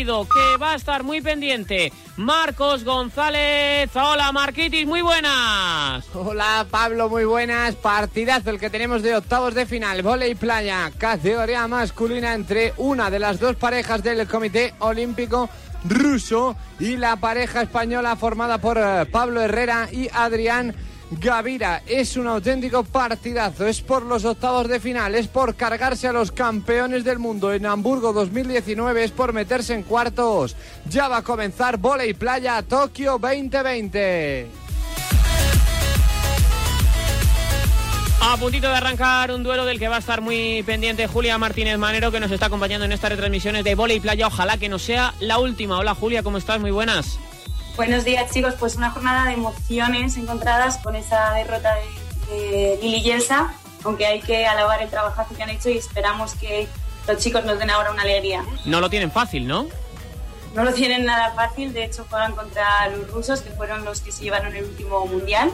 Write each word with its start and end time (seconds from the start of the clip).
que 0.00 0.56
va 0.56 0.72
a 0.72 0.76
estar 0.76 1.02
muy 1.02 1.20
pendiente. 1.20 1.92
Marcos 2.16 2.84
González. 2.84 3.90
Hola, 3.94 4.32
Marquitis, 4.32 4.86
muy 4.86 5.02
buenas. 5.02 6.06
Hola, 6.14 6.66
Pablo, 6.70 7.10
muy 7.10 7.24
buenas. 7.24 7.74
Partidazo 7.74 8.48
el 8.48 8.58
que 8.58 8.70
tenemos 8.70 9.02
de 9.02 9.14
octavos 9.14 9.54
de 9.54 9.66
final. 9.66 10.02
Voley 10.02 10.34
playa, 10.34 10.90
categoría 10.96 11.68
masculina 11.68 12.32
entre 12.32 12.72
una 12.78 13.10
de 13.10 13.18
las 13.18 13.38
dos 13.38 13.56
parejas 13.56 14.02
del 14.02 14.26
Comité 14.26 14.72
Olímpico 14.78 15.50
ruso 15.84 16.56
y 16.78 16.96
la 16.96 17.16
pareja 17.16 17.60
española 17.60 18.16
formada 18.16 18.56
por 18.56 18.78
eh, 18.78 19.04
Pablo 19.04 19.42
Herrera 19.42 19.88
y 19.92 20.08
Adrián 20.14 20.74
Gavira. 21.10 21.82
Es 21.86 22.16
un 22.16 22.26
auténtico 22.26 22.84
partidazo, 22.84 23.66
es 23.66 23.80
por 23.80 24.04
los 24.04 24.24
octavos 24.24 24.68
de 24.68 24.78
final, 24.78 25.14
es 25.14 25.26
por 25.26 25.56
cargarse 25.56 26.06
a 26.06 26.12
los 26.12 26.30
campeones 26.30 27.04
del 27.04 27.18
mundo 27.18 27.52
en 27.52 27.66
Hamburgo 27.66 28.12
2019, 28.12 29.04
es 29.04 29.10
por 29.10 29.32
meterse 29.32 29.74
en 29.74 29.82
cuartos. 29.82 30.56
Ya 30.88 31.08
va 31.08 31.18
a 31.18 31.22
comenzar 31.22 31.78
Voley 31.78 32.14
Playa 32.14 32.62
Tokio 32.62 33.18
2020. 33.18 34.48
A 38.22 38.36
puntito 38.36 38.68
de 38.68 38.76
arrancar 38.76 39.32
un 39.32 39.42
duelo 39.42 39.64
del 39.64 39.78
que 39.78 39.88
va 39.88 39.96
a 39.96 40.00
estar 40.00 40.20
muy 40.20 40.62
pendiente 40.62 41.06
Julia 41.06 41.38
Martínez 41.38 41.78
Manero, 41.78 42.12
que 42.12 42.20
nos 42.20 42.30
está 42.30 42.46
acompañando 42.46 42.84
en 42.84 42.92
estas 42.92 43.10
retransmisiones 43.10 43.64
de 43.64 43.74
Voley 43.74 43.98
Playa. 43.98 44.26
Ojalá 44.26 44.58
que 44.58 44.68
no 44.68 44.78
sea 44.78 45.14
la 45.20 45.38
última. 45.38 45.78
Hola 45.78 45.94
Julia, 45.94 46.22
¿cómo 46.22 46.38
estás? 46.38 46.60
Muy 46.60 46.70
buenas. 46.70 47.18
Buenos 47.76 48.04
días 48.04 48.30
chicos, 48.30 48.54
pues 48.58 48.76
una 48.76 48.90
jornada 48.90 49.26
de 49.26 49.34
emociones 49.34 50.16
encontradas 50.16 50.78
con 50.78 50.96
esa 50.96 51.32
derrota 51.34 51.74
de, 51.74 52.78
Lili 52.82 53.02
Yelsa, 53.02 53.52
aunque 53.84 54.06
hay 54.06 54.20
que 54.20 54.46
alabar 54.46 54.82
el 54.82 54.88
trabajazo 54.88 55.34
que 55.34 55.42
han 55.42 55.50
hecho 55.50 55.68
y 55.70 55.78
esperamos 55.78 56.34
que 56.34 56.68
los 57.08 57.18
chicos 57.18 57.44
nos 57.44 57.58
den 57.58 57.70
ahora 57.70 57.90
una 57.90 58.02
alegría. 58.02 58.44
No 58.66 58.80
lo 58.80 58.88
tienen 58.88 59.10
fácil, 59.10 59.48
¿no? 59.48 59.66
No 60.54 60.64
lo 60.64 60.72
tienen 60.72 61.04
nada 61.04 61.32
fácil, 61.34 61.72
de 61.72 61.84
hecho 61.84 62.06
juegan 62.08 62.36
contra 62.36 62.88
los 62.88 63.10
rusos, 63.10 63.40
que 63.40 63.50
fueron 63.50 63.84
los 63.84 64.00
que 64.00 64.12
se 64.12 64.22
llevaron 64.22 64.54
el 64.54 64.64
último 64.64 65.06
mundial 65.06 65.50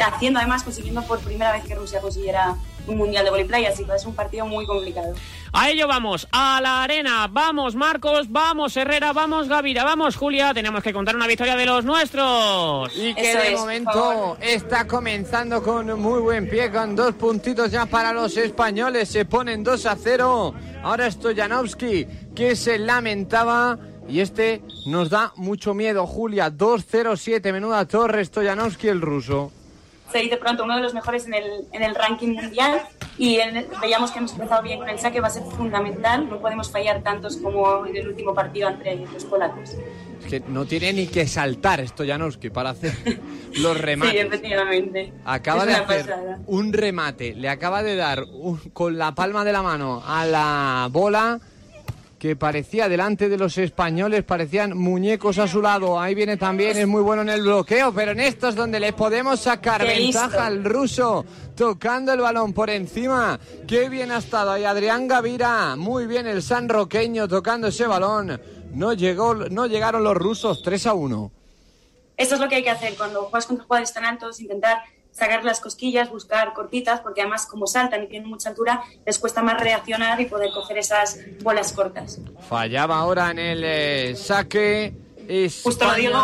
haciendo 0.00 0.38
además, 0.38 0.62
consiguiendo 0.62 1.02
por 1.02 1.20
primera 1.20 1.52
vez 1.52 1.64
que 1.64 1.74
Rusia 1.74 2.00
consiguiera 2.00 2.56
mundial 2.86 3.24
de 3.24 3.30
voleibol, 3.30 3.66
así 3.66 3.84
que 3.84 3.94
es 3.94 4.04
un 4.04 4.14
partido 4.14 4.46
muy 4.46 4.66
complicado. 4.66 5.14
A 5.52 5.70
ello 5.70 5.86
vamos, 5.86 6.26
a 6.32 6.60
la 6.62 6.82
arena, 6.82 7.28
vamos 7.30 7.74
Marcos, 7.74 8.30
vamos 8.30 8.76
Herrera, 8.76 9.12
vamos 9.12 9.48
Gavira, 9.48 9.84
vamos 9.84 10.16
Julia, 10.16 10.54
tenemos 10.54 10.82
que 10.82 10.92
contar 10.92 11.14
una 11.14 11.26
victoria 11.26 11.56
de 11.56 11.66
los 11.66 11.84
nuestros. 11.84 12.90
Y 12.96 13.14
que 13.14 13.36
de 13.36 13.56
momento 13.56 14.36
está 14.40 14.86
comenzando 14.86 15.62
con 15.62 16.00
muy 16.00 16.20
buen 16.20 16.48
pie, 16.48 16.70
con 16.70 16.96
dos 16.96 17.14
puntitos 17.14 17.70
ya 17.70 17.86
para 17.86 18.12
los 18.12 18.36
españoles, 18.36 19.08
se 19.08 19.24
ponen 19.24 19.62
2 19.62 19.86
a 19.86 19.96
0. 19.96 20.54
Ahora 20.82 21.10
Stoyanovski, 21.10 22.06
que 22.34 22.56
se 22.56 22.78
lamentaba. 22.78 23.78
Y 24.08 24.20
este 24.20 24.62
nos 24.86 25.10
da 25.10 25.32
mucho 25.36 25.74
miedo, 25.74 26.06
Julia. 26.06 26.50
2-0-7, 26.50 27.52
menuda 27.52 27.86
torre, 27.86 28.24
Stoyanovski 28.24 28.88
el 28.88 29.00
ruso 29.00 29.52
se 30.12 30.18
dice 30.18 30.36
pronto 30.36 30.64
uno 30.64 30.76
de 30.76 30.82
los 30.82 30.94
mejores 30.94 31.26
en 31.26 31.34
el, 31.34 31.66
en 31.72 31.82
el 31.82 31.94
ranking 31.94 32.34
mundial 32.34 32.82
y 33.18 33.38
veíamos 33.80 34.10
que 34.10 34.18
hemos 34.18 34.32
empezado 34.32 34.62
bien 34.62 34.78
con 34.78 34.88
el 34.88 34.98
saque, 34.98 35.20
va 35.20 35.28
a 35.28 35.30
ser 35.30 35.42
fundamental, 35.42 36.28
no 36.28 36.38
podemos 36.38 36.70
fallar 36.70 37.02
tantos 37.02 37.36
como 37.36 37.86
en 37.86 37.96
el 37.96 38.08
último 38.08 38.34
partido 38.34 38.68
entre 38.68 38.96
los 38.96 39.24
polacos. 39.24 39.76
Es 40.20 40.26
que 40.30 40.40
no 40.40 40.64
tiene 40.66 40.92
ni 40.92 41.06
que 41.06 41.26
saltar 41.26 41.80
esto 41.80 42.04
Janowski 42.06 42.50
para 42.50 42.70
hacer 42.70 42.92
los 43.60 43.78
remates. 43.80 44.12
Sí, 44.12 44.18
efectivamente. 44.18 45.12
Acaba 45.24 45.66
de 45.66 45.74
hacer 45.74 46.14
un 46.46 46.72
remate, 46.72 47.34
le 47.34 47.48
acaba 47.48 47.82
de 47.82 47.96
dar 47.96 48.24
con 48.72 48.98
la 48.98 49.14
palma 49.14 49.44
de 49.44 49.52
la 49.52 49.62
mano 49.62 50.02
a 50.06 50.24
la 50.24 50.88
bola 50.90 51.40
que 52.22 52.36
parecía 52.36 52.88
delante 52.88 53.28
de 53.28 53.36
los 53.36 53.58
españoles, 53.58 54.22
parecían 54.22 54.78
muñecos 54.78 55.38
a 55.38 55.48
su 55.48 55.60
lado. 55.60 55.98
Ahí 55.98 56.14
viene 56.14 56.36
también, 56.36 56.76
es 56.76 56.86
muy 56.86 57.02
bueno 57.02 57.22
en 57.22 57.30
el 57.30 57.42
bloqueo, 57.42 57.92
pero 57.92 58.12
en 58.12 58.20
esto 58.20 58.46
es 58.46 58.54
donde 58.54 58.78
le 58.78 58.92
podemos 58.92 59.40
sacar 59.40 59.84
ventaja 59.84 60.46
al 60.46 60.62
ruso, 60.62 61.24
tocando 61.56 62.12
el 62.12 62.20
balón 62.20 62.52
por 62.52 62.70
encima. 62.70 63.40
Qué 63.66 63.88
bien 63.88 64.12
ha 64.12 64.18
estado 64.18 64.52
ahí 64.52 64.62
Adrián 64.62 65.08
Gavira, 65.08 65.74
muy 65.74 66.06
bien 66.06 66.28
el 66.28 66.44
sanroqueño 66.44 67.26
tocando 67.26 67.66
ese 67.66 67.88
balón. 67.88 68.40
No, 68.72 68.92
llegó, 68.92 69.34
no 69.34 69.66
llegaron 69.66 70.04
los 70.04 70.16
rusos, 70.16 70.62
3 70.62 70.86
a 70.86 70.94
1. 70.94 71.32
Eso 72.16 72.34
es 72.36 72.40
lo 72.40 72.48
que 72.48 72.54
hay 72.54 72.62
que 72.62 72.70
hacer 72.70 72.94
cuando 72.96 73.22
juegas 73.22 73.46
contra 73.46 73.64
jugadores 73.64 73.92
tan 73.92 74.04
altos, 74.04 74.38
intentar 74.38 74.78
sacar 75.12 75.44
las 75.44 75.60
cosquillas, 75.60 76.10
buscar 76.10 76.52
cortitas, 76.52 77.00
porque 77.00 77.20
además 77.20 77.46
como 77.46 77.66
saltan 77.66 78.02
y 78.02 78.08
tienen 78.08 78.28
mucha 78.28 78.48
altura, 78.48 78.82
les 79.06 79.18
cuesta 79.18 79.42
más 79.42 79.60
reaccionar 79.60 80.20
y 80.20 80.26
poder 80.26 80.50
coger 80.52 80.78
esas 80.78 81.20
bolas 81.42 81.72
cortas. 81.72 82.20
Fallaba 82.48 82.98
ahora 82.98 83.30
en 83.30 83.38
el 83.38 83.62
eh, 83.64 84.16
saque. 84.16 84.94
Justo 85.62 85.86
lo 85.86 85.94
digo. 85.94 86.18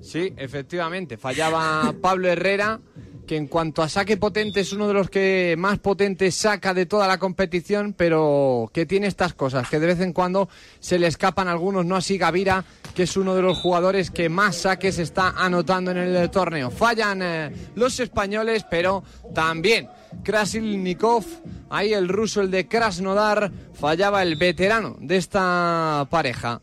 Sí, 0.00 0.34
efectivamente, 0.36 1.16
fallaba 1.16 1.94
Pablo 2.00 2.28
Herrera 2.28 2.78
que 3.26 3.36
en 3.36 3.46
cuanto 3.46 3.82
a 3.82 3.88
saque 3.88 4.16
potente 4.16 4.60
es 4.60 4.72
uno 4.72 4.86
de 4.86 4.94
los 4.94 5.10
que 5.10 5.54
más 5.58 5.78
potente 5.78 6.30
saca 6.30 6.74
de 6.74 6.86
toda 6.86 7.08
la 7.08 7.18
competición, 7.18 7.94
pero 7.96 8.70
que 8.72 8.86
tiene 8.86 9.06
estas 9.06 9.34
cosas, 9.34 9.68
que 9.68 9.80
de 9.80 9.86
vez 9.86 10.00
en 10.00 10.12
cuando 10.12 10.48
se 10.80 10.98
le 10.98 11.06
escapan 11.06 11.48
algunos, 11.48 11.84
no 11.86 11.96
así 11.96 12.18
Gavira, 12.18 12.64
que 12.94 13.04
es 13.04 13.16
uno 13.16 13.34
de 13.34 13.42
los 13.42 13.58
jugadores 13.58 14.10
que 14.10 14.28
más 14.28 14.56
saques 14.56 14.98
está 14.98 15.30
anotando 15.36 15.90
en 15.90 15.98
el 15.98 16.30
torneo. 16.30 16.70
Fallan 16.70 17.20
eh, 17.22 17.52
los 17.74 17.98
españoles, 18.00 18.64
pero 18.70 19.02
también 19.34 19.88
Krasilnikov, 20.22 21.24
ahí 21.70 21.92
el 21.92 22.08
ruso, 22.08 22.40
el 22.40 22.50
de 22.50 22.68
Krasnodar, 22.68 23.50
fallaba 23.74 24.22
el 24.22 24.36
veterano 24.36 24.96
de 25.00 25.16
esta 25.16 26.06
pareja. 26.10 26.60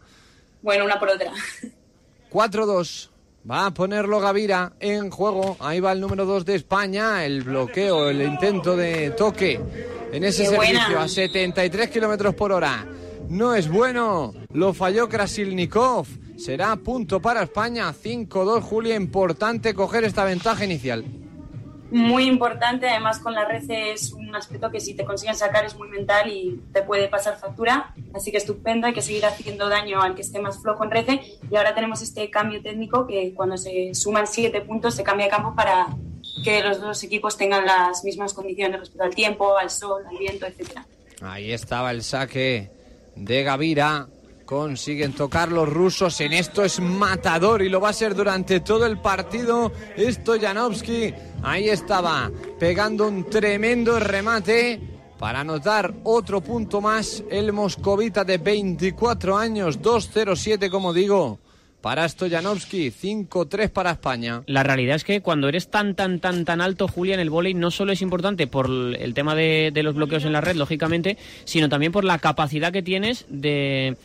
Bueno, 0.61 0.85
una 0.85 0.99
por 0.99 1.09
otra. 1.09 1.31
4-2 2.31 3.11
Va 3.49 3.65
a 3.65 3.73
ponerlo 3.73 4.19
Gavira 4.19 4.73
en 4.79 5.09
juego. 5.09 5.57
Ahí 5.59 5.79
va 5.79 5.93
el 5.93 5.99
número 5.99 6.25
2 6.25 6.45
de 6.45 6.55
España. 6.55 7.25
El 7.25 7.41
bloqueo, 7.41 8.09
el 8.09 8.21
intento 8.21 8.75
de 8.77 9.11
toque 9.11 9.59
en 10.11 10.23
ese 10.23 10.45
servicio 10.45 10.99
a 10.99 11.07
73 11.07 11.89
kilómetros 11.89 12.35
por 12.35 12.51
hora. 12.51 12.85
No 13.29 13.55
es 13.55 13.67
bueno. 13.67 14.33
Lo 14.53 14.73
falló 14.75 15.09
Krasilnikov. 15.09 16.05
Será 16.43 16.75
punto 16.75 17.21
para 17.21 17.43
España. 17.43 17.93
5-2, 17.93 18.61
Julia. 18.61 18.95
Importante 18.95 19.73
coger 19.73 20.03
esta 20.03 20.23
ventaja 20.23 20.65
inicial 20.65 21.05
muy 21.91 22.23
importante. 22.23 22.87
Además, 22.89 23.19
con 23.19 23.33
la 23.33 23.45
red 23.45 23.69
es 23.69 24.13
un 24.13 24.33
aspecto 24.33 24.71
que 24.71 24.79
si 24.79 24.93
te 24.93 25.05
consiguen 25.05 25.35
sacar 25.35 25.65
es 25.65 25.75
muy 25.77 25.89
mental 25.89 26.29
y 26.31 26.59
te 26.73 26.81
puede 26.81 27.07
pasar 27.09 27.37
factura. 27.37 27.93
Así 28.13 28.31
que 28.31 28.37
estupendo, 28.37 28.87
hay 28.87 28.93
que 28.93 29.01
seguir 29.01 29.25
haciendo 29.25 29.69
daño 29.69 30.01
al 30.01 30.15
que 30.15 30.21
esté 30.21 30.39
más 30.39 30.61
flojo 30.61 30.83
en 30.85 30.91
red. 30.91 31.19
Y 31.49 31.55
ahora 31.55 31.75
tenemos 31.75 32.01
este 32.01 32.29
cambio 32.29 32.61
técnico 32.61 33.05
que 33.05 33.33
cuando 33.35 33.57
se 33.57 33.93
suman 33.93 34.25
siete 34.25 34.61
puntos 34.61 34.95
se 34.95 35.03
cambia 35.03 35.25
de 35.25 35.31
campo 35.31 35.53
para 35.53 35.87
que 36.43 36.63
los 36.63 36.79
dos 36.79 37.03
equipos 37.03 37.37
tengan 37.37 37.65
las 37.65 38.03
mismas 38.03 38.33
condiciones 38.33 38.79
respecto 38.79 39.03
al 39.03 39.13
tiempo, 39.13 39.57
al 39.57 39.69
sol, 39.69 40.03
al 40.09 40.17
viento, 40.17 40.45
etcétera. 40.45 40.85
Ahí 41.21 41.51
estaba 41.51 41.91
el 41.91 42.03
saque 42.03 42.71
de 43.15 43.43
Gavira 43.43 44.07
consiguen 44.51 45.13
tocar 45.13 45.49
los 45.49 45.69
rusos. 45.69 46.19
En 46.19 46.33
esto 46.33 46.65
es 46.65 46.81
matador 46.81 47.61
y 47.61 47.69
lo 47.69 47.79
va 47.79 47.87
a 47.87 47.93
ser 47.93 48.13
durante 48.13 48.59
todo 48.59 48.85
el 48.85 48.99
partido. 48.99 49.71
Esto 49.95 50.37
Janowski 50.37 51.13
ahí 51.41 51.69
estaba 51.69 52.29
pegando 52.59 53.07
un 53.07 53.29
tremendo 53.29 53.97
remate 53.97 54.77
para 55.17 55.39
anotar 55.39 55.93
otro 56.03 56.41
punto 56.41 56.81
más. 56.81 57.23
El 57.29 57.53
moscovita 57.53 58.25
de 58.25 58.39
24 58.39 59.37
años, 59.37 59.79
2-0-7 59.79 60.69
como 60.69 60.91
digo 60.91 61.39
para 61.81 62.07
Stojanovski, 62.07 62.91
5-3 62.91 63.69
para 63.69 63.91
España. 63.91 64.43
La 64.45 64.63
realidad 64.63 64.95
es 64.95 65.03
que 65.03 65.21
cuando 65.21 65.49
eres 65.49 65.69
tan, 65.69 65.95
tan, 65.95 66.19
tan, 66.19 66.45
tan 66.45 66.61
alto, 66.61 66.87
Julia, 66.87 67.15
en 67.15 67.19
el 67.19 67.29
vóley 67.29 67.53
no 67.53 67.71
solo 67.71 67.91
es 67.91 68.01
importante 68.01 68.47
por 68.47 68.67
el 68.69 69.13
tema 69.13 69.35
de, 69.35 69.71
los 69.83 69.95
bloqueos 69.95 70.25
en 70.25 70.33
la 70.33 70.41
red, 70.41 70.55
lógicamente, 70.55 71.17
sino 71.43 71.69
también 71.69 71.91
por 71.91 72.03
la 72.03 72.19
capacidad 72.19 72.71
que 72.71 72.83
tienes 72.83 73.25
de 73.29 73.97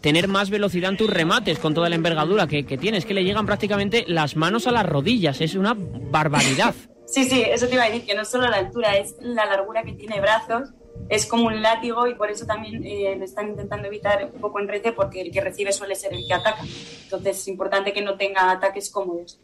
tener 0.00 0.28
más 0.28 0.50
velocidad 0.50 0.90
en 0.90 0.96
tus 0.96 1.10
remates 1.10 1.58
con 1.58 1.74
toda 1.74 1.88
la 1.88 1.96
envergadura 1.96 2.46
que, 2.46 2.64
que 2.64 2.78
tienes, 2.78 3.04
que 3.04 3.14
le 3.14 3.24
llegan 3.24 3.46
prácticamente 3.46 4.04
las 4.06 4.36
manos 4.36 4.66
a 4.66 4.72
las 4.72 4.86
rodillas. 4.86 5.40
Es 5.40 5.54
una 5.54 5.74
barbaridad. 5.76 6.74
Sí, 7.06 7.24
sí, 7.24 7.42
eso 7.42 7.66
te 7.66 7.74
iba 7.74 7.84
a 7.84 7.90
decir, 7.90 8.06
que 8.06 8.14
no 8.14 8.24
solo 8.24 8.48
la 8.48 8.56
altura, 8.58 8.96
es 8.96 9.16
la 9.20 9.44
largura 9.46 9.82
que 9.82 9.92
tiene 9.92 10.20
brazos 10.20 10.70
es 11.08 11.26
como 11.26 11.46
un 11.46 11.62
látigo 11.62 12.06
y 12.06 12.14
por 12.14 12.30
eso 12.30 12.46
también 12.46 12.82
eh, 12.84 13.14
lo 13.18 13.24
están 13.24 13.48
intentando 13.48 13.88
evitar 13.88 14.30
un 14.32 14.40
poco 14.40 14.60
en 14.60 14.68
rece 14.68 14.92
porque 14.92 15.20
el 15.20 15.30
que 15.30 15.40
recibe 15.40 15.72
suele 15.72 15.94
ser 15.94 16.14
el 16.14 16.26
que 16.26 16.34
ataca. 16.34 16.62
Entonces 17.04 17.38
es 17.38 17.48
importante 17.48 17.92
que 17.92 18.02
no 18.02 18.16
tenga 18.16 18.50
ataques 18.50 18.90
cómodos. 18.90 19.38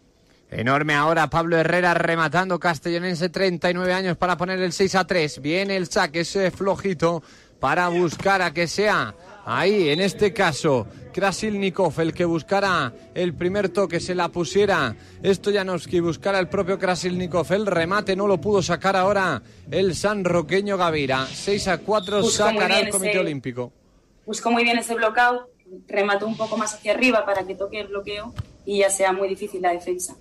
Enorme 0.51 0.95
ahora 0.95 1.29
Pablo 1.29 1.57
Herrera 1.57 1.95
rematando 1.95 2.59
Castellonense 2.59 3.29
39 3.29 3.93
años 3.93 4.17
para 4.17 4.37
poner 4.37 4.61
el 4.61 4.73
6 4.73 4.95
a 4.97 5.07
3. 5.07 5.41
Viene 5.41 5.77
el 5.77 5.87
saque 5.87 6.21
ese 6.21 6.51
flojito 6.51 7.23
para 7.61 7.89
buscar 7.89 8.43
a 8.43 8.53
que 8.53 8.67
sea 8.67 9.15
Ahí, 9.53 9.89
en 9.89 10.01
este 10.01 10.33
caso, 10.33 10.87
Krasilnikov, 11.13 11.99
el 11.99 12.15
que 12.15 12.25
buscara 12.25 12.93
el 13.15 13.35
primer 13.35 13.71
toque, 13.71 13.99
se 13.99 14.15
la 14.15 14.29
pusiera 14.29 14.95
Stojanovski, 15.25 15.99
buscara 15.99 16.39
el 16.39 16.49
propio 16.49 16.79
Krasilnikov. 16.79 17.53
El 17.53 17.67
remate 17.67 18.15
no 18.15 18.29
lo 18.29 18.41
pudo 18.41 18.63
sacar 18.63 18.95
ahora 18.95 19.43
el 19.69 19.97
sanroqueño 19.97 20.77
Gavira. 20.77 21.27
6 21.27 21.67
a 21.67 21.79
4 21.79 22.23
sacará 22.23 22.79
el 22.79 22.91
Comité 22.91 23.19
Olímpico. 23.19 23.73
Buscó 24.25 24.53
muy 24.53 24.63
bien 24.63 24.79
ese 24.79 24.95
bloqueo, 24.95 25.49
remato 25.89 26.29
un 26.29 26.37
poco 26.37 26.57
más 26.57 26.75
hacia 26.75 26.93
arriba 26.93 27.27
para 27.27 27.45
que 27.45 27.57
toque 27.57 27.81
el 27.81 27.89
bloqueo 27.89 28.33
y 28.65 28.79
ya 28.79 28.91
sea 28.91 29.13
muy 29.13 29.29
difícil 29.29 29.63
la 29.63 29.73
defensa. 29.73 30.15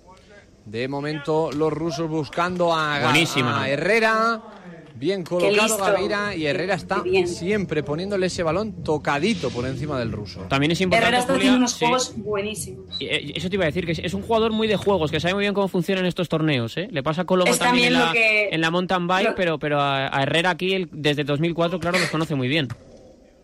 De 0.64 0.88
momento 0.88 1.52
los 1.52 1.72
rusos 1.72 2.10
buscando 2.10 2.74
a, 2.74 2.96
a 2.96 3.68
Herrera. 3.68 4.59
Bien 5.00 5.24
colocado 5.24 5.50
listo. 5.66 5.78
Gaviria 5.78 6.36
y 6.36 6.44
Herrera 6.46 6.74
está 6.74 7.02
siempre 7.24 7.82
poniéndole 7.82 8.26
ese 8.26 8.42
balón 8.42 8.84
tocadito 8.84 9.48
por 9.50 9.64
encima 9.66 9.98
del 9.98 10.12
ruso. 10.12 10.40
También 10.42 10.72
es 10.72 10.80
importante, 10.82 11.06
Herrera 11.08 11.20
está 11.22 11.32
Julia, 11.32 11.48
haciendo 11.48 11.58
unos 11.58 11.72
sí. 11.72 11.84
juegos 11.86 12.12
buenísimos. 12.16 13.00
Y, 13.00 13.06
eh, 13.06 13.32
Eso 13.34 13.48
te 13.48 13.56
iba 13.56 13.64
a 13.64 13.66
decir, 13.68 13.86
que 13.86 13.92
es- 13.92 14.12
un 14.14 14.20
jugador 14.22 14.52
muy 14.52 14.68
de 14.68 14.76
juegos, 14.76 15.10
que 15.10 15.18
sabe 15.18 15.32
muy 15.34 15.40
bien 15.42 15.54
cómo 15.54 15.68
funcionan 15.68 16.04
estos 16.04 16.28
torneos. 16.28 16.76
¿eh? 16.76 16.86
Le 16.90 17.02
pasa 17.02 17.22
a 17.22 17.24
Coloma 17.24 17.50
Es 17.50 17.58
también 17.58 17.86
en 17.88 17.92
la, 17.94 18.06
lo 18.08 18.12
que- 18.12 18.48
en 18.52 18.60
la 18.60 18.70
mountain 18.70 19.06
bike, 19.06 19.28
lo- 19.30 19.34
pero, 19.34 19.58
pero 19.58 19.80
a, 19.80 20.14
a 20.14 20.22
Herrera 20.22 20.50
aquí 20.50 20.74
él, 20.74 20.88
desde 20.92 21.24
2004, 21.24 21.80
claro, 21.80 21.98
los 21.98 22.10
conoce 22.10 22.34
muy 22.34 22.48
bien. 22.48 22.68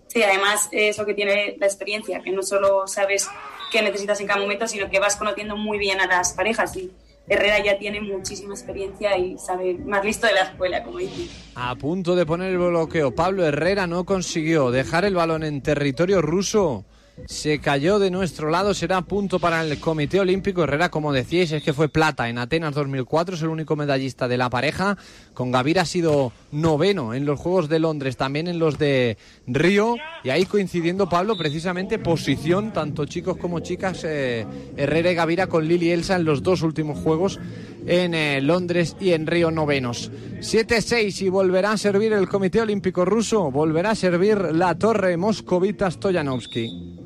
Sí, 0.08 0.22
además 0.22 0.68
es 0.72 0.98
lo 0.98 1.06
que 1.06 1.14
tiene 1.14 1.56
la 1.58 1.66
experiencia, 1.66 2.20
que 2.20 2.32
no 2.32 2.42
solo 2.42 2.86
sabes 2.86 3.28
qué 3.72 3.80
necesitas 3.82 4.20
en 4.20 4.26
cada 4.26 4.40
momento, 4.40 4.68
sino 4.68 4.88
que 4.90 5.00
vas 5.00 5.16
conociendo 5.16 5.56
muy 5.56 5.78
bien 5.78 6.00
a 6.00 6.06
las 6.06 6.32
parejas. 6.34 6.76
Y 6.76 6.90
Herrera 7.28 7.62
ya 7.64 7.78
tiene 7.78 8.00
muchísima 8.00 8.54
experiencia 8.54 9.18
y 9.18 9.36
sabe 9.38 9.74
más 9.74 10.04
listo 10.04 10.26
de 10.26 10.34
la 10.34 10.42
escuela, 10.42 10.84
como 10.84 10.98
dicen. 10.98 11.28
A 11.56 11.74
punto 11.74 12.14
de 12.14 12.24
poner 12.24 12.52
el 12.52 12.58
bloqueo. 12.58 13.14
Pablo 13.14 13.44
Herrera 13.44 13.86
no 13.86 14.04
consiguió 14.04 14.70
dejar 14.70 15.04
el 15.04 15.14
balón 15.14 15.42
en 15.42 15.60
territorio 15.60 16.22
ruso. 16.22 16.84
Se 17.24 17.60
cayó 17.60 17.98
de 17.98 18.10
nuestro 18.10 18.50
lado, 18.50 18.74
será 18.74 19.00
punto 19.00 19.38
para 19.38 19.62
el 19.64 19.80
Comité 19.80 20.20
Olímpico. 20.20 20.62
Herrera, 20.62 20.90
como 20.90 21.14
decíais, 21.14 21.50
es 21.50 21.62
que 21.62 21.72
fue 21.72 21.88
plata 21.88 22.28
en 22.28 22.36
Atenas 22.36 22.74
2004, 22.74 23.36
es 23.36 23.42
el 23.42 23.48
único 23.48 23.74
medallista 23.74 24.28
de 24.28 24.36
la 24.36 24.50
pareja. 24.50 24.98
Con 25.32 25.50
Gavira 25.50 25.82
ha 25.82 25.86
sido 25.86 26.32
noveno 26.52 27.14
en 27.14 27.24
los 27.24 27.40
Juegos 27.40 27.70
de 27.70 27.78
Londres, 27.78 28.18
también 28.18 28.48
en 28.48 28.58
los 28.58 28.78
de 28.78 29.16
Río. 29.46 29.96
Y 30.24 30.30
ahí 30.30 30.44
coincidiendo, 30.44 31.08
Pablo, 31.08 31.38
precisamente 31.38 31.98
posición, 31.98 32.72
tanto 32.72 33.06
chicos 33.06 33.38
como 33.38 33.60
chicas, 33.60 34.04
eh, 34.04 34.46
Herrera 34.76 35.10
y 35.10 35.14
Gavira 35.14 35.46
con 35.46 35.66
Lili 35.66 35.92
Elsa 35.92 36.16
en 36.16 36.24
los 36.24 36.42
dos 36.42 36.60
últimos 36.60 36.98
Juegos 36.98 37.40
en 37.86 38.14
eh, 38.14 38.40
Londres 38.42 38.94
y 39.00 39.12
en 39.12 39.26
Río 39.26 39.50
novenos. 39.50 40.10
7-6 40.40 41.22
y 41.22 41.28
volverá 41.30 41.72
a 41.72 41.78
servir 41.78 42.12
el 42.12 42.28
Comité 42.28 42.60
Olímpico 42.60 43.04
Ruso, 43.04 43.50
volverá 43.50 43.90
a 43.90 43.94
servir 43.94 44.36
la 44.38 44.76
torre 44.76 45.16
moscovita 45.16 45.90
Stoyanovsky. 45.90 47.05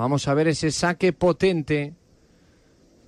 Vamos 0.00 0.28
a 0.28 0.32
ver 0.32 0.48
ese 0.48 0.70
saque 0.70 1.12
potente 1.12 1.92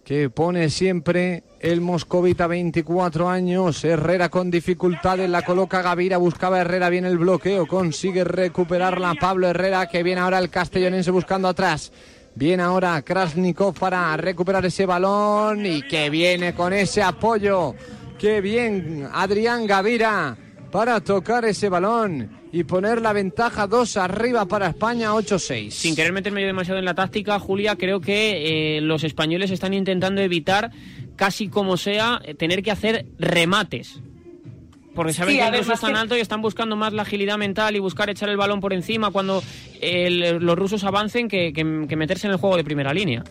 que 0.04 0.28
pone 0.28 0.68
siempre 0.68 1.42
el 1.58 1.80
moscovita 1.80 2.46
24 2.46 3.30
años. 3.30 3.82
Herrera 3.82 4.28
con 4.28 4.50
dificultades, 4.50 5.30
la 5.30 5.40
coloca 5.40 5.80
Gavira, 5.80 6.18
buscaba 6.18 6.60
Herrera 6.60 6.90
bien 6.90 7.06
el 7.06 7.16
bloqueo, 7.16 7.66
consigue 7.66 8.24
recuperarla 8.24 9.14
Pablo 9.18 9.48
Herrera 9.48 9.86
que 9.86 10.02
viene 10.02 10.20
ahora 10.20 10.38
el 10.38 10.50
castellonense 10.50 11.10
buscando 11.10 11.48
atrás. 11.48 11.90
Viene 12.34 12.62
ahora 12.62 13.00
Krasnikov 13.00 13.72
para 13.72 14.14
recuperar 14.18 14.66
ese 14.66 14.84
balón 14.84 15.64
y 15.64 15.80
que 15.88 16.10
viene 16.10 16.52
con 16.52 16.74
ese 16.74 17.02
apoyo. 17.02 17.74
Qué 18.18 18.42
bien 18.42 19.08
Adrián 19.10 19.66
Gavira 19.66 20.36
para 20.72 21.00
tocar 21.00 21.44
ese 21.44 21.69
balón 21.69 22.40
y 22.50 22.64
poner 22.64 23.00
la 23.02 23.12
ventaja 23.12 23.66
2 23.66 23.96
arriba 23.98 24.46
para 24.46 24.69
España 24.69 25.12
8-6. 25.12 25.70
Sin 25.70 25.94
querer 25.94 26.12
meterme 26.12 26.40
yo 26.40 26.46
demasiado 26.46 26.78
en 26.78 26.86
la 26.86 26.94
táctica, 26.94 27.38
Julia, 27.38 27.76
creo 27.76 28.00
que 28.00 28.78
eh, 28.78 28.80
los 28.80 29.04
españoles 29.04 29.50
están 29.50 29.74
intentando 29.74 30.22
evitar, 30.22 30.70
casi 31.14 31.48
como 31.48 31.76
sea, 31.76 32.20
eh, 32.24 32.34
tener 32.34 32.62
que 32.62 32.70
hacer 32.70 33.04
remates. 33.19 34.00
Porque 34.94 35.12
saben 35.12 35.32
Sí, 35.32 35.38
que 35.38 35.42
a 35.42 35.46
el 35.46 35.52
ver, 35.52 35.60
ruso 35.60 35.72
es 35.72 35.76
más 35.76 35.80
tan 35.82 35.92
que- 35.94 35.98
alto 36.00 36.16
y 36.16 36.20
están 36.20 36.42
buscando 36.42 36.75
más 36.76 36.92
la 36.92 37.02
agilidad 37.02 37.38
mental 37.38 37.76
y 37.76 37.78
buscar 37.78 38.10
echar 38.10 38.28
el 38.30 38.36
balón 38.36 38.60
por 38.60 38.72
encima 38.72 39.10
cuando 39.10 39.42
el- 39.80 40.38
los 40.38 40.58
rusos 40.58 40.84
avancen 40.84 41.28
que, 41.28 41.52
que- 41.52 41.86
que 41.88 41.96
meterse 41.96 42.26
en 42.26 42.32
el 42.32 42.38
juego 42.38 42.56
de 42.56 42.64
primera 42.64 42.92
línea. 42.94 43.22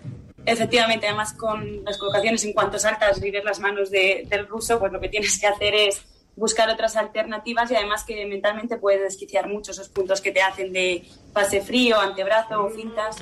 Efectivamente, 0.45 1.07
además 1.07 1.33
con 1.33 1.83
las 1.83 1.97
colocaciones 1.97 2.43
en 2.45 2.53
cuanto 2.53 2.79
saltas 2.79 3.23
y 3.23 3.29
ves 3.29 3.43
las 3.45 3.59
manos 3.59 3.91
de- 3.91 4.25
del 4.29 4.47
ruso, 4.47 4.79
pues 4.79 4.91
lo 4.91 4.99
que 4.99 5.09
tienes 5.09 5.39
que 5.39 5.45
hacer 5.47 5.73
es 5.75 6.01
buscar 6.41 6.71
otras 6.71 6.95
alternativas 6.95 7.69
y 7.69 7.75
además 7.75 8.03
que 8.03 8.25
mentalmente 8.25 8.77
puedes 8.77 8.99
desquiciar 9.01 9.47
mucho 9.47 9.71
esos 9.73 9.89
puntos 9.89 10.21
que 10.21 10.31
te 10.31 10.41
hacen 10.41 10.73
de 10.73 11.03
pase 11.33 11.61
frío, 11.61 11.99
antebrazo 11.99 12.63
o 12.65 12.69
fintas. 12.71 13.17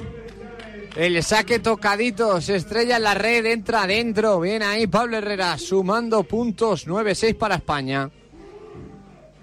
El 0.96 1.22
saque 1.22 1.60
tocadito, 1.60 2.40
se 2.40 2.56
estrella 2.56 2.96
en 2.96 3.04
la 3.04 3.16
red, 3.16 3.46
entra 3.46 3.84
adentro. 3.84 4.40
Bien 4.40 4.64
ahí 4.64 4.88
Pablo 4.88 5.18
Herrera, 5.18 5.58
sumando 5.58 6.24
puntos, 6.24 6.88
9-6 6.88 7.38
para 7.38 7.56
España. 7.56 8.10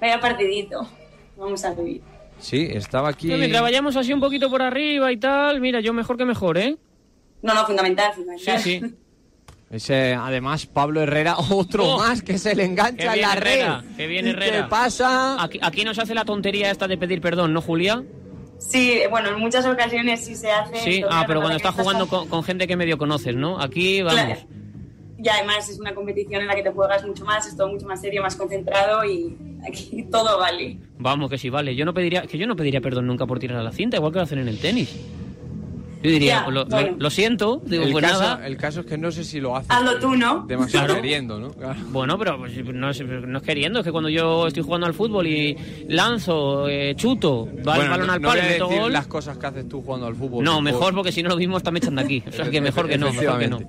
Vaya 0.01 0.19
partidito. 0.21 0.89
Vamos 1.37 1.63
a 1.67 1.75
vivir. 1.75 2.01
Sí, 2.39 2.67
estaba 2.73 3.11
aquí. 3.11 3.27
Pero 3.27 3.39
mientras 3.39 3.61
vayamos 3.63 3.95
así 3.97 4.11
un 4.13 4.21
poquito 4.21 4.49
por 4.51 4.63
arriba 4.63 5.13
y 5.13 5.19
tal, 5.19 5.61
mira, 5.61 5.81
yo 5.81 5.93
mejor 5.93 6.17
que 6.17 6.25
mejor, 6.25 6.57
¿eh? 6.57 6.77
No, 7.43 7.53
no, 7.55 7.67
fundamental, 7.67 8.11
Sí, 8.15 8.21
fundamental. 8.23 8.61
sí. 8.61 8.81
Ese, 9.71 10.15
además, 10.15 10.67
Pablo 10.67 11.03
Herrera, 11.03 11.37
otro 11.51 11.85
Oh, 11.95 11.99
más 11.99 12.23
que 12.23 12.39
se 12.39 12.55
le 12.55 12.65
engancha 12.65 13.15
en 13.15 13.21
la 13.23 13.33
Herrera, 13.33 13.81
red. 13.83 13.97
qué 13.97 14.07
bien 14.07 14.27
¿Y 14.27 14.31
Herrera. 14.31 14.63
¿Qué 14.65 14.69
pasa? 14.69 15.43
Aquí, 15.43 15.59
aquí 15.61 15.85
no 15.85 15.93
se 15.93 16.03
hace 16.03 16.15
la 16.15 16.25
tontería 16.25 16.71
esta 16.71 16.87
de 16.87 16.97
pedir 16.97 17.21
perdón, 17.21 17.53
¿no, 17.53 17.61
Julia? 17.61 18.03
Sí, 18.59 19.01
bueno, 19.11 19.29
en 19.31 19.39
muchas 19.41 19.67
ocasiones 19.67 20.25
sí 20.25 20.35
se 20.35 20.51
hace. 20.51 20.77
Sí, 20.79 21.03
ah, 21.11 21.25
pero 21.27 21.41
cuando 21.41 21.59
que 21.59 21.67
estás 21.67 21.75
jugando 21.75 22.07
con- 22.07 22.21
con, 22.21 22.29
con 22.29 22.43
gente 22.45 22.67
que 22.67 22.77
medio 22.77 22.97
conoces, 22.97 23.35
¿no? 23.37 23.61
Aquí 23.61 24.01
vamos. 24.03 24.21
Claro. 24.25 24.41
Y 25.19 25.29
además 25.29 25.69
es 25.69 25.79
una 25.81 25.95
competición 25.95 26.43
en 26.43 26.47
la 26.47 26.55
que 26.55 26.63
te 26.63 26.71
juegas 26.71 27.05
mucho 27.05 27.25
más, 27.25 27.47
es 27.47 27.57
todo 27.57 27.69
mucho 27.69 27.87
más 27.87 28.01
serio, 28.01 28.23
más 28.23 28.37
concentrado 28.37 29.05
y 29.05 29.37
aquí 29.69 30.05
todo 30.11 30.39
vale. 30.39 30.79
Vamos, 30.99 31.29
que 31.29 31.37
sí, 31.39 31.51
vale. 31.51 31.75
Yo 31.75 31.85
no 31.85 31.93
pediría, 31.93 32.23
que 32.23 32.39
yo 32.39 32.47
no 32.47 32.55
pediría 32.57 32.81
perdón 32.81 33.07
nunca 33.09 33.27
por 33.27 33.39
tirar 33.39 33.59
a 33.59 33.63
la 33.63 33.73
cinta, 33.73 33.97
igual 33.97 34.13
que 34.13 34.19
lo 34.21 34.25
hacen 34.25 34.39
en 34.39 34.49
el 34.49 34.59
tenis. 34.59 34.95
Yo 36.03 36.11
diría, 36.11 36.35
Ya, 36.35 36.43
lo, 36.45 36.51
lo- 36.51 36.67
bueno. 36.67 36.97
lo 36.99 37.11
siento, 37.11 37.61
digo, 37.65 37.85
el, 37.85 37.91
pues 37.93 38.05
caso, 38.05 38.21
nada. 38.21 38.47
el 38.47 38.57
caso 38.57 38.81
es 38.81 38.87
que 38.87 38.99
no 38.99 39.11
sé 39.11 39.25
si 39.25 39.41
lo 39.41 39.57
hace. 39.57 39.67
Hazlo 39.71 39.99
tú, 39.99 40.15
¿no? 40.15 40.45
Demasiado 40.47 40.87
Claro. 40.87 41.01
queriendo, 41.03 41.41
¿no? 41.41 41.51
Claro. 41.53 41.81
Bueno, 41.89 42.19
pero 42.19 42.39
pues, 42.39 42.53
no, 42.65 42.91
es, 42.91 43.01
no 43.05 43.39
es 43.39 43.43
queriendo, 43.45 43.79
es 43.81 43.85
que 43.85 43.91
cuando 43.93 44.11
yo 44.11 44.47
estoy 44.47 44.63
jugando 44.63 44.87
al 44.87 44.95
fútbol 44.95 45.27
y 45.27 45.57
lanzo, 45.89 46.69
eh, 46.69 46.95
chuto, 46.97 47.47
va 47.47 47.51
el 47.51 47.63
Bueno, 47.63 47.91
balón 47.91 48.07
no- 48.09 48.13
al 48.13 48.23
no 48.23 48.29
palo 48.29 48.43
a 48.43 48.45
meto 48.45 48.69
gol. 48.69 48.93
las 48.93 49.07
cosas 49.07 49.39
que 49.39 49.47
haces 49.47 49.69
tú 49.69 49.83
jugando 49.83 50.07
al 50.07 50.15
fútbol. 50.15 50.45
No, 50.45 50.61
mejor 50.61 50.95
porque 50.95 51.11
si 51.13 51.23
no 51.23 51.31
lo 51.31 51.37
mismo 51.37 51.57
está 51.57 51.71
me 51.71 51.79
echan 51.79 51.95
de 51.97 52.03
aquí. 52.03 52.23
O 52.29 52.33
sea, 52.33 52.51
que 52.51 52.61
mejor 52.61 52.87
que 52.89 52.99
no, 52.99 53.13
mejor 53.13 53.39
que 53.39 53.49
no. 53.49 53.61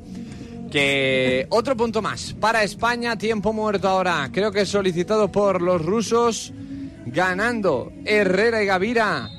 Que 0.72 1.48
otro 1.50 1.78
punto 1.78 2.02
más 2.02 2.34
para 2.40 2.62
España, 2.64 3.18
tiempo 3.18 3.54
muerto 3.54 3.88
ahora. 3.88 4.30
Creo 4.34 4.52
que 4.52 4.66
solicitado 4.66 5.32
por 5.32 5.62
los 5.62 5.82
rusos, 5.84 6.52
ganando 7.06 7.92
Herrera 8.06 8.62
y 8.62 8.66
Gavira. 8.66 9.30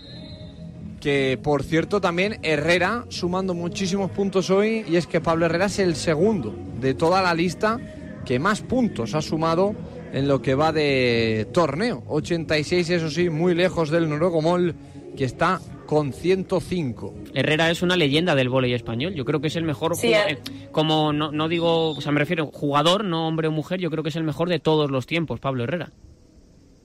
Que 1.00 1.39
por 1.41 1.62
cierto 1.62 2.00
también 2.00 2.39
Herrera 2.43 3.05
sumando 3.09 3.55
muchísimos 3.55 4.11
puntos 4.11 4.50
hoy 4.50 4.85
y 4.88 4.97
es 4.97 5.07
que 5.07 5.21
Pablo 5.21 5.47
Herrera 5.47 5.67
es 5.67 5.78
el 5.78 5.95
segundo 5.95 6.55
de 6.81 6.95
toda 6.95 7.23
la 7.23 7.35
lista 7.35 7.78
que 8.25 8.38
más 8.38 8.61
puntos 8.61 9.14
ha 9.14 9.23
sumado 9.23 9.75
en 10.12 10.26
lo 10.28 10.43
que 10.43 10.55
va 10.55 10.73
de 10.73 11.47
torneo. 11.52 12.02
86 12.09 12.90
eso 12.90 13.11
sí, 13.11 13.31
muy 13.31 13.55
lejos 13.55 13.90
del 13.90 14.09
noruego 14.09 14.43
Moll 14.43 14.75
que 15.17 15.25
está 15.25 15.61
con 15.87 16.12
105. 16.12 17.14
Herrera 17.35 17.71
es 17.71 17.83
una 17.83 17.97
leyenda 17.97 18.35
del 18.35 18.50
vóley 18.50 18.75
español. 18.75 19.14
Yo 19.14 19.25
creo 19.25 19.40
que 19.40 19.49
es 19.49 19.57
el 19.57 19.64
mejor 19.64 19.97
Sí, 19.97 20.12
eh. 20.12 20.23
eh, 20.28 20.38
como 20.71 21.12
no, 21.12 21.33
no 21.33 21.49
digo, 21.49 21.90
o 21.90 22.00
sea, 22.00 22.12
me 22.12 22.21
refiero 22.21 22.50
jugador, 22.52 23.05
no 23.05 23.26
hombre 23.26 23.49
o 23.49 23.50
mujer, 23.50 23.81
yo 23.81 23.90
creo 23.90 24.02
que 24.02 24.11
es 24.11 24.17
el 24.17 24.25
mejor 24.25 24.49
de 24.49 24.61
todos 24.61 24.90
los 24.90 25.07
tiempos, 25.07 25.40
Pablo 25.40 25.64
Herrera. 25.64 25.90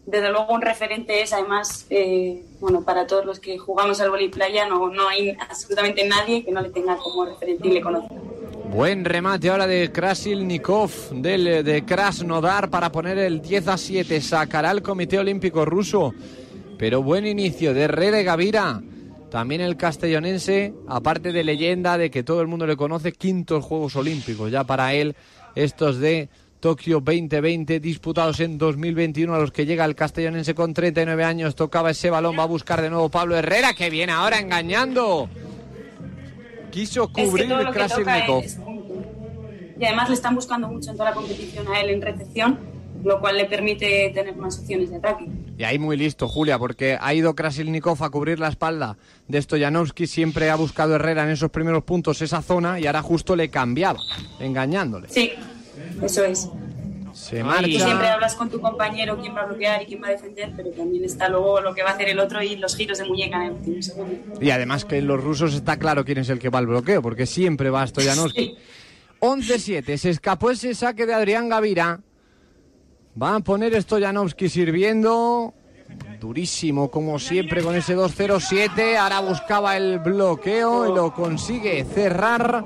Desde 0.05 0.29
luego 0.29 0.53
un 0.53 0.61
referente 0.61 1.21
es, 1.21 1.31
además, 1.31 1.85
eh, 1.89 2.43
bueno, 2.59 2.83
para 2.83 3.07
todos 3.07 3.25
los 3.25 3.39
que 3.39 3.57
jugamos 3.57 4.01
al 4.01 4.09
vóley 4.09 4.29
playa, 4.29 4.67
no, 4.67 4.89
no 4.89 5.07
hay 5.07 5.29
absolutamente 5.39 6.05
nadie 6.05 6.43
que 6.43 6.51
no 6.51 6.61
le 6.61 6.69
tenga 6.69 6.97
como 6.97 7.25
referente 7.25 7.67
y 7.67 7.71
le 7.71 7.81
conozca. 7.81 8.13
Buen 8.73 9.05
remate 9.05 9.49
ahora 9.49 9.67
de 9.67 9.91
Krasilnikov 9.91 10.89
del, 11.11 11.63
de 11.63 11.85
Krasnodar 11.85 12.69
para 12.69 12.91
poner 12.91 13.19
el 13.19 13.39
10 13.39 13.67
a 13.67 13.77
7. 13.77 14.19
Sacará 14.19 14.71
el 14.71 14.81
Comité 14.81 15.19
Olímpico 15.19 15.63
Ruso. 15.63 16.13
Pero 16.77 17.03
buen 17.03 17.27
inicio 17.27 17.73
de 17.73 17.85
y 17.85 18.23
Gavira. 18.23 18.81
También 19.29 19.61
el 19.61 19.77
castellonense, 19.77 20.73
aparte 20.87 21.31
de 21.31 21.43
leyenda, 21.43 21.97
de 21.97 22.09
que 22.11 22.23
todo 22.23 22.41
el 22.41 22.47
mundo 22.47 22.65
le 22.65 22.75
conoce, 22.75 23.13
quintos 23.13 23.63
Juegos 23.63 23.95
Olímpicos. 23.95 24.51
Ya 24.51 24.63
para 24.63 24.93
él, 24.93 25.15
estos 25.55 25.99
de 25.99 26.29
Tokio 26.63 27.01
2020, 27.01 27.81
disputados 27.81 28.39
en 28.39 28.57
2021, 28.57 29.35
a 29.35 29.37
los 29.37 29.51
que 29.51 29.65
llega 29.65 29.83
el 29.83 29.95
castellonense 29.95 30.55
con 30.55 30.73
39 30.73 31.21
años. 31.25 31.55
Tocaba 31.55 31.91
ese 31.91 32.09
balón, 32.09 32.39
va 32.39 32.43
a 32.43 32.45
buscar 32.45 32.81
de 32.81 32.89
nuevo 32.89 33.09
Pablo 33.09 33.35
Herrera, 33.35 33.73
que 33.73 33.89
viene 33.89 34.13
ahora 34.13 34.39
engañando. 34.39 35.27
Quiso 36.71 37.11
cubrir 37.11 37.49
que 37.49 37.65
Krasilnikov. 37.73 38.45
es. 38.45 38.57
Y 39.77 39.83
además 39.83 40.07
le 40.07 40.15
están 40.15 40.35
buscando 40.35 40.69
mucho 40.69 40.91
en 40.91 40.95
toda 40.95 41.09
la 41.09 41.15
competición 41.17 41.67
a 41.67 41.81
él 41.81 41.89
en 41.89 42.01
recepción, 42.01 42.57
lo 43.03 43.19
cual 43.19 43.35
le 43.35 43.43
permite 43.43 44.11
tener 44.13 44.33
más 44.37 44.57
opciones 44.59 44.89
de 44.89 44.95
ataque. 44.95 45.27
Y 45.57 45.65
ahí 45.65 45.77
muy 45.77 45.97
listo, 45.97 46.29
Julia, 46.29 46.57
porque 46.57 46.97
ha 46.97 47.13
ido 47.13 47.35
Krasilnikov 47.35 48.01
a 48.01 48.09
cubrir 48.09 48.39
la 48.39 48.47
espalda 48.47 48.95
de 49.27 49.41
Stoyanovsky. 49.41 50.07
Siempre 50.07 50.49
ha 50.49 50.55
buscado 50.55 50.95
Herrera 50.95 51.25
en 51.25 51.31
esos 51.31 51.51
primeros 51.51 51.83
puntos 51.83 52.21
esa 52.21 52.41
zona 52.41 52.79
y 52.79 52.87
ahora 52.87 53.01
justo 53.01 53.35
le 53.35 53.49
cambiaba, 53.49 53.99
engañándole. 54.39 55.09
Sí, 55.09 55.33
eso 56.01 56.23
es. 56.23 56.49
Se 57.13 57.39
Y 57.39 57.43
marcha. 57.43 57.67
siempre 57.67 58.07
hablas 58.07 58.33
con 58.33 58.49
tu 58.49 58.59
compañero 58.59 59.19
quién 59.21 59.35
va 59.35 59.41
a 59.41 59.45
bloquear 59.45 59.83
y 59.83 59.85
quién 59.85 60.01
va 60.01 60.07
a 60.07 60.11
defender, 60.11 60.51
pero 60.55 60.71
también 60.71 61.05
está 61.05 61.29
luego 61.29 61.61
lo 61.61 61.75
que 61.75 61.83
va 61.83 61.91
a 61.91 61.93
hacer 61.93 62.09
el 62.09 62.19
otro 62.19 62.41
y 62.41 62.55
los 62.55 62.75
giros 62.75 62.97
de 62.97 63.05
muñeca 63.05 63.37
en 63.37 63.43
el 63.43 63.51
último 63.51 63.81
segundo. 63.83 64.41
Y 64.41 64.49
además 64.49 64.83
que 64.83 64.97
en 64.97 65.05
los 65.07 65.23
rusos 65.23 65.53
está 65.53 65.77
claro 65.77 66.03
quién 66.03 66.17
es 66.17 66.29
el 66.29 66.39
que 66.39 66.49
va 66.49 66.57
al 66.57 66.65
bloqueo, 66.67 67.03
porque 67.03 67.27
siempre 67.27 67.69
va 67.69 67.85
Stoyanovski. 67.85 68.57
11-7, 69.19 69.95
se 69.97 70.09
escapó 70.09 70.49
ese 70.49 70.73
saque 70.73 71.05
de 71.05 71.13
Adrián 71.13 71.49
Gavira. 71.49 71.99
Va 73.21 73.35
a 73.35 73.39
poner 73.41 73.79
Stoyanovski 73.79 74.49
sirviendo. 74.49 75.53
Durísimo, 76.19 76.89
como 76.89 77.19
siempre, 77.19 77.61
con 77.61 77.75
ese 77.75 77.95
2-0-7. 77.95 78.95
Ahora 78.97 79.19
buscaba 79.19 79.77
el 79.77 79.99
bloqueo 79.99 80.91
y 80.91 80.95
lo 80.95 81.13
consigue 81.13 81.83
cerrar. 81.85 82.65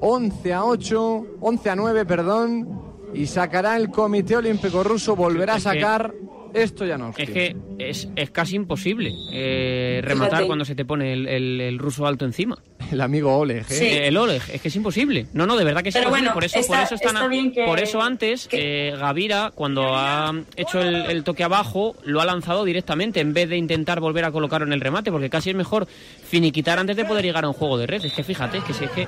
11 0.00 0.52
a 0.52 0.64
8, 0.64 1.26
11 1.40 1.70
a 1.70 1.76
9, 1.76 2.04
perdón. 2.06 2.90
Y 3.12 3.26
sacará 3.26 3.76
el 3.76 3.90
Comité 3.90 4.36
Olímpico 4.36 4.82
Ruso, 4.84 5.16
volverá 5.16 5.54
a 5.54 5.56
Es 5.56 5.64
que- 5.64 5.70
sacar 5.70 6.14
Stoyanovski. 6.54 7.22
Es 7.22 7.30
que 7.30 7.56
es, 7.78 8.08
es 8.16 8.30
casi 8.32 8.56
imposible 8.56 9.12
eh, 9.32 10.00
rematar 10.02 10.30
Fíjate. 10.30 10.46
cuando 10.48 10.64
se 10.64 10.74
te 10.74 10.84
pone 10.84 11.12
el, 11.12 11.28
el- 11.28 11.60
el 11.60 11.78
ruso 11.78 12.06
alto 12.06 12.24
encima. 12.24 12.58
El 12.90 13.00
amigo 13.02 13.36
Oleg, 13.36 13.60
¿eh? 13.60 13.64
Sí. 13.74 13.84
Eh, 13.84 14.08
el 14.08 14.16
Oleg, 14.16 14.42
es 14.52 14.60
que 14.60 14.66
es 14.66 14.74
imposible. 14.74 15.26
No, 15.32 15.46
no, 15.46 15.56
de 15.56 15.62
verdad 15.62 15.80
que 15.82 15.90
es 15.90 15.94
Pero 15.94 16.08
imposible. 16.08 16.28
bueno, 16.30 16.34
por 16.34 16.44
eso, 16.44 16.58
está- 16.58 16.74
por 16.78 16.82
eso 16.86 16.94
están 16.96 17.14
está 17.14 17.24
a- 17.24 17.28
bien 17.28 17.52
que- 17.52 17.64
por 17.64 17.78
eso 17.78 18.02
antes 18.02 18.48
que- 18.48 18.88
eh, 18.88 18.96
Gavira, 18.96 19.52
cuando 19.54 19.94
ha 19.94 20.32
hecho 20.56 20.80
el, 20.80 20.96
el 21.08 21.22
toque 21.22 21.44
abajo, 21.44 21.94
lo 22.04 22.20
ha 22.20 22.24
lanzado 22.24 22.64
directamente 22.64 23.20
en 23.20 23.32
vez 23.32 23.48
de 23.48 23.56
intentar 23.56 24.00
volver 24.00 24.24
a 24.24 24.32
colocarlo 24.32 24.66
en 24.66 24.72
el 24.72 24.80
remate, 24.80 25.12
porque 25.12 25.30
casi 25.30 25.50
es 25.50 25.56
mejor 25.56 25.86
finiquitar 25.86 26.80
antes 26.80 26.96
de 26.96 27.04
poder 27.04 27.24
llegar 27.24 27.44
a 27.44 27.48
un 27.48 27.54
juego 27.54 27.78
de 27.78 27.86
red. 27.86 28.04
Es 28.04 28.12
que 28.12 28.24
fíjate, 28.24 28.58
es 28.58 28.64
que 28.64 28.72
si 28.74 28.84
es 28.86 28.90
que 28.90 29.06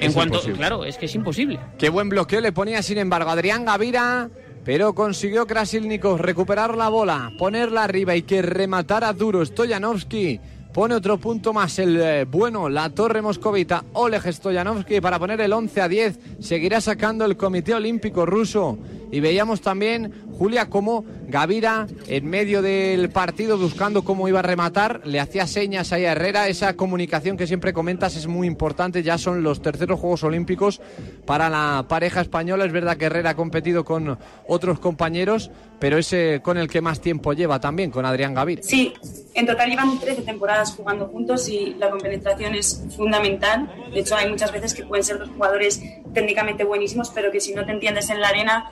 en 0.00 0.08
Es 0.08 0.14
cuanto, 0.14 0.34
imposible. 0.36 0.58
claro, 0.58 0.84
es 0.84 0.96
que 0.98 1.06
es 1.06 1.14
imposible. 1.14 1.58
Qué 1.78 1.88
buen 1.88 2.08
bloqueo 2.08 2.40
le 2.40 2.52
ponía, 2.52 2.82
sin 2.82 2.98
embargo, 2.98 3.30
Adrián 3.30 3.64
Gavira, 3.64 4.28
pero 4.64 4.94
consiguió 4.94 5.46
Krasilnikov 5.46 6.18
recuperar 6.20 6.76
la 6.76 6.88
bola, 6.88 7.32
ponerla 7.38 7.84
arriba 7.84 8.14
y 8.16 8.22
que 8.22 8.42
rematara 8.42 9.12
duro 9.12 9.44
Stoyanovski. 9.44 10.40
Pone 10.72 10.94
otro 10.94 11.16
punto 11.18 11.52
más 11.52 11.78
el 11.78 11.98
eh, 12.00 12.24
bueno, 12.24 12.68
la 12.68 12.90
torre 12.90 13.22
moscovita, 13.22 13.84
Oleg 13.94 14.32
Stoyanovski 14.32 15.00
para 15.00 15.18
poner 15.18 15.40
el 15.40 15.52
11 15.52 15.80
a 15.80 15.88
10. 15.88 16.18
Seguirá 16.40 16.80
sacando 16.80 17.24
el 17.24 17.36
Comité 17.36 17.74
Olímpico 17.74 18.26
Ruso. 18.26 18.78
Y 19.10 19.20
veíamos 19.20 19.60
también, 19.60 20.12
Julia, 20.38 20.68
cómo 20.68 21.04
Gavira, 21.28 21.86
en 22.06 22.26
medio 22.26 22.62
del 22.62 23.10
partido, 23.10 23.58
buscando 23.58 24.04
cómo 24.04 24.28
iba 24.28 24.40
a 24.40 24.42
rematar, 24.42 25.02
le 25.04 25.20
hacía 25.20 25.46
señas 25.46 25.92
ahí 25.92 26.04
a 26.04 26.12
Herrera. 26.12 26.48
Esa 26.48 26.74
comunicación 26.74 27.36
que 27.36 27.46
siempre 27.46 27.72
comentas 27.72 28.16
es 28.16 28.26
muy 28.26 28.46
importante. 28.46 29.02
Ya 29.02 29.18
son 29.18 29.42
los 29.42 29.62
terceros 29.62 30.00
Juegos 30.00 30.24
Olímpicos 30.24 30.80
para 31.24 31.48
la 31.48 31.86
pareja 31.88 32.20
española. 32.20 32.64
Es 32.64 32.72
verdad 32.72 32.96
que 32.96 33.06
Herrera 33.06 33.30
ha 33.30 33.36
competido 33.36 33.84
con 33.84 34.18
otros 34.46 34.78
compañeros, 34.78 35.50
pero 35.78 35.98
es 35.98 36.14
con 36.42 36.58
el 36.58 36.68
que 36.68 36.80
más 36.80 37.00
tiempo 37.00 37.32
lleva 37.32 37.60
también, 37.60 37.90
con 37.90 38.04
Adrián 38.04 38.34
Gavira. 38.34 38.62
Sí, 38.62 38.94
en 39.34 39.46
total 39.46 39.70
llevan 39.70 39.98
13 39.98 40.22
temporadas 40.22 40.74
jugando 40.74 41.06
juntos 41.06 41.48
y 41.48 41.74
la 41.78 41.90
compenetración 41.90 42.54
es 42.54 42.82
fundamental. 42.96 43.70
De 43.92 44.00
hecho, 44.00 44.16
hay 44.16 44.28
muchas 44.28 44.52
veces 44.52 44.74
que 44.74 44.84
pueden 44.84 45.04
ser 45.04 45.18
dos 45.18 45.30
jugadores 45.30 45.82
técnicamente 46.12 46.64
buenísimos, 46.64 47.10
pero 47.10 47.30
que 47.30 47.40
si 47.40 47.54
no 47.54 47.64
te 47.64 47.72
entiendes 47.72 48.10
en 48.10 48.20
la 48.20 48.28
arena 48.28 48.70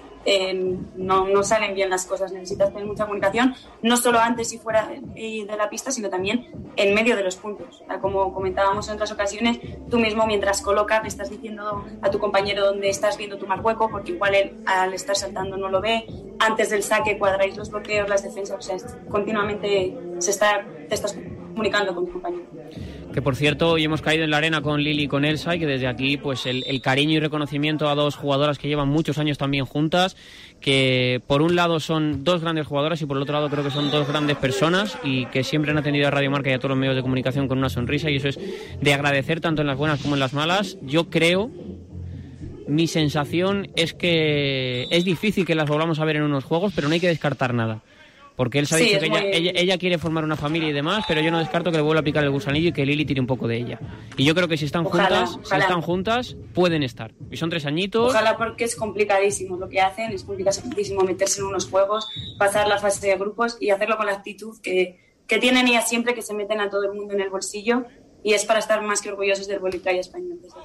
no, 0.96 1.28
no 1.28 1.42
salen 1.42 1.74
bien 1.74 1.90
las 1.90 2.06
cosas. 2.06 2.32
Necesitas 2.32 2.70
tener 2.70 2.86
mucha 2.86 3.04
comunicación, 3.04 3.54
no 3.82 3.96
solo 3.96 4.18
antes 4.18 4.52
y 4.52 4.58
fuera 4.58 4.88
de, 4.88 5.46
la 5.56 5.70
pista, 5.70 5.90
sino 5.90 6.08
también 6.08 6.50
en 6.76 6.94
medio 6.94 7.16
de 7.16 7.22
los 7.22 7.36
puntos. 7.36 7.82
Como 8.00 8.32
comentábamos 8.32 8.88
en 8.88 8.94
otras 8.94 9.12
ocasiones, 9.12 9.58
tú 9.90 9.98
mismo 9.98 10.26
mientras 10.26 10.60
colocas 10.60 11.02
le 11.02 11.08
estás 11.08 11.30
diciendo 11.30 11.84
a 12.02 12.10
tu 12.10 12.18
compañero 12.18 12.64
dónde 12.64 12.88
estás 12.88 13.16
viendo 13.16 13.38
tu 13.38 13.46
marco 13.46 13.88
porque 13.90 14.12
igual 14.12 14.34
al 14.66 14.94
estar 14.94 15.16
saltando 15.16 15.56
no 15.56 15.68
lo 15.68 15.80
ve. 15.80 16.06
Antes 16.38 16.70
del 16.70 16.82
saque 16.82 17.18
cuadráis 17.18 17.56
los 17.56 17.70
bloqueos, 17.70 18.08
las 18.08 18.22
defensas, 18.22 18.56
o 18.58 18.60
sea, 18.60 18.76
continuamente 19.08 19.96
se 20.18 20.30
está, 20.30 20.64
te 20.88 20.94
estás 20.94 21.16
comunicando 21.56 21.94
con 21.94 22.04
tu 22.04 22.12
compañero. 22.12 22.44
Que 23.14 23.22
por 23.22 23.34
cierto, 23.34 23.70
hoy 23.70 23.84
hemos 23.84 24.02
caído 24.02 24.24
en 24.24 24.30
la 24.30 24.36
arena 24.36 24.60
con 24.60 24.82
Lili 24.82 25.04
y 25.04 25.08
con 25.08 25.24
Elsa 25.24 25.56
y 25.56 25.58
que 25.58 25.66
desde 25.66 25.86
aquí, 25.86 26.18
pues 26.18 26.44
el, 26.44 26.64
el 26.66 26.82
cariño 26.82 27.14
y 27.14 27.20
reconocimiento 27.20 27.88
a 27.88 27.94
dos 27.94 28.14
jugadoras 28.14 28.58
que 28.58 28.68
llevan 28.68 28.88
muchos 28.88 29.16
años 29.16 29.38
también 29.38 29.64
juntas, 29.64 30.16
que 30.60 31.22
por 31.26 31.40
un 31.40 31.56
lado 31.56 31.80
son 31.80 32.24
dos 32.24 32.42
grandes 32.42 32.66
jugadoras 32.66 33.00
y 33.00 33.06
por 33.06 33.16
el 33.16 33.22
otro 33.22 33.32
lado 33.32 33.48
creo 33.48 33.64
que 33.64 33.70
son 33.70 33.90
dos 33.90 34.06
grandes 34.06 34.36
personas 34.36 34.98
y 35.02 35.24
que 35.26 35.44
siempre 35.44 35.70
han 35.70 35.78
atendido 35.78 36.06
a 36.08 36.10
Radio 36.10 36.30
Marca 36.30 36.50
y 36.50 36.52
a 36.52 36.58
todos 36.58 36.70
los 36.70 36.78
medios 36.78 36.94
de 36.94 37.00
comunicación 37.00 37.48
con 37.48 37.56
una 37.56 37.70
sonrisa 37.70 38.10
y 38.10 38.16
eso 38.16 38.28
es 38.28 38.38
de 38.78 38.92
agradecer 38.92 39.40
tanto 39.40 39.62
en 39.62 39.68
las 39.68 39.78
buenas 39.78 40.02
como 40.02 40.14
en 40.14 40.20
las 40.20 40.34
malas. 40.34 40.76
Yo 40.82 41.08
creo, 41.08 41.50
mi 42.68 42.86
sensación 42.86 43.68
es 43.76 43.94
que 43.94 44.88
es 44.90 45.06
difícil 45.06 45.46
que 45.46 45.54
las 45.54 45.70
volvamos 45.70 46.00
a 46.00 46.04
ver 46.04 46.16
en 46.16 46.22
unos 46.24 46.44
juegos, 46.44 46.74
pero 46.76 46.88
no 46.88 46.94
hay 46.94 47.00
que 47.00 47.08
descartar 47.08 47.54
nada. 47.54 47.82
Porque 48.36 48.58
él 48.58 48.66
se 48.66 48.74
ha 48.74 48.78
Sí, 48.78 48.84
dicho 48.84 48.96
es 48.96 49.00
que 49.02 49.06
ella, 49.08 49.20
muy- 49.22 49.30
ella, 49.32 49.52
ella 49.54 49.78
quiere 49.78 49.96
formar 49.98 50.22
una 50.22 50.36
familia 50.36 50.68
y 50.68 50.72
demás, 50.72 51.04
pero 51.08 51.22
yo 51.22 51.30
no 51.30 51.38
descarto 51.38 51.70
que 51.70 51.78
le 51.78 51.82
vuelva 51.82 52.00
a 52.00 52.04
picar 52.04 52.22
el 52.22 52.30
gusanillo 52.30 52.68
y 52.68 52.72
que 52.72 52.84
Lili 52.84 53.04
tire 53.06 53.20
un 53.20 53.26
poco 53.26 53.48
de 53.48 53.56
ella. 53.56 53.80
Y 54.18 54.24
yo 54.24 54.34
creo 54.34 54.46
que 54.46 54.56
si 54.58 54.66
están 54.66 54.84
Ojalá, 54.86 55.26
juntas, 55.26 55.40
ojalá. 55.46 55.60
si 55.64 55.68
están 55.68 55.80
juntas, 55.82 56.36
pueden 56.52 56.82
estar. 56.82 57.12
Y 57.30 57.36
son 57.38 57.48
tres 57.48 57.64
añitos. 57.64 58.10
Ojalá 58.10 58.36
porque 58.36 58.64
es 58.64 58.76
complicadísimo 58.76 59.56
lo 59.56 59.68
que 59.70 59.80
hacen, 59.80 60.12
es 60.12 60.22
complicadísimo 60.24 61.00
meterse 61.02 61.40
en 61.40 61.46
unos 61.46 61.66
juegos, 61.68 62.06
pasar 62.38 62.68
la 62.68 62.78
fase 62.78 63.06
de 63.08 63.16
grupos 63.16 63.56
y 63.58 63.70
hacerlo 63.70 63.96
con 63.96 64.04
la 64.06 64.12
actitud 64.12 64.60
que, 64.62 65.00
que 65.26 65.38
tienen 65.38 65.66
ellas 65.68 65.88
siempre, 65.88 66.14
que 66.14 66.20
se 66.22 66.34
meten 66.34 66.60
a 66.60 66.68
todo 66.68 66.84
el 66.84 66.92
mundo 66.92 67.14
en 67.14 67.22
el 67.22 67.30
bolsillo 67.30 67.84
y 68.22 68.34
es 68.34 68.44
para 68.44 68.58
estar 68.58 68.82
más 68.82 69.00
que 69.00 69.08
orgullosos 69.10 69.46
del 69.46 69.60
voliplaya 69.60 70.00
español. 70.00 70.38
desde. 70.42 70.58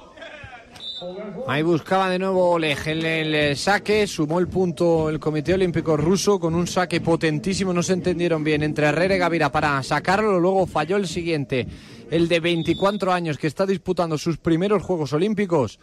Ahí 1.46 1.62
buscaba 1.62 2.08
de 2.08 2.18
nuevo 2.18 2.50
Oleg. 2.50 2.86
El, 2.86 3.04
el 3.04 3.56
saque, 3.56 4.06
sumó 4.06 4.38
el 4.38 4.48
punto 4.48 5.08
el 5.08 5.18
Comité 5.18 5.54
Olímpico 5.54 5.96
Ruso 5.96 6.38
con 6.38 6.54
un 6.54 6.66
saque 6.66 7.00
potentísimo, 7.00 7.72
no 7.72 7.82
se 7.82 7.94
entendieron 7.94 8.44
bien. 8.44 8.62
Entre 8.62 8.86
Herrera 8.86 9.16
y 9.16 9.18
Gavira 9.18 9.50
para 9.50 9.82
sacarlo, 9.82 10.38
luego 10.38 10.66
falló 10.66 10.96
el 10.96 11.06
siguiente, 11.08 11.66
el 12.10 12.28
de 12.28 12.40
24 12.40 13.12
años 13.12 13.38
que 13.38 13.48
está 13.48 13.66
disputando 13.66 14.16
sus 14.18 14.38
primeros 14.38 14.82
Juegos 14.82 15.12
Olímpicos. 15.12 15.78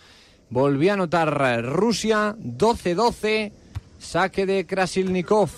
Volvió 0.50 0.92
a 0.92 0.94
anotar 0.94 1.64
Rusia, 1.64 2.36
12-12, 2.40 3.52
saque 4.00 4.46
de 4.46 4.66
Krasilnikov. 4.66 5.50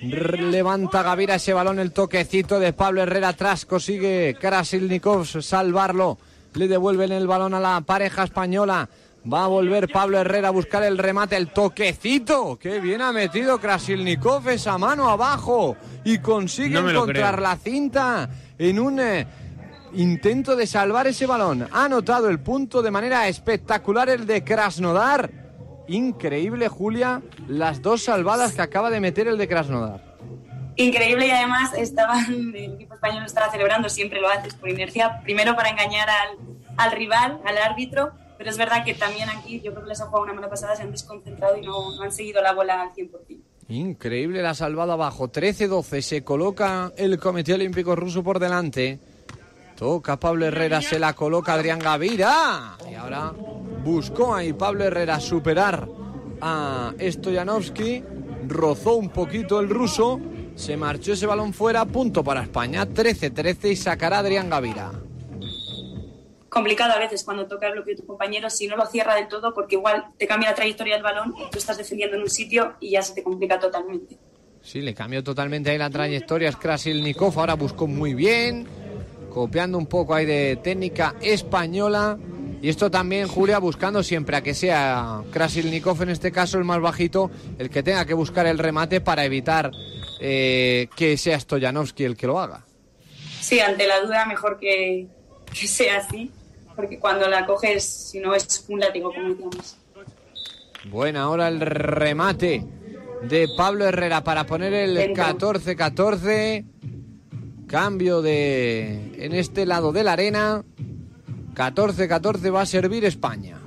Levanta 0.00 1.02
Gavira 1.02 1.36
ese 1.36 1.52
balón, 1.52 1.78
el 1.78 1.92
toquecito 1.92 2.58
de 2.58 2.72
Pablo 2.72 3.02
Herrera 3.02 3.28
atrás, 3.28 3.66
consigue 3.66 4.36
Krasilnikov 4.40 5.26
salvarlo. 5.26 6.18
Le 6.54 6.68
devuelven 6.68 7.12
el 7.12 7.26
balón 7.26 7.54
a 7.54 7.60
la 7.60 7.80
pareja 7.80 8.24
española. 8.24 8.88
Va 9.30 9.44
a 9.44 9.48
volver 9.48 9.88
Pablo 9.88 10.18
Herrera 10.18 10.48
a 10.48 10.50
buscar 10.50 10.82
el 10.82 10.98
remate, 10.98 11.36
el 11.36 11.52
toquecito. 11.52 12.58
Qué 12.60 12.80
bien 12.80 13.00
ha 13.00 13.12
metido 13.12 13.58
Krasilnikov 13.58 14.48
esa 14.48 14.78
mano 14.78 15.08
abajo 15.08 15.76
y 16.04 16.18
consigue 16.18 16.80
No 16.80 16.90
encontrar 16.90 17.40
la 17.40 17.56
cinta 17.56 18.28
en 18.58 18.80
un 18.80 18.98
eh, 18.98 19.26
intento 19.94 20.56
de 20.56 20.66
salvar 20.66 21.06
ese 21.06 21.26
balón. 21.26 21.68
Ha 21.70 21.84
anotado 21.84 22.28
el 22.28 22.40
punto 22.40 22.82
de 22.82 22.90
manera 22.90 23.28
espectacular 23.28 24.08
el 24.08 24.26
de 24.26 24.42
Krasnodar. 24.42 25.30
Increíble, 25.86 26.68
Julia, 26.68 27.22
las 27.46 27.80
dos 27.80 28.02
salvadas 28.02 28.52
que 28.52 28.62
acaba 28.62 28.90
de 28.90 29.00
meter 29.00 29.28
el 29.28 29.38
de 29.38 29.46
Krasnodar. 29.46 30.11
Increíble 30.82 31.26
y 31.26 31.30
además 31.30 31.72
estaban, 31.74 32.32
el 32.54 32.74
equipo 32.74 32.94
español 32.94 33.24
estaba 33.24 33.50
celebrando, 33.50 33.88
siempre 33.88 34.20
lo 34.20 34.28
haces 34.28 34.54
por 34.54 34.68
inercia, 34.68 35.20
primero 35.22 35.54
para 35.56 35.70
engañar 35.70 36.08
al, 36.08 36.38
al 36.76 36.92
rival, 36.92 37.40
al 37.44 37.58
árbitro, 37.58 38.12
pero 38.38 38.50
es 38.50 38.58
verdad 38.58 38.84
que 38.84 38.94
también 38.94 39.28
aquí 39.28 39.60
yo 39.60 39.72
creo 39.72 39.84
que 39.84 39.90
les 39.90 40.00
ha 40.00 40.06
jugado 40.06 40.24
una 40.24 40.32
mala 40.32 40.50
pasada, 40.50 40.74
se 40.74 40.82
han 40.82 40.90
desconcentrado 40.90 41.56
y 41.56 41.60
no, 41.60 41.94
no 41.94 42.02
han 42.02 42.12
seguido 42.12 42.42
la 42.42 42.52
bola 42.52 42.82
al 42.82 42.92
100%. 42.92 43.40
Increíble 43.68 44.42
la 44.42 44.54
salvada 44.54 44.94
abajo. 44.94 45.30
13-12. 45.30 46.00
Se 46.02 46.24
coloca 46.24 46.92
el 46.96 47.18
Comité 47.18 47.54
Olímpico 47.54 47.96
Ruso 47.96 48.22
por 48.22 48.38
delante. 48.38 48.98
Toca 49.76 50.18
Pablo 50.18 50.46
Herrera, 50.46 50.82
se 50.82 50.98
la 50.98 51.14
coloca 51.14 51.54
Adrián 51.54 51.78
Gavira. 51.78 52.76
Y 52.90 52.94
ahora 52.94 53.32
buscó 53.84 54.34
ahí 54.34 54.52
Pablo 54.52 54.84
Herrera 54.84 55.20
superar 55.20 55.88
a 56.40 56.92
Stoyanovski. 57.00 58.02
Rozó 58.48 58.96
un 58.96 59.08
poquito 59.08 59.58
el 59.60 59.70
ruso. 59.70 60.20
Se 60.54 60.76
marchó 60.76 61.12
ese 61.12 61.26
balón 61.26 61.52
fuera. 61.52 61.84
Punto 61.84 62.22
para 62.22 62.42
España. 62.42 62.86
13-13 62.86 63.70
y 63.72 63.76
sacará 63.76 64.18
Adrián 64.18 64.50
Gavira. 64.50 64.92
complicado 66.48 66.92
a 66.92 66.98
veces 66.98 67.24
cuando 67.24 67.46
toca 67.46 67.66
el 67.66 67.72
bloqueo 67.72 67.94
de 67.94 68.02
tu 68.02 68.06
compañero 68.06 68.50
si 68.50 68.66
no 68.66 68.76
lo 68.76 68.84
cierra 68.86 69.14
del 69.14 69.26
todo 69.26 69.54
porque 69.54 69.76
igual 69.76 70.04
te 70.18 70.26
cambia 70.26 70.50
la 70.50 70.54
trayectoria 70.54 70.94
del 70.94 71.02
balón 71.02 71.34
tú 71.50 71.56
estás 71.56 71.78
defendiendo 71.78 72.16
en 72.16 72.22
un 72.22 72.28
sitio 72.30 72.74
y 72.78 72.90
ya 72.90 73.00
se 73.02 73.14
te 73.14 73.22
complica 73.22 73.58
totalmente. 73.58 74.18
Sí, 74.62 74.80
le 74.80 74.94
cambió 74.94 75.24
totalmente 75.24 75.70
ahí 75.70 75.78
la 75.78 75.90
trayectoria. 75.90 76.48
Es 76.48 76.56
Krasilnikov 76.56 77.38
ahora 77.38 77.54
buscó 77.54 77.86
muy 77.86 78.14
bien, 78.14 78.66
copiando 79.30 79.76
un 79.76 79.86
poco 79.86 80.14
ahí 80.14 80.24
de 80.26 80.56
técnica 80.62 81.14
española. 81.20 82.18
Y 82.62 82.68
esto 82.68 82.90
también, 82.90 83.26
Julia, 83.26 83.58
buscando 83.58 84.02
siempre 84.02 84.36
a 84.36 84.42
que 84.42 84.54
sea 84.54 85.22
Krasilnikov, 85.32 86.00
en 86.02 86.10
este 86.10 86.30
caso 86.30 86.58
el 86.58 86.64
más 86.64 86.80
bajito, 86.80 87.30
el 87.58 87.68
que 87.68 87.82
tenga 87.82 88.04
que 88.06 88.14
buscar 88.14 88.46
el 88.46 88.58
remate 88.58 89.00
para 89.00 89.24
evitar 89.24 89.72
eh, 90.20 90.88
que 90.96 91.16
sea 91.16 91.38
Stoyanovski 91.38 92.04
el 92.04 92.16
que 92.16 92.28
lo 92.28 92.38
haga. 92.38 92.64
Sí, 93.40 93.58
ante 93.58 93.86
la 93.88 94.00
duda 94.00 94.24
mejor 94.26 94.60
que, 94.60 95.08
que 95.52 95.66
sea 95.66 95.98
así 95.98 96.30
porque 96.74 96.98
cuando 96.98 97.28
la 97.28 97.46
coges, 97.46 97.84
si 97.84 98.20
no 98.20 98.34
es 98.34 98.64
un 98.68 98.80
látigo, 98.80 99.12
como 99.12 99.28
decíamos. 99.28 99.76
Buena 100.90 101.22
ahora 101.22 101.48
el 101.48 101.60
remate 101.60 102.64
de 103.22 103.48
Pablo 103.56 103.86
Herrera 103.86 104.24
para 104.24 104.44
poner 104.44 104.72
el 104.74 104.96
14-14. 105.14 106.64
Cambio 107.66 108.20
de 108.20 109.24
en 109.24 109.32
este 109.32 109.64
lado 109.64 109.92
de 109.92 110.04
la 110.04 110.12
arena. 110.12 110.64
14-14 111.54 112.54
va 112.54 112.62
a 112.62 112.66
servir 112.66 113.04
España. 113.04 113.58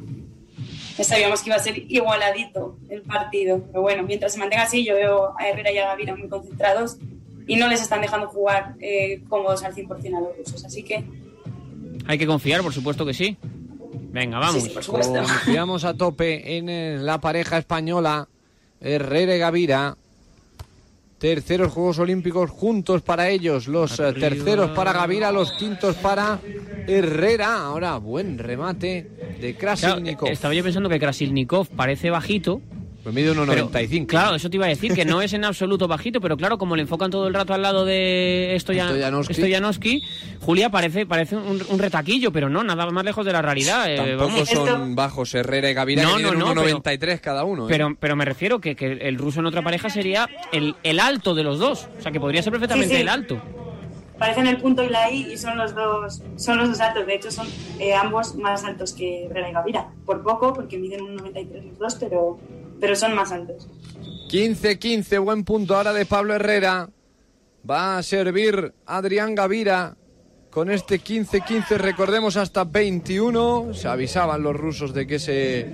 Ya 0.98 1.04
sabíamos 1.04 1.42
que 1.42 1.50
iba 1.50 1.58
a 1.58 1.60
ser 1.60 1.78
igualadito 1.92 2.78
el 2.90 3.02
partido. 3.02 3.62
Pero 3.68 3.82
bueno, 3.82 4.04
mientras 4.04 4.34
se 4.34 4.40
mantenga 4.40 4.64
así, 4.64 4.86
yo 4.86 4.96
veo 4.96 5.34
a 5.38 5.48
Herrera 5.48 5.72
y 5.72 5.78
a 5.78 5.88
Gavira 5.88 6.16
muy 6.16 6.30
concentrados 6.30 6.98
y 7.48 7.58
no 7.58 7.68
les 7.68 7.82
están 7.82 8.02
dejando 8.02 8.28
jugar 8.28 8.76
eh, 8.80 9.22
cómodos 9.28 9.64
al 9.64 9.76
100% 9.76 10.18
a 10.18 10.22
los 10.22 10.38
rusos. 10.38 10.64
Así 10.64 10.84
que. 10.84 11.04
Hay 12.08 12.18
que 12.18 12.26
confiar, 12.26 12.62
por 12.62 12.74
supuesto 12.74 13.06
que 13.06 13.14
sí. 13.14 13.38
Venga, 14.12 14.40
vamos. 14.40 14.62
Sí, 14.62 14.70
sí, 14.70 14.74
por 14.74 14.84
supuesto. 14.84 15.14
Confiamos 15.14 15.84
a 15.84 15.94
tope 15.96 16.58
en 16.58 16.70
eh, 16.70 16.98
la 17.00 17.20
pareja 17.20 17.58
española 17.58 18.30
Herrera 18.80 19.36
y 19.36 19.40
Gavira. 19.40 19.98
Terceros 21.18 21.72
Juegos 21.72 21.98
Olímpicos 22.00 22.50
juntos 22.50 23.02
para 23.02 23.30
ellos. 23.30 23.68
Los 23.68 24.00
eh, 24.00 24.06
Arriba. 24.08 24.30
terceros 24.30 24.72
para 24.72 24.92
Gavira, 24.94 25.32
los 25.32 25.52
quintos 25.54 25.96
para 25.96 26.40
Herrera. 26.88 27.62
Ahora, 27.66 27.98
buen 27.98 28.38
remate 28.38 29.10
de 29.40 29.56
Claro, 29.56 29.78
Krasilnikov. 29.80 30.28
estaba 30.30 30.54
yo 30.54 30.64
pensando 30.64 30.90
que 30.90 31.00
Krasilnikov 31.00 31.70
parece 31.70 32.10
bajito. 32.10 32.62
Pues 33.06 33.14
mide 33.14 33.30
pero- 33.36 33.70
1,95. 33.70 34.08
Claro, 34.08 34.36
eso 34.36 34.50
te 34.50 34.56
iba 34.58 34.66
a 34.66 34.70
decir, 34.70 34.94
que 34.96 35.06
no 35.06 35.22
es 35.22 35.32
en 35.34 35.46
absoluto 35.46 35.88
bajito, 35.88 36.20
pero 36.20 36.36
claro, 36.36 36.58
como 36.58 36.76
le 36.76 36.82
enfocan 36.82 37.12
todo 37.12 37.28
el 37.28 37.36
rato 37.36 37.54
al 37.54 37.62
lado 37.62 37.86
de 37.86 38.56
Stoyan- 38.60 38.88
Stoyanovski. 38.90 39.34
Stoyanovski, 39.36 40.02
Julia 40.42 40.72
parece, 40.72 41.06
parece 41.06 41.36
un, 41.36 41.62
un 41.70 41.78
retaquillo, 41.80 42.32
pero 42.32 42.50
no, 42.50 42.64
nada 42.64 42.90
más 42.90 43.06
lejos 43.06 43.24
de 43.24 43.32
la 43.32 43.44
realidad. 43.44 43.86
eh, 43.94 43.98
Tampoco 44.18 44.44
son 44.46 44.68
Esto- 44.68 44.86
bajos 44.96 45.36
Herrera 45.36 45.70
y 45.70 45.74
Gavira, 45.76 46.02
No, 46.02 46.18
que 46.18 46.24
no, 46.24 46.32
miden 46.32 46.40
no, 46.40 46.54
1,93 46.56 47.20
cada 47.22 47.44
uno. 47.44 47.66
¿eh? 47.66 47.68
Pero, 47.70 47.96
pero 48.00 48.16
me 48.16 48.26
refiero 48.26 48.60
que, 48.60 48.76
que 48.76 48.94
el 48.94 49.18
ruso 49.20 49.40
en 49.40 49.46
otra 49.46 49.62
pareja 49.62 49.88
sería 49.92 50.28
el, 50.52 50.76
el 50.82 51.00
alto 51.00 51.36
de 51.36 51.44
los 51.44 51.60
dos. 51.60 51.88
O 52.00 52.02
sea, 52.02 52.12
que 52.12 52.20
podría 52.20 52.42
ser 52.42 52.52
perfectamente 52.54 52.90
Sí, 52.90 52.96
sí. 52.96 53.02
el 53.04 53.10
alto. 53.10 53.40
Parecen 54.18 54.48
el 54.48 54.58
punto 54.58 54.82
y 54.82 54.90
la 54.90 55.12
I 55.12 55.34
y 55.34 55.38
son 55.38 55.58
los 55.58 55.76
dos, 55.76 56.24
son 56.38 56.58
los 56.58 56.70
dos 56.70 56.80
altos. 56.80 57.06
De 57.06 57.16
hecho, 57.16 57.30
son 57.30 57.46
eh, 57.80 57.94
ambos 57.94 58.34
más 58.36 58.64
altos 58.64 58.94
que 58.94 59.26
Herrera 59.26 59.50
y 59.50 59.54
Gavira. 59.54 59.90
Por 60.06 60.24
poco, 60.24 60.54
porque 60.54 60.78
miden 60.80 61.02
un 61.02 61.18
93 61.18 61.66
los 61.66 61.78
dos, 61.78 61.96
pero, 62.00 62.40
pero 62.80 62.96
son 62.96 63.16
más 63.16 63.32
altos. 63.32 63.68
15-15, 64.30 65.24
buen 65.24 65.44
punto 65.44 65.76
ahora 65.76 65.94
de 65.94 66.06
Pablo 66.06 66.34
Herrera. 66.34 66.90
Va 67.70 67.98
a 67.98 68.04
servir 68.04 68.74
Adrián 68.86 69.36
Gavira 69.36 69.96
con 70.50 70.70
este 70.70 71.02
15-15, 71.02 71.78
recordemos 71.78 72.38
hasta 72.38 72.64
21. 72.64 73.74
Se 73.74 73.88
avisaban 73.88 74.42
los 74.42 74.56
rusos 74.56 74.94
de 74.94 75.06
que 75.06 75.16
ese 75.16 75.68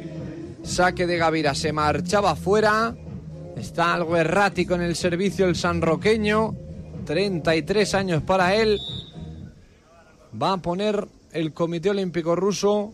saque 0.63 1.05
de 1.05 1.17
Gavira 1.17 1.53
se 1.53 1.71
marchaba 1.71 2.35
fuera. 2.35 2.95
Está 3.55 3.93
algo 3.93 4.17
errático 4.17 4.75
en 4.75 4.81
el 4.81 4.95
servicio 4.95 5.45
el 5.45 5.55
sanroqueño. 5.55 6.55
33 7.05 7.93
años 7.93 8.23
para 8.23 8.55
él. 8.55 8.79
Va 10.41 10.53
a 10.53 10.57
poner 10.57 11.07
el 11.31 11.53
Comité 11.53 11.89
Olímpico 11.89 12.35
Ruso 12.35 12.93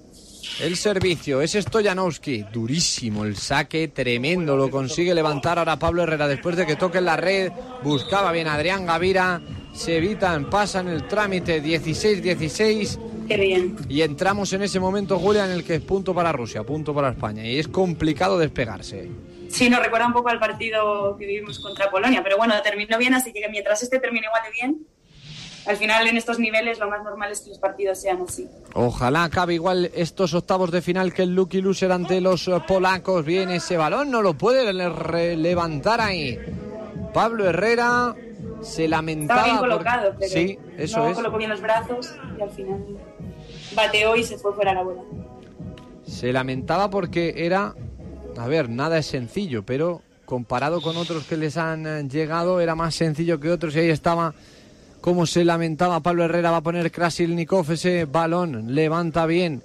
el 0.62 0.76
servicio. 0.76 1.42
Es 1.42 1.54
Stoyanovski. 1.54 2.46
Durísimo 2.52 3.26
el 3.26 3.36
saque, 3.36 3.88
tremendo. 3.90 4.56
Lo 4.56 4.70
consigue 4.70 5.14
levantar 5.14 5.60
ahora 5.60 5.78
Pablo 5.78 6.04
Herrera 6.04 6.28
después 6.28 6.56
de 6.56 6.66
que 6.66 6.76
toque 6.76 6.98
en 7.00 7.06
la 7.06 7.18
red. 7.18 7.52
Buscaba 7.84 8.32
bien 8.32 8.48
Adrián 8.48 8.86
Gavira. 8.86 9.42
Se 9.74 9.98
evitan, 9.98 10.50
pasan 10.50 10.88
el 10.88 11.08
trámite 11.08 11.62
16-16. 11.62 13.00
Qué 13.28 13.38
bien. 13.38 13.76
Y 13.90 14.02
entramos 14.02 14.54
en 14.54 14.64
ese 14.64 14.80
momento, 14.80 15.20
Julia, 15.20 15.46
en 15.46 15.52
el 15.52 15.64
que 15.64 15.76
es 15.76 15.82
punto 15.82 16.14
para 16.16 16.32
Rusia, 16.32 16.64
punto 16.64 16.94
para 16.96 17.10
España. 17.10 17.46
Y 17.46 17.60
es 17.60 17.68
complicado 17.68 18.40
despegarse. 18.40 19.10
Sí, 19.50 19.70
nos 19.70 19.82
recuerda 19.82 20.08
un 20.08 20.14
poco 20.14 20.30
al 20.30 20.40
partido 20.40 21.16
que 21.18 21.26
vivimos 21.26 21.60
contra 21.60 21.90
Polonia, 21.90 22.22
pero 22.24 22.38
bueno, 22.38 22.54
terminó 22.64 22.98
bien, 22.98 23.14
así 23.14 23.32
que 23.32 23.48
mientras 23.50 23.82
este 23.82 24.00
termine 24.00 24.28
igual 24.28 24.42
de 24.44 24.52
bien, 24.52 24.88
al 25.68 25.78
final 25.78 26.08
en 26.08 26.18
estos 26.18 26.40
niveles 26.40 26.80
lo 26.80 26.90
más 26.90 27.04
normal 27.04 27.32
es 27.32 27.42
que 27.42 27.50
los 27.50 27.60
partidos 27.60 28.00
sean 28.00 28.22
así. 28.28 28.48
Ojalá 28.74 29.26
acabe 29.26 29.54
igual 29.56 29.92
estos 29.94 30.34
octavos 30.34 30.72
de 30.72 30.82
final 30.82 31.14
que 31.14 31.24
el 31.24 31.36
Lucky 31.36 31.62
Loser 31.62 31.92
ante 31.92 32.22
los 32.22 32.48
eh, 32.48 32.54
polacos. 32.68 33.26
Viene 33.26 33.58
ese 33.58 33.78
balón, 33.78 34.10
no 34.12 34.22
lo 34.22 34.34
puede 34.36 34.74
levantar 35.36 36.02
ahí. 36.02 36.40
Pablo 37.14 37.48
Herrera 37.48 38.16
se 38.62 38.88
lamentaba. 38.88 39.42
Estaba 39.42 39.60
bien 39.60 39.72
colocado, 39.72 40.16
pero 40.20 40.32
Sí, 40.32 40.60
eso 40.78 41.00
no 41.00 41.08
es. 41.10 41.16
colocó 41.16 41.38
bien 41.38 41.50
los 41.50 41.62
brazos 41.62 42.16
y 42.38 42.42
al 42.42 42.50
final 42.52 42.86
bateó 43.76 44.16
y 44.16 44.24
se 44.24 44.38
fue 44.38 44.54
fuera 44.54 44.74
la 44.74 44.84
bola. 44.84 45.02
Se 46.06 46.32
lamentaba 46.32 46.90
porque 46.90 47.34
era. 47.46 47.76
A 48.38 48.48
ver, 48.48 48.70
nada 48.70 49.00
es 49.00 49.08
sencillo, 49.08 49.64
pero 49.66 50.02
comparado 50.26 50.82
con 50.82 50.96
otros 50.98 51.24
que 51.26 51.38
les 51.38 51.58
han 51.58 51.88
eh, 51.88 52.08
llegado, 52.08 52.60
era 52.60 52.76
más 52.76 52.94
sencillo 52.96 53.40
que 53.40 53.50
otros. 53.50 53.76
Y 53.76 53.80
ahí 53.80 53.90
estaba 53.90 54.34
cómo 55.08 55.26
se 55.26 55.46
lamentaba 55.46 56.02
Pablo 56.02 56.26
Herrera. 56.26 56.52
Va 56.52 56.58
a 56.58 56.62
poner 56.62 56.92
Krasilnikov 56.92 57.72
ese 57.72 58.04
balón. 58.04 58.76
Levanta 58.76 59.26
bien. 59.26 59.64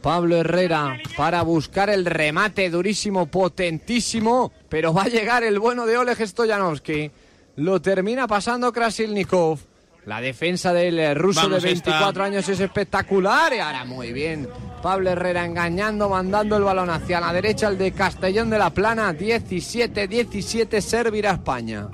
Pablo 0.00 0.36
Herrera 0.36 0.98
para 1.16 1.42
buscar 1.42 1.90
el 1.90 2.04
remate 2.04 2.70
durísimo, 2.70 3.26
potentísimo. 3.26 4.52
Pero 4.68 4.94
va 4.94 5.02
a 5.02 5.08
llegar 5.08 5.42
el 5.42 5.58
bueno 5.58 5.84
de 5.84 5.98
Oleg 5.98 6.24
Stoyanovski. 6.24 7.10
Lo 7.56 7.82
termina 7.82 8.28
pasando 8.28 8.72
Krasilnikov. 8.72 9.58
La 10.06 10.20
defensa 10.20 10.72
del 10.72 11.16
ruso 11.16 11.40
Vamos, 11.40 11.64
de 11.64 11.72
esta. 11.72 11.90
24 11.90 12.22
años 12.22 12.48
es 12.48 12.60
espectacular. 12.60 13.52
Y 13.52 13.58
ahora 13.58 13.84
muy 13.84 14.12
bien. 14.12 14.48
Pablo 14.80 15.10
Herrera 15.10 15.44
engañando, 15.44 16.08
mandando 16.08 16.56
el 16.56 16.62
balón 16.62 16.90
hacia 16.90 17.18
la 17.18 17.32
derecha, 17.32 17.66
el 17.66 17.78
de 17.78 17.90
Castellón 17.90 18.48
de 18.48 18.58
la 18.58 18.70
Plana. 18.70 19.12
17-17 19.12 20.80
servirá 20.80 21.32
España. 21.32 21.88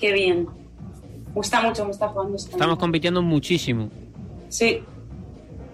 Qué 0.00 0.12
bien. 0.12 0.61
Gusta 1.34 1.62
mucho, 1.62 1.84
me 1.84 1.90
está 1.92 2.08
jugando. 2.08 2.36
España. 2.36 2.56
Estamos 2.56 2.78
compitiendo 2.78 3.22
muchísimo. 3.22 3.90
Sí. 4.48 4.80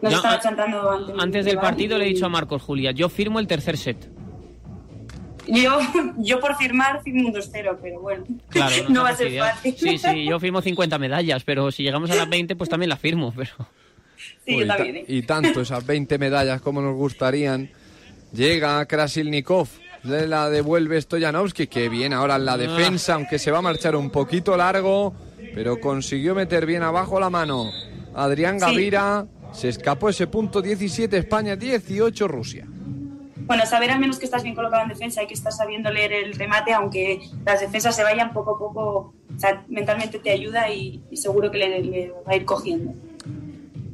Nos 0.00 0.12
Yo, 0.12 0.16
están 0.18 0.32
a- 0.32 0.36
achantando 0.36 0.90
antes. 0.90 1.14
Antes 1.18 1.44
del 1.44 1.58
partido 1.58 1.98
le 1.98 2.04
he 2.04 2.08
dicho 2.08 2.26
a 2.26 2.28
Marcos 2.28 2.62
Julia, 2.62 2.92
yo 2.92 3.08
firmo 3.08 3.40
el 3.40 3.46
tercer 3.48 3.76
set. 3.76 4.08
Yo, 5.46 5.78
yo 6.18 6.40
por 6.40 6.56
firmar 6.56 7.02
firmo 7.02 7.28
un 7.28 7.34
2-0, 7.34 7.78
pero 7.82 8.00
bueno. 8.00 8.24
Claro, 8.50 8.74
no 8.88 8.94
nos 8.96 9.04
va 9.04 9.08
a 9.10 9.16
ser 9.16 9.26
fastidiado. 9.26 9.50
fácil. 9.56 9.74
Sí, 9.78 9.98
sí, 9.98 10.24
yo 10.26 10.38
firmo 10.40 10.60
50 10.62 10.98
medallas, 10.98 11.42
pero 11.44 11.70
si 11.72 11.82
llegamos 11.82 12.10
a 12.10 12.14
las 12.14 12.28
20, 12.28 12.54
pues 12.56 12.68
también 12.70 12.90
las 12.90 12.98
firmo. 13.00 13.32
Pero 13.36 13.50
Sí, 14.44 14.54
Uy, 14.56 14.60
yo 14.60 14.66
ta- 14.66 14.76
también. 14.76 14.96
¿eh? 14.96 15.04
y 15.08 15.22
tanto, 15.22 15.60
esas 15.60 15.84
20 15.86 16.18
medallas 16.18 16.60
como 16.60 16.80
nos 16.80 16.94
gustarían. 16.96 17.70
Llega 18.32 18.84
Krasilnikov, 18.84 19.68
le 20.02 20.26
la 20.26 20.50
devuelve 20.50 21.00
Stoyanovski, 21.00 21.66
que 21.66 21.88
bien 21.88 22.12
ahora 22.12 22.36
en 22.36 22.44
la 22.44 22.52
Ah. 22.54 22.58
defensa, 22.58 23.14
aunque 23.14 23.38
se 23.38 23.50
va 23.50 23.58
a 23.58 23.62
marchar 23.62 23.96
un 23.96 24.10
poquito 24.10 24.54
largo, 24.56 25.14
pero 25.54 25.80
consiguió 25.80 26.34
meter 26.34 26.66
bien 26.66 26.82
abajo 26.82 27.18
la 27.20 27.30
mano. 27.30 27.70
Adrián 28.14 28.58
Sí. 28.58 28.66
Gavira, 28.66 29.26
se 29.52 29.68
escapó 29.68 30.08
ese 30.08 30.26
punto 30.26 30.60
17 30.62 31.16
España, 31.16 31.56
18 31.56 32.28
Rusia. 32.28 32.66
Bueno, 33.46 33.64
saber 33.64 33.90
al 33.90 33.98
menos 33.98 34.18
que 34.18 34.26
estás 34.26 34.42
bien 34.42 34.54
colocado 34.54 34.82
en 34.82 34.90
defensa 34.90 35.22
y 35.22 35.26
que 35.26 35.32
estás 35.34 35.56
sabiendo 35.56 35.90
leer 35.90 36.12
el 36.12 36.34
remate, 36.34 36.72
aunque 36.74 37.20
las 37.46 37.60
defensas 37.60 37.96
se 37.96 38.02
vayan 38.02 38.32
poco 38.34 38.56
a 38.56 38.58
poco, 38.58 39.14
o 39.34 39.38
sea, 39.38 39.64
mentalmente 39.68 40.18
te 40.18 40.30
ayuda 40.30 40.70
y, 40.70 41.02
y 41.10 41.16
seguro 41.16 41.50
que 41.50 41.56
le, 41.56 41.82
le 41.82 42.10
va 42.10 42.32
a 42.32 42.36
ir 42.36 42.44
cogiendo. 42.44 42.92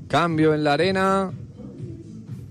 Cambio 0.08 0.54
en 0.54 0.64
la 0.64 0.72
arena. 0.72 1.32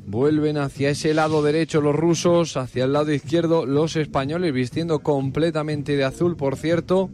Vuelven 0.05 0.57
hacia 0.57 0.91
ese 0.91 1.13
lado 1.13 1.41
derecho 1.41 1.81
los 1.81 1.95
rusos, 1.95 2.55
hacia 2.55 2.83
el 2.83 2.93
lado 2.93 3.11
izquierdo 3.11 3.65
los 3.65 3.95
españoles, 3.95 4.53
vistiendo 4.53 4.99
completamente 4.99 5.97
de 5.97 6.03
azul, 6.03 6.35
por 6.37 6.55
cierto. 6.55 7.09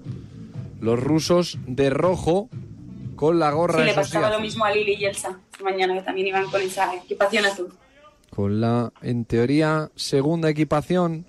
Los 0.82 1.02
rusos 1.02 1.58
de 1.68 1.90
rojo, 1.90 2.50
con 3.16 3.40
la 3.40 3.52
gorra 3.52 3.80
Sí, 3.80 3.86
le 3.86 3.90
sí, 3.92 3.96
pasaba 3.96 4.30
lo 4.30 4.40
mismo 4.40 4.66
a 4.66 4.72
Lili 4.72 4.96
y 4.96 5.06
Elsa 5.06 5.40
mañana, 5.64 5.94
que 5.96 6.02
también 6.02 6.28
iban 6.28 6.50
con 6.50 6.62
esa 6.62 6.96
equipación 6.96 7.46
azul. 7.46 7.74
Con 8.30 8.62
la, 8.62 8.92
en 9.02 9.26
teoría, 9.26 9.90
segunda 9.96 10.50
equipación. 10.50 11.26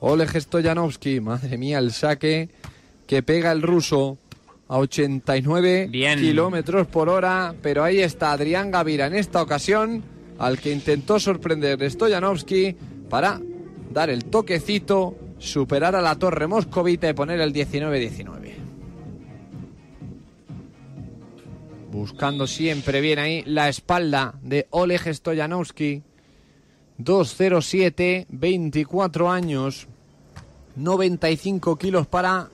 Oleg 0.00 0.40
Stoyanovski, 0.40 1.20
madre 1.20 1.56
mía, 1.58 1.78
el 1.78 1.92
saque 1.92 2.48
que 3.06 3.22
pega 3.22 3.52
el 3.52 3.62
ruso 3.62 4.18
a 4.68 4.78
89 4.78 5.88
Bien. 5.90 6.18
kilómetros 6.18 6.86
por 6.86 7.08
hora. 7.08 7.54
Pero 7.62 7.84
ahí 7.84 8.00
está 8.00 8.32
Adrián 8.32 8.70
Gavira 8.70 9.06
en 9.06 9.14
esta 9.14 9.42
ocasión, 9.42 10.02
al 10.38 10.58
que 10.58 10.72
intentó 10.72 11.18
sorprender 11.20 11.90
Stoyanovski 11.90 12.76
para 13.08 13.40
dar 13.92 14.10
el 14.10 14.24
toquecito, 14.24 15.16
superar 15.38 15.94
a 15.96 16.02
la 16.02 16.18
torre 16.18 16.46
moscovita 16.46 17.08
y 17.08 17.12
poner 17.12 17.40
el 17.40 17.52
19-19. 17.52 18.63
Buscando 21.94 22.48
siempre 22.48 23.00
bien 23.00 23.20
ahí 23.20 23.44
la 23.46 23.68
espalda 23.68 24.34
de 24.42 24.66
Oleg 24.70 25.14
Stoyanovski. 25.14 26.02
207, 26.98 28.26
24 28.30 29.30
años, 29.30 29.86
95 30.74 31.76
kilos 31.76 32.08
para 32.08 32.48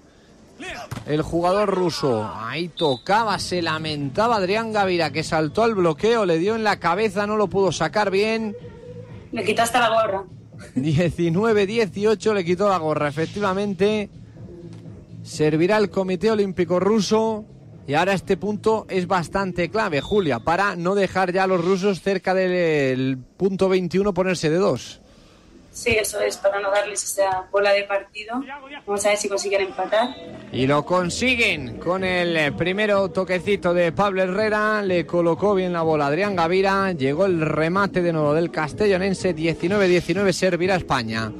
el 1.07 1.23
jugador 1.23 1.75
ruso. 1.75 2.31
Ahí 2.35 2.69
tocaba, 2.69 3.39
se 3.39 3.63
lamentaba 3.63 4.37
Adrián 4.37 4.75
Gavira 4.75 5.11
que 5.11 5.23
saltó 5.23 5.63
al 5.63 5.75
bloqueo, 5.75 6.27
le 6.27 6.39
dio 6.39 6.55
en 6.55 6.63
la 6.63 6.79
cabeza, 6.79 7.27
no 7.27 7.39
lo 7.39 7.49
pudo 7.49 7.73
sacar 7.73 8.11
bien. 8.11 8.55
Le 9.33 9.43
quitaste 9.43 9.79
la 9.79 9.89
gorra. 9.89 10.25
19-18 10.77 12.35
le 12.35 12.45
quitó 12.45 12.69
la 12.69 12.77
gorra, 12.77 13.09
efectivamente. 13.09 14.11
Servirá 15.23 15.79
el 15.79 15.89
Comité 15.89 16.31
Olímpico 16.31 16.79
Ruso. 16.79 17.47
Y 17.87 17.95
ahora 17.95 18.13
este 18.13 18.37
punto 18.37 18.87
es 18.89 19.07
bastante 19.07 19.69
clave, 19.71 20.01
Julia, 20.01 20.39
para 20.39 20.77
no 20.77 20.95
dejar 20.95 21.33
ya 21.33 21.45
a 21.45 21.47
los 21.47 21.65
rusos 21.65 22.01
cerca 22.01 22.35
del 22.35 23.19
punto 23.37 23.69
21 23.69 24.15
ponerse 24.15 24.51
de 24.51 24.57
dos. 24.57 25.01
Sí, 25.73 25.91
eso 25.91 26.21
es, 26.21 26.37
para 26.37 26.61
no 26.61 26.71
darles 26.71 27.03
esa 27.05 27.49
bola 27.51 27.73
de 27.73 27.85
partido. 27.85 28.43
Vamos 28.87 29.07
a 29.07 29.11
ver 29.11 29.19
si 29.19 29.29
consiguen 29.29 29.63
empatar. 29.63 30.09
Y 30.53 30.67
lo 30.67 30.85
consiguen 30.85 31.79
con 31.79 32.03
el 32.03 32.55
primero 32.55 33.09
toquecito 33.11 33.73
de 33.73 33.93
Pablo 33.93 34.23
Herrera. 34.23 34.83
Le 34.83 35.07
colocó 35.07 35.55
bien 35.55 35.73
la 35.73 35.83
bola 35.83 36.09
Adrián 36.09 36.35
Gavira. 36.35 36.93
Llegó 36.93 37.27
el 37.27 37.41
remate 37.41 38.03
de 38.03 38.13
nuevo 38.13 38.35
del 38.35 38.51
castellonense. 38.51 39.35
19-19 39.35 40.33
servirá 40.33 40.75
a 40.75 40.79
España. 40.79 41.33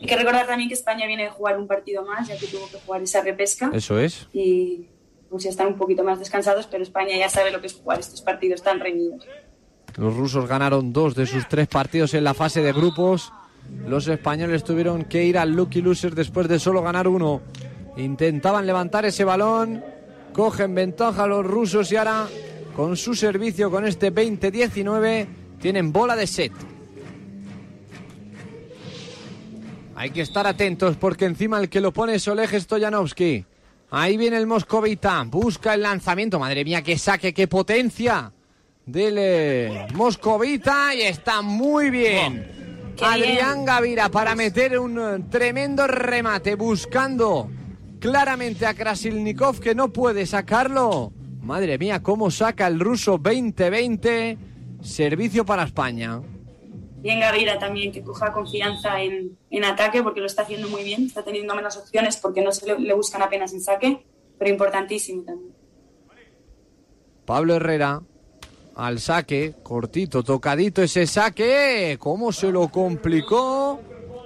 Hay 0.00 0.06
que 0.06 0.16
recordar 0.16 0.46
también 0.46 0.68
que 0.68 0.74
España 0.74 1.06
viene 1.06 1.26
a 1.26 1.30
jugar 1.30 1.58
un 1.58 1.66
partido 1.66 2.04
más, 2.04 2.28
ya 2.28 2.36
que 2.36 2.46
tuvo 2.46 2.68
que 2.70 2.78
jugar 2.84 3.02
esa 3.02 3.22
repesca. 3.22 3.70
Eso 3.72 3.98
es. 3.98 4.28
Y 4.34 4.86
ya 5.38 5.50
están 5.50 5.68
un 5.68 5.76
poquito 5.76 6.04
más 6.04 6.18
descansados, 6.18 6.66
pero 6.66 6.82
España 6.82 7.16
ya 7.16 7.28
sabe 7.28 7.50
lo 7.50 7.60
que 7.60 7.66
es 7.66 7.74
jugar 7.74 8.00
estos 8.00 8.22
partidos 8.22 8.62
tan 8.62 8.80
reñidos. 8.80 9.26
Los 9.96 10.14
rusos 10.14 10.46
ganaron 10.46 10.92
dos 10.92 11.14
de 11.14 11.26
sus 11.26 11.48
tres 11.48 11.68
partidos 11.68 12.14
en 12.14 12.24
la 12.24 12.34
fase 12.34 12.62
de 12.62 12.72
grupos. 12.72 13.32
Los 13.86 14.08
españoles 14.08 14.62
tuvieron 14.62 15.04
que 15.04 15.24
ir 15.24 15.38
al 15.38 15.52
Lucky 15.52 15.80
Loser 15.80 16.14
después 16.14 16.48
de 16.48 16.58
solo 16.58 16.82
ganar 16.82 17.08
uno. 17.08 17.40
Intentaban 17.96 18.66
levantar 18.66 19.04
ese 19.04 19.24
balón. 19.24 19.82
Cogen 20.32 20.74
ventaja 20.74 21.26
los 21.26 21.46
rusos 21.46 21.90
y 21.92 21.96
ahora 21.96 22.26
con 22.74 22.96
su 22.96 23.14
servicio 23.14 23.70
con 23.70 23.86
este 23.86 24.12
20-19 24.12 25.26
tienen 25.58 25.92
bola 25.92 26.14
de 26.14 26.26
set. 26.26 26.52
Hay 29.94 30.10
que 30.10 30.20
estar 30.20 30.46
atentos 30.46 30.96
porque 30.98 31.24
encima 31.24 31.58
el 31.58 31.70
que 31.70 31.80
lo 31.80 31.90
pone 31.90 32.16
es 32.16 32.28
Oleg 32.28 32.60
Stoyanovsky. 32.60 33.46
Ahí 33.90 34.16
viene 34.16 34.36
el 34.36 34.46
moscovita. 34.46 35.22
Busca 35.24 35.74
el 35.74 35.82
lanzamiento. 35.82 36.38
Madre 36.38 36.64
mía, 36.64 36.82
qué 36.82 36.98
saque, 36.98 37.32
qué 37.32 37.46
potencia 37.46 38.32
del 38.84 39.16
eh, 39.18 39.86
moscovita. 39.94 40.94
Y 40.94 41.02
está 41.02 41.42
muy 41.42 41.90
bien. 41.90 42.94
Adrián 43.00 43.54
bien. 43.54 43.64
Gavira 43.66 44.08
para 44.08 44.34
meter 44.34 44.78
un 44.78 44.98
eh, 44.98 45.24
tremendo 45.30 45.86
remate. 45.86 46.56
Buscando 46.56 47.50
claramente 48.00 48.66
a 48.66 48.74
Krasilnikov 48.74 49.60
que 49.60 49.74
no 49.74 49.92
puede 49.92 50.26
sacarlo. 50.26 51.12
Madre 51.42 51.78
mía, 51.78 52.02
cómo 52.02 52.30
saca 52.30 52.66
el 52.66 52.80
ruso 52.80 53.18
20-20. 53.18 54.36
Servicio 54.82 55.46
para 55.46 55.64
España. 55.64 56.20
Bien 57.02 57.20
Gavira 57.20 57.58
también, 57.58 57.92
que 57.92 58.02
coja 58.02 58.32
confianza 58.32 59.00
en, 59.00 59.38
en 59.50 59.64
ataque 59.64 60.02
porque 60.02 60.20
lo 60.20 60.26
está 60.26 60.42
haciendo 60.42 60.68
muy 60.68 60.82
bien. 60.82 61.06
Está 61.06 61.22
teniendo 61.22 61.54
menos 61.54 61.76
opciones 61.76 62.16
porque 62.16 62.42
no 62.42 62.52
se 62.52 62.66
le, 62.66 62.78
le 62.78 62.94
buscan 62.94 63.22
apenas 63.22 63.52
en 63.52 63.60
saque, 63.60 64.04
pero 64.38 64.50
importantísimo 64.50 65.22
también. 65.22 65.54
Pablo 67.24 67.54
Herrera 67.56 68.02
al 68.76 69.00
saque, 69.00 69.54
cortito, 69.62 70.22
tocadito 70.22 70.82
ese 70.82 71.06
saque. 71.06 71.96
¿Cómo 71.98 72.32
se 72.32 72.52
lo 72.52 72.68
complicó? 72.68 73.80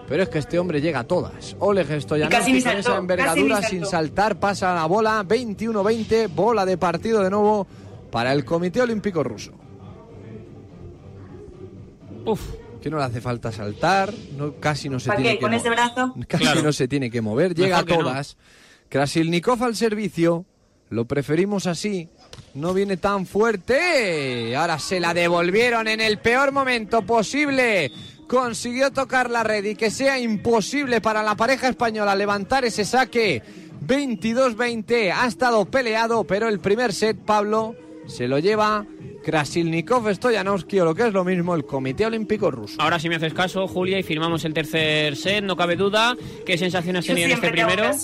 Pero 0.09 0.24
es 0.24 0.28
que 0.28 0.40
este 0.40 0.59
hombre 0.59 0.80
llega 0.80 1.00
a 1.00 1.04
todas. 1.04 1.54
Oleg 1.61 1.85
Y 1.85 1.88
casi 1.88 2.00
Stoyanovsky 2.00 2.52
ni 2.52 2.62
con 2.62 2.72
saltó, 2.72 2.90
esa 2.90 2.96
envergadura 2.98 3.56
casi 3.61 3.68
sin 3.70 3.87
saltó. 3.87 3.90
saltar 3.90 4.40
pasa 4.40 4.74
la 4.74 4.87
bola 4.87 5.24
21-20, 5.24 6.28
bola 6.35 6.66
de 6.66 6.76
partido 6.76 7.22
de 7.22 7.30
nuevo 7.30 7.66
para 8.11 8.33
el 8.33 8.44
Comité 8.44 8.83
Olímpico 8.83 9.22
Ruso. 9.22 9.52
Uf, 12.26 12.40
Que 12.80 12.88
no 12.90 12.96
le 12.98 13.04
hace 13.04 13.20
falta 13.20 13.52
saltar, 13.52 14.12
no, 14.36 14.54
casi 14.56 14.88
no 14.88 14.98
se 14.98 15.08
¿Para 15.08 15.18
tiene 15.18 15.32
qué? 15.32 15.38
que 15.38 15.42
¿Con 15.42 15.50
mo- 15.52 15.56
ese 15.58 15.68
brazo? 15.70 16.14
Casi 16.28 16.44
Claro. 16.44 16.62
no 16.62 16.72
se 16.72 16.88
tiene 16.88 17.10
que 17.10 17.20
mover, 17.20 17.54
llega 17.54 17.78
a 17.78 17.82
no. 17.82 17.98
todas. 17.98 18.36
Krasilnikov 18.88 19.62
al 19.62 19.76
servicio, 19.76 20.44
lo 20.88 21.04
preferimos 21.04 21.66
así. 21.66 22.08
No 22.54 22.72
viene 22.74 22.96
tan 22.96 23.26
fuerte. 23.26 24.56
Ahora 24.56 24.78
se 24.78 24.98
la 24.98 25.12
devolvieron 25.14 25.86
en 25.88 26.00
el 26.00 26.18
peor 26.18 26.52
momento 26.52 27.02
posible. 27.02 27.92
Consiguió 28.26 28.90
tocar 28.92 29.28
la 29.30 29.42
red 29.44 29.64
y 29.64 29.74
que 29.74 29.90
sea 29.90 30.18
imposible 30.18 31.00
para 31.00 31.22
la 31.22 31.34
pareja 31.36 31.68
española 31.68 32.14
levantar 32.14 32.64
ese 32.64 32.84
saque. 32.84 33.42
22-20. 33.86 35.12
Ha 35.14 35.26
estado 35.26 35.64
peleado, 35.66 36.24
pero 36.24 36.48
el 36.48 36.60
primer 36.60 36.92
set, 36.92 37.16
Pablo, 37.18 37.74
se 38.10 38.28
lo 38.28 38.38
lleva 38.38 38.84
Krasilnikov, 39.22 40.12
Stoyanovsky 40.12 40.80
o 40.80 40.84
lo 40.84 40.94
que 40.94 41.06
es 41.06 41.12
lo 41.12 41.24
mismo, 41.24 41.54
el 41.54 41.64
Comité 41.64 42.06
Olímpico 42.06 42.50
Ruso. 42.50 42.80
ahora 42.80 42.98
si 42.98 43.08
me 43.08 43.16
haces 43.16 43.32
caso, 43.32 43.66
Julia, 43.68 43.98
y 43.98 44.02
firmamos 44.02 44.44
el 44.44 44.52
tercer 44.52 45.16
set, 45.16 45.44
no 45.44 45.56
cabe 45.56 45.76
duda. 45.76 46.16
¿Qué 46.44 46.58
sensaciones 46.58 47.06
tenido 47.06 47.26
en 47.26 47.32
este 47.32 47.50
primero? 47.50 47.84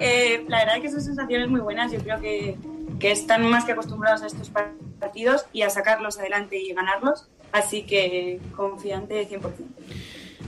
Eh, 0.00 0.44
la 0.48 0.58
verdad 0.58 0.76
es 0.78 0.82
que 0.82 0.90
son 0.90 1.00
sensaciones 1.00 1.48
muy 1.48 1.60
buenas. 1.60 1.92
Yo 1.92 2.00
creo 2.00 2.20
que, 2.20 2.56
que 2.98 3.12
están 3.12 3.48
más 3.48 3.64
que 3.64 3.72
acostumbrados 3.72 4.22
a 4.22 4.26
estos 4.26 4.50
partidos 4.98 5.46
y 5.52 5.62
a 5.62 5.70
sacarlos 5.70 6.18
adelante 6.18 6.58
y 6.58 6.74
ganarlos. 6.74 7.28
Así 7.52 7.84
que 7.84 8.40
confiante 8.56 9.26
100%. 9.30 9.40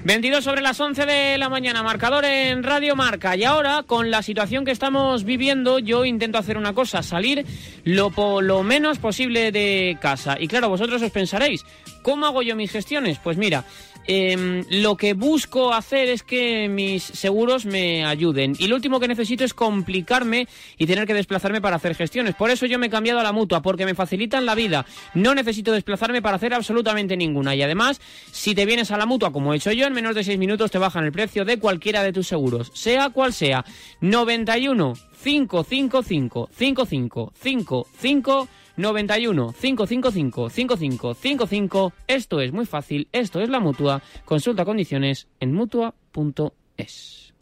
22 0.06 0.44
sobre 0.44 0.62
las 0.62 0.78
11 0.78 1.04
de 1.04 1.36
la 1.36 1.48
mañana, 1.48 1.82
marcador 1.82 2.24
en 2.24 2.62
Radio 2.62 2.94
Marca. 2.94 3.34
Y 3.34 3.42
ahora, 3.42 3.82
con 3.84 4.08
la 4.08 4.22
situación 4.22 4.64
que 4.64 4.70
estamos 4.70 5.24
viviendo, 5.24 5.80
yo 5.80 6.04
intento 6.04 6.38
hacer 6.38 6.56
una 6.56 6.74
cosa, 6.74 7.02
salir 7.02 7.44
lo, 7.82 8.12
lo 8.40 8.62
menos 8.62 8.98
posible 8.98 9.50
de 9.50 9.98
casa. 10.00 10.36
Y 10.38 10.46
claro, 10.46 10.68
vosotros 10.68 11.02
os 11.02 11.10
pensaréis, 11.10 11.64
¿cómo 12.02 12.24
hago 12.24 12.42
yo 12.42 12.54
mis 12.54 12.70
gestiones? 12.70 13.18
Pues 13.18 13.36
mira, 13.36 13.64
em, 14.06 14.64
lo 14.70 14.96
que 14.96 15.14
busco 15.14 15.72
hacer 15.72 16.08
es 16.08 16.22
que 16.22 16.68
mis 16.68 17.02
seguros 17.02 17.66
me 17.66 18.04
ayuden. 18.04 18.54
Y 18.58 18.68
lo 18.68 18.76
último 18.76 19.00
que 19.00 19.08
necesito 19.08 19.44
es 19.44 19.54
complicarme 19.54 20.48
y 20.78 20.86
tener 20.86 21.06
que 21.06 21.14
desplazarme 21.14 21.60
para 21.60 21.76
hacer 21.76 21.94
gestiones. 21.94 22.34
Por 22.34 22.50
eso 22.50 22.66
yo 22.66 22.78
me 22.78 22.86
he 22.86 22.90
cambiado 22.90 23.20
a 23.20 23.22
la 23.22 23.32
mutua, 23.32 23.62
porque 23.62 23.86
me 23.86 23.94
facilitan 23.94 24.46
la 24.46 24.54
vida. 24.54 24.86
No 25.14 25.34
necesito 25.34 25.72
desplazarme 25.72 26.22
para 26.22 26.36
hacer 26.36 26.54
absolutamente 26.54 27.16
ninguna. 27.16 27.54
Y 27.54 27.62
además, 27.62 28.00
si 28.30 28.54
te 28.54 28.66
vienes 28.66 28.90
a 28.90 28.96
la 28.96 29.06
mutua, 29.06 29.32
como 29.32 29.52
he 29.52 29.56
hecho 29.56 29.72
yo, 29.72 29.86
en 29.86 29.92
menos 29.92 30.14
de 30.14 30.24
6 30.24 30.38
minutos 30.38 30.70
te 30.70 30.78
bajan 30.78 31.04
el 31.04 31.12
precio 31.12 31.44
de 31.44 31.58
cualquiera 31.58 32.02
de 32.02 32.12
tus 32.12 32.26
seguros, 32.26 32.70
sea 32.74 33.10
cual 33.10 33.32
sea. 33.32 33.64
91 34.00 34.94
555 35.22 36.48
55 36.52 37.32
55 37.34 38.48
91 38.76 39.52
555 39.52 40.50
55 40.50 41.14
55. 41.14 41.92
Esto 42.06 42.40
es 42.40 42.52
muy 42.52 42.66
fácil, 42.66 43.08
esto 43.12 43.40
es 43.40 43.48
la 43.48 43.60
mutua. 43.60 44.02
Consulta 44.24 44.64
condiciones 44.64 45.28
en 45.40 45.52
mutua.es. 45.54 47.34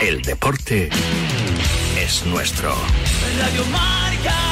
El 0.00 0.22
deporte 0.22 0.90
es 1.98 2.26
nuestro. 2.26 2.74
Radio 3.38 3.64
Marca. 3.72 4.46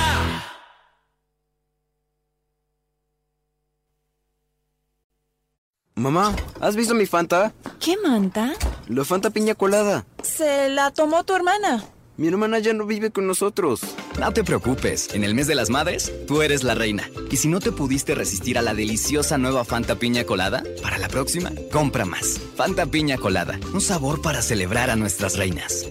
Mamá, 5.96 6.34
¿has 6.60 6.74
visto 6.74 6.94
mi 6.94 7.06
Fanta? 7.06 7.52
¿Qué 7.78 7.96
manta? 7.96 8.52
La 8.88 9.04
Fanta 9.04 9.30
piña 9.30 9.54
colada. 9.54 10.04
Se 10.22 10.68
la 10.70 10.90
tomó 10.90 11.22
tu 11.24 11.34
hermana. 11.36 11.84
Mi 12.16 12.28
hermana 12.28 12.60
ya 12.60 12.72
no 12.72 12.86
vive 12.86 13.10
con 13.10 13.26
nosotros. 13.26 13.80
No 14.20 14.32
te 14.32 14.44
preocupes, 14.44 15.12
en 15.14 15.24
el 15.24 15.34
mes 15.34 15.48
de 15.48 15.56
las 15.56 15.68
madres, 15.68 16.12
tú 16.28 16.42
eres 16.42 16.62
la 16.62 16.76
reina. 16.76 17.10
Y 17.28 17.38
si 17.38 17.48
no 17.48 17.58
te 17.58 17.72
pudiste 17.72 18.14
resistir 18.14 18.56
a 18.56 18.62
la 18.62 18.72
deliciosa 18.72 19.36
nueva 19.36 19.64
Fanta 19.64 19.96
Piña 19.96 20.22
Colada, 20.22 20.62
para 20.80 20.98
la 20.98 21.08
próxima, 21.08 21.50
compra 21.72 22.04
más. 22.04 22.40
Fanta 22.54 22.86
Piña 22.86 23.18
Colada, 23.18 23.58
un 23.72 23.80
sabor 23.80 24.22
para 24.22 24.42
celebrar 24.42 24.90
a 24.90 24.96
nuestras 24.96 25.36
reinas. 25.36 25.88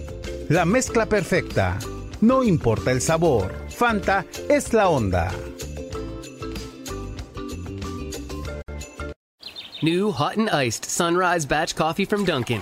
La 0.48 0.64
mezcla 0.64 1.08
perfecta. 1.08 1.78
No 2.22 2.46
importa 2.46 2.92
el 2.92 3.02
sabor. 3.02 3.54
Fanta 3.70 4.26
es 4.48 4.72
la 4.72 4.88
onda. 4.88 5.30
New 9.82 10.14
hot 10.14 10.38
and 10.38 10.50
iced 10.50 10.86
sunrise 10.86 11.46
batch 11.46 11.76
coffee 11.76 12.06
from 12.06 12.24
Dunkin'. 12.24 12.62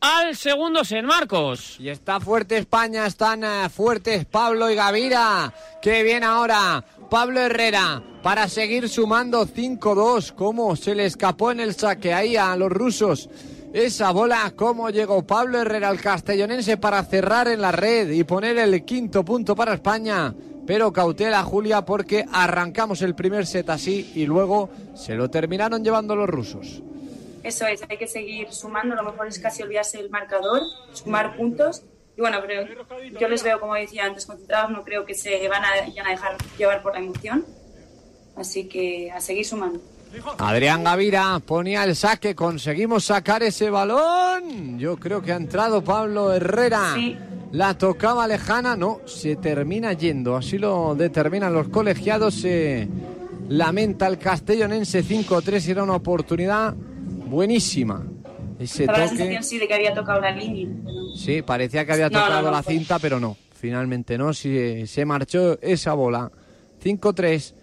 Al 0.00 0.36
segundo 0.36 0.84
set, 0.84 1.04
Marcos. 1.04 1.76
Y 1.80 1.88
está 1.88 2.20
fuerte 2.20 2.56
España, 2.56 3.04
están 3.04 3.42
eh, 3.42 3.68
fuertes 3.68 4.24
Pablo 4.26 4.70
y 4.70 4.76
Gavira. 4.76 5.52
Qué 5.82 6.04
bien 6.04 6.22
ahora. 6.22 6.84
Pablo 7.10 7.40
Herrera 7.40 8.00
para 8.22 8.46
seguir 8.48 8.88
sumando 8.88 9.44
5-2. 9.44 10.34
¿Cómo 10.34 10.76
se 10.76 10.94
le 10.94 11.04
escapó 11.04 11.50
en 11.50 11.58
el 11.58 11.74
saque 11.74 12.14
ahí 12.14 12.36
a 12.36 12.54
los 12.54 12.70
rusos? 12.70 13.28
Esa 13.72 14.12
bola, 14.12 14.52
cómo 14.54 14.88
llegó 14.90 15.26
Pablo 15.26 15.60
Herrera 15.60 15.88
al 15.88 16.00
castellonense 16.00 16.76
para 16.76 17.02
cerrar 17.02 17.48
en 17.48 17.60
la 17.60 17.72
red 17.72 18.10
y 18.10 18.22
poner 18.22 18.56
el 18.58 18.84
quinto 18.84 19.24
punto 19.24 19.56
para 19.56 19.74
España. 19.74 20.32
Pero 20.64 20.92
cautela 20.92 21.42
Julia 21.42 21.84
porque 21.84 22.24
arrancamos 22.32 23.02
el 23.02 23.16
primer 23.16 23.46
set 23.46 23.68
así 23.68 24.12
y 24.14 24.26
luego 24.26 24.70
se 24.94 25.16
lo 25.16 25.28
terminaron 25.28 25.82
llevando 25.82 26.14
los 26.14 26.28
rusos. 26.28 26.82
Eso 27.48 27.66
es, 27.66 27.80
hay 27.88 27.96
que 27.96 28.06
seguir 28.06 28.52
sumando, 28.52 28.94
lo 28.94 29.02
mejor 29.02 29.26
es 29.26 29.38
casi 29.38 29.62
olvidarse 29.62 29.96
del 29.96 30.10
marcador, 30.10 30.60
sumar 30.92 31.34
puntos. 31.34 31.82
Y 32.14 32.20
bueno, 32.20 32.40
pero 32.46 32.68
yo 33.18 33.26
les 33.26 33.42
veo, 33.42 33.58
como 33.58 33.72
decía 33.74 34.04
antes, 34.04 34.26
concentrados, 34.26 34.70
no 34.70 34.84
creo 34.84 35.06
que 35.06 35.14
se 35.14 35.48
van 35.48 35.64
a, 35.64 35.70
vayan 35.80 36.06
a 36.06 36.10
dejar 36.10 36.36
llevar 36.58 36.82
por 36.82 36.92
la 36.92 36.98
emoción. 36.98 37.46
Así 38.36 38.68
que 38.68 39.10
a 39.10 39.18
seguir 39.22 39.46
sumando. 39.46 39.80
Adrián 40.36 40.84
Gavira 40.84 41.40
ponía 41.40 41.84
el 41.84 41.96
saque, 41.96 42.34
conseguimos 42.34 43.06
sacar 43.06 43.42
ese 43.42 43.70
balón. 43.70 44.78
Yo 44.78 44.98
creo 44.98 45.22
que 45.22 45.32
ha 45.32 45.36
entrado 45.36 45.82
Pablo 45.82 46.34
Herrera. 46.34 46.92
Sí. 46.94 47.16
La 47.52 47.78
tocaba 47.78 48.26
lejana, 48.26 48.76
no, 48.76 49.00
se 49.06 49.36
termina 49.36 49.94
yendo. 49.94 50.36
Así 50.36 50.58
lo 50.58 50.94
determinan 50.94 51.54
los 51.54 51.68
colegiados. 51.68 52.34
Se 52.34 52.86
lamenta 53.48 54.06
el 54.06 54.18
castellonense 54.18 55.02
5-3 55.02 55.66
era 55.68 55.82
una 55.82 55.94
oportunidad 55.94 56.74
buenísima. 57.28 58.04
Ese 58.58 58.86
Daba 58.86 58.98
la 58.98 59.04
toque. 59.04 59.16
sensación 59.18 59.44
sí 59.44 59.58
de 59.58 59.68
que 59.68 59.74
había 59.74 59.94
tocado 59.94 60.20
la 60.20 60.30
línea. 60.32 60.68
pero- 60.84 61.16
Sí, 61.16 61.42
parecía 61.42 61.84
que 61.86 61.92
había 61.92 62.08
No, 62.08 62.18
no, 62.18 62.24
tocado 62.26 62.46
no, 62.46 62.50
la 62.52 62.62
cinta, 62.62 62.98
pero 62.98 63.20
no. 63.20 63.36
Finalmente 63.54 64.16
no, 64.18 64.32
sí, 64.34 64.86
se 64.86 65.04
marchó 65.04 65.58
esa 65.60 65.94
bola. 65.94 66.30
5-3. 66.82 67.54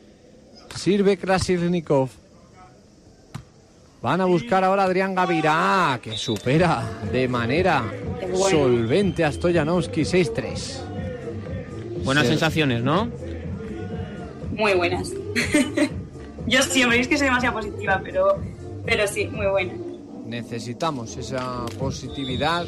Sirve 0.75 1.17
Krasilnikov. 1.17 2.09
Van 4.01 4.21
a 4.21 4.25
buscar 4.25 4.63
ahora 4.63 4.83
a 4.83 4.85
Adrián 4.85 5.15
Gavira, 5.15 5.51
ah, 5.93 5.99
que 6.01 6.15
supera 6.17 6.83
de 7.11 7.27
manera 7.27 7.83
bueno. 8.21 8.37
solvente 8.49 9.23
a 9.23 9.31
Stoyanovski 9.31 10.01
6-3. 10.01 10.81
Buenas 12.03 12.27
sensaciones, 12.27 12.83
¿no? 12.83 13.09
Muy 14.51 14.73
buenas. 14.75 15.11
yo 16.47 16.61
siempre, 16.61 16.99
es 16.99 17.07
que 17.07 17.17
soy 17.17 17.25
demasiado 17.27 17.55
positiva, 17.59 17.99
pero, 18.03 18.37
pero 18.85 19.07
sí, 19.07 19.25
muy 19.27 19.47
buena. 19.47 19.73
Necesitamos 20.25 21.15
esa 21.17 21.65
positividad. 21.77 22.65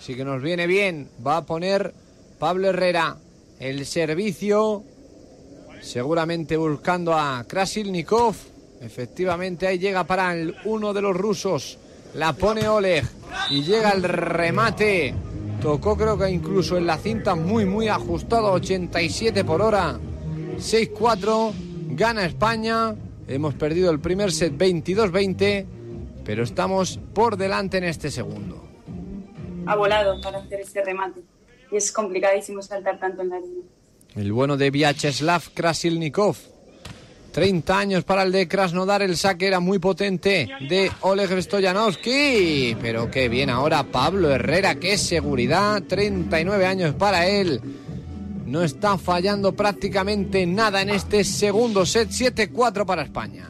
Sí 0.00 0.14
que 0.14 0.24
nos 0.24 0.42
viene 0.42 0.66
bien. 0.66 1.08
Va 1.24 1.38
a 1.38 1.46
poner 1.46 1.92
Pablo 2.38 2.68
Herrera 2.68 3.16
el 3.58 3.84
servicio. 3.86 4.82
Seguramente 5.80 6.56
buscando 6.56 7.14
a 7.14 7.44
Krasilnikov. 7.46 8.34
Efectivamente, 8.80 9.66
ahí 9.66 9.78
llega 9.78 10.04
para 10.04 10.34
el 10.34 10.54
uno 10.64 10.92
de 10.92 11.02
los 11.02 11.16
rusos. 11.16 11.78
La 12.14 12.32
pone 12.32 12.66
Oleg. 12.68 13.04
Y 13.50 13.62
llega 13.62 13.90
el 13.90 14.02
remate. 14.02 15.14
Tocó 15.60 15.96
creo 15.96 16.18
que 16.18 16.30
incluso 16.30 16.76
en 16.76 16.86
la 16.86 16.98
cinta 16.98 17.34
muy 17.34 17.64
muy 17.64 17.88
ajustado. 17.88 18.52
87 18.52 19.44
por 19.44 19.60
hora. 19.60 19.98
6-4. 20.58 21.52
Gana 21.90 22.26
España. 22.26 22.94
Hemos 23.28 23.54
perdido 23.54 23.90
el 23.90 24.00
primer 24.00 24.32
set 24.32 24.52
22-20. 24.52 25.66
Pero 26.24 26.42
estamos 26.42 26.98
por 27.14 27.36
delante 27.36 27.78
en 27.78 27.84
este 27.84 28.10
segundo. 28.10 28.60
Ha 29.66 29.76
volado 29.76 30.20
para 30.20 30.38
hacer 30.38 30.60
ese 30.60 30.82
remate. 30.82 31.20
Y 31.70 31.76
es 31.76 31.92
complicadísimo 31.92 32.62
saltar 32.62 32.98
tanto 32.98 33.22
en 33.22 33.28
la 33.28 33.38
línea. 33.38 33.64
El 34.16 34.32
bueno 34.32 34.56
de 34.56 34.70
Vyacheslav 34.70 35.42
Krasilnikov. 35.54 36.36
30 37.30 37.78
años 37.78 38.04
para 38.04 38.24
el 38.24 38.32
de 38.32 38.48
Krasnodar. 38.48 39.02
El 39.02 39.16
saque 39.16 39.46
era 39.46 39.60
muy 39.60 39.78
potente 39.78 40.48
de 40.68 40.90
Oleg 41.02 41.40
Stoyanovski. 41.42 42.76
Pero 42.80 43.08
qué 43.08 43.28
bien 43.28 43.48
ahora 43.48 43.84
Pablo 43.84 44.30
Herrera. 44.30 44.76
Qué 44.76 44.98
seguridad. 44.98 45.80
39 45.82 46.66
años 46.66 46.94
para 46.94 47.28
él. 47.28 47.60
No 48.46 48.62
está 48.62 48.96
fallando 48.96 49.56
prácticamente 49.56 50.46
nada 50.46 50.80
en 50.80 50.90
este 50.90 51.24
segundo 51.24 51.84
set. 51.84 52.10
7-4 52.10 52.86
para 52.86 53.02
España. 53.02 53.48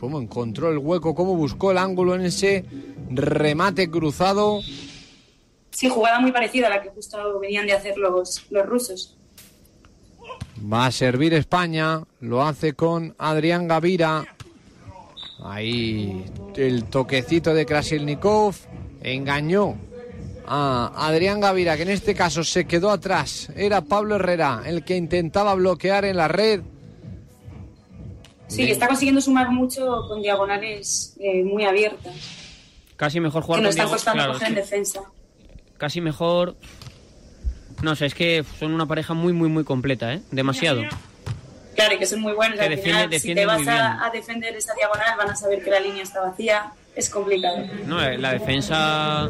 Cómo 0.00 0.18
encontró 0.18 0.70
el 0.70 0.78
hueco, 0.78 1.14
cómo 1.14 1.36
buscó 1.36 1.72
el 1.72 1.78
ángulo 1.78 2.14
en 2.14 2.22
ese 2.22 2.64
remate 3.10 3.90
cruzado. 3.90 4.60
Sí, 5.70 5.90
jugada 5.90 6.20
muy 6.20 6.32
parecida 6.32 6.68
a 6.68 6.70
la 6.70 6.82
que 6.82 6.88
justo 6.88 7.38
venían 7.38 7.66
de 7.66 7.74
hacer 7.74 7.98
los, 7.98 8.46
los 8.50 8.66
rusos. 8.66 9.18
Va 10.72 10.86
a 10.86 10.90
servir 10.90 11.34
España, 11.34 12.02
lo 12.20 12.42
hace 12.42 12.72
con 12.72 13.14
Adrián 13.18 13.68
Gavira. 13.68 14.24
Ahí 15.42 16.24
el 16.56 16.84
toquecito 16.84 17.52
de 17.52 17.66
Krasilnikov 17.66 18.54
engañó 19.02 19.76
a 20.46 20.92
Adrián 21.08 21.40
Gavira, 21.40 21.76
que 21.76 21.82
en 21.82 21.90
este 21.90 22.14
caso 22.14 22.44
se 22.44 22.66
quedó 22.66 22.90
atrás. 22.90 23.48
Era 23.56 23.80
Pablo 23.82 24.16
Herrera 24.16 24.62
el 24.66 24.84
que 24.84 24.96
intentaba 24.96 25.54
bloquear 25.54 26.04
en 26.04 26.16
la 26.16 26.28
red. 26.28 26.60
Sí, 28.48 28.66
que 28.66 28.72
está 28.72 28.86
consiguiendo 28.88 29.20
sumar 29.20 29.50
mucho 29.50 30.02
con 30.08 30.20
diagonales 30.22 31.16
eh, 31.18 31.42
muy 31.44 31.64
abiertas. 31.64 32.14
Casi 32.96 33.18
mejor 33.20 33.42
Que 33.42 33.46
jugar 33.46 33.60
no 33.62 33.64
con 33.66 33.70
están 33.70 33.86
Diego- 33.86 33.94
costando 33.94 34.18
claro, 34.18 34.32
coger 34.34 34.48
en 34.48 34.54
defensa. 34.54 35.00
Casi 35.78 36.00
mejor. 36.00 36.54
No 37.82 37.96
sé, 37.96 38.06
es 38.06 38.14
que 38.14 38.44
son 38.60 38.72
una 38.72 38.86
pareja 38.86 39.14
muy, 39.14 39.32
muy, 39.32 39.48
muy 39.48 39.64
completa, 39.64 40.12
¿eh? 40.14 40.20
Demasiado. 40.30 40.82
Claro, 41.74 41.94
y 41.94 41.98
que 41.98 42.06
son 42.06 42.20
muy 42.20 42.32
buenos. 42.34 42.56
Que 42.58 42.64
Al 42.66 42.70
defiende- 42.70 43.18
final, 43.18 43.20
si 43.20 43.34
te 43.34 43.46
vas 43.46 43.66
a 43.66 44.10
defender 44.12 44.54
esa 44.54 44.74
diagonal, 44.74 45.16
van 45.18 45.30
a 45.30 45.36
saber 45.36 45.62
que 45.64 45.70
la 45.70 45.80
línea 45.80 46.02
está 46.04 46.20
vacía. 46.20 46.72
Es 46.94 47.10
complicado. 47.10 47.56
No, 47.86 48.00
eh, 48.00 48.16
la 48.16 48.32
defensa 48.32 49.28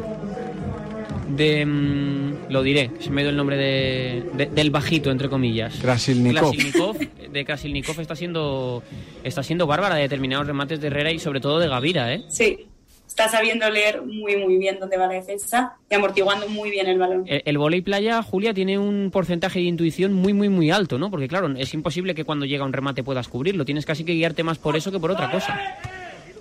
de. 1.29 1.65
mm, 1.65 2.35
lo 2.49 2.61
diré, 2.63 2.91
se 2.99 3.09
me 3.09 3.21
ha 3.21 3.23
ido 3.23 3.31
el 3.31 3.37
nombre 3.37 3.57
de, 3.57 4.23
de- 4.33 4.45
del 4.47 4.69
bajito, 4.71 5.11
entre 5.11 5.29
comillas. 5.29 5.75
Krasilnikov. 5.81 6.51
Krasilnikov, 6.51 6.97
de 7.31 7.45
Krasilnikov 7.45 7.99
está 7.99 8.15
siendo, 8.15 8.83
está 9.23 9.41
siendo 9.43 9.67
bárbara 9.67 9.95
de 9.95 10.01
determinados 10.03 10.45
remates 10.47 10.79
de 10.81 10.87
Herrera 10.87 11.11
y 11.11 11.19
sobre 11.19 11.39
todo 11.39 11.59
de 11.59 11.67
Gavira, 11.67 12.13
¿eh? 12.13 12.23
Sí, 12.29 12.67
está 13.07 13.27
sabiendo 13.29 13.69
leer 13.69 14.01
muy, 14.01 14.35
muy 14.37 14.57
bien 14.57 14.77
dónde 14.79 14.97
va 14.97 15.07
la 15.07 15.13
defensa 15.13 15.73
y 15.89 15.95
amortiguando 15.95 16.47
muy 16.49 16.69
bien 16.69 16.87
el 16.87 16.97
balón. 16.99 17.23
El, 17.27 17.41
el 17.45 17.57
volei 17.57 17.81
playa, 17.81 18.21
Julia, 18.21 18.53
tiene 18.53 18.77
un 18.77 19.09
porcentaje 19.11 19.59
de 19.59 19.65
intuición 19.65 20.13
muy, 20.13 20.33
muy, 20.33 20.49
muy 20.49 20.69
alto, 20.71 20.97
¿no? 20.99 21.09
Porque 21.09 21.27
claro, 21.27 21.51
es 21.57 21.73
imposible 21.73 22.13
que 22.15 22.23
cuando 22.25 22.45
llega 22.45 22.63
un 22.65 22.73
remate 22.73 23.03
puedas 23.03 23.27
cubrirlo. 23.27 23.65
Tienes 23.65 23.85
casi 23.85 24.03
que 24.03 24.13
guiarte 24.13 24.43
más 24.43 24.57
por 24.59 24.75
eso 24.77 24.91
que 24.91 24.99
por 24.99 25.11
otra 25.11 25.31
cosa. 25.31 25.59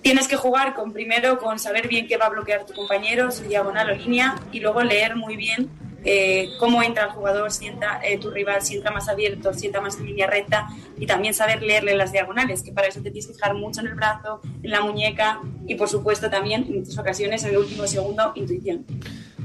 Tienes 0.05 0.29
que 0.29 0.37
jugar 0.37 0.75
con 0.75 0.93
primero 0.93 1.39
con 1.39 1.59
saber 1.59 1.89
bien 1.89 2.07
qué 2.07 2.19
va 2.19 2.27
a 2.27 2.29
bloquear 2.29 2.67
tu 2.67 2.75
compañero, 2.75 3.31
su 3.31 3.45
diagonal 3.45 3.89
o 3.89 3.95
línea, 3.95 4.35
y 4.53 4.61
luego 4.61 4.83
leer 4.83 5.17
muy 5.17 5.35
bien 5.35 5.71
eh, 6.05 6.51
cómo 6.59 6.83
entra 6.83 7.05
el 7.05 7.11
jugador, 7.13 7.51
si 7.51 7.69
entra 7.69 8.03
eh, 8.05 8.19
tu 8.19 8.31
rival, 8.31 8.61
si 8.61 8.77
entra 8.77 8.91
más 8.91 9.09
abierto, 9.09 9.55
si 9.55 9.65
entra 9.65 9.81
más 9.81 9.97
en 9.97 10.05
línea 10.05 10.27
recta, 10.27 10.69
y 10.99 11.07
también 11.07 11.33
saber 11.33 11.63
leerle 11.63 11.97
las 11.97 12.13
diagonales, 12.13 12.63
que 12.63 12.71
para 12.71 12.89
eso 12.89 13.01
te 13.01 13.11
tienes 13.11 13.29
que 13.29 13.33
fijar 13.33 13.55
mucho 13.55 13.81
en 13.81 13.87
el 13.87 13.95
brazo, 13.95 14.43
en 14.63 14.71
la 14.71 14.83
muñeca, 14.83 15.41
y 15.67 15.75
por 15.75 15.89
supuesto 15.89 16.29
también 16.29 16.65
en 16.65 16.81
muchas 16.81 16.99
ocasiones 16.99 17.43
en 17.45 17.51
el 17.53 17.57
último 17.57 17.87
segundo, 17.87 18.33
intuición. 18.35 18.85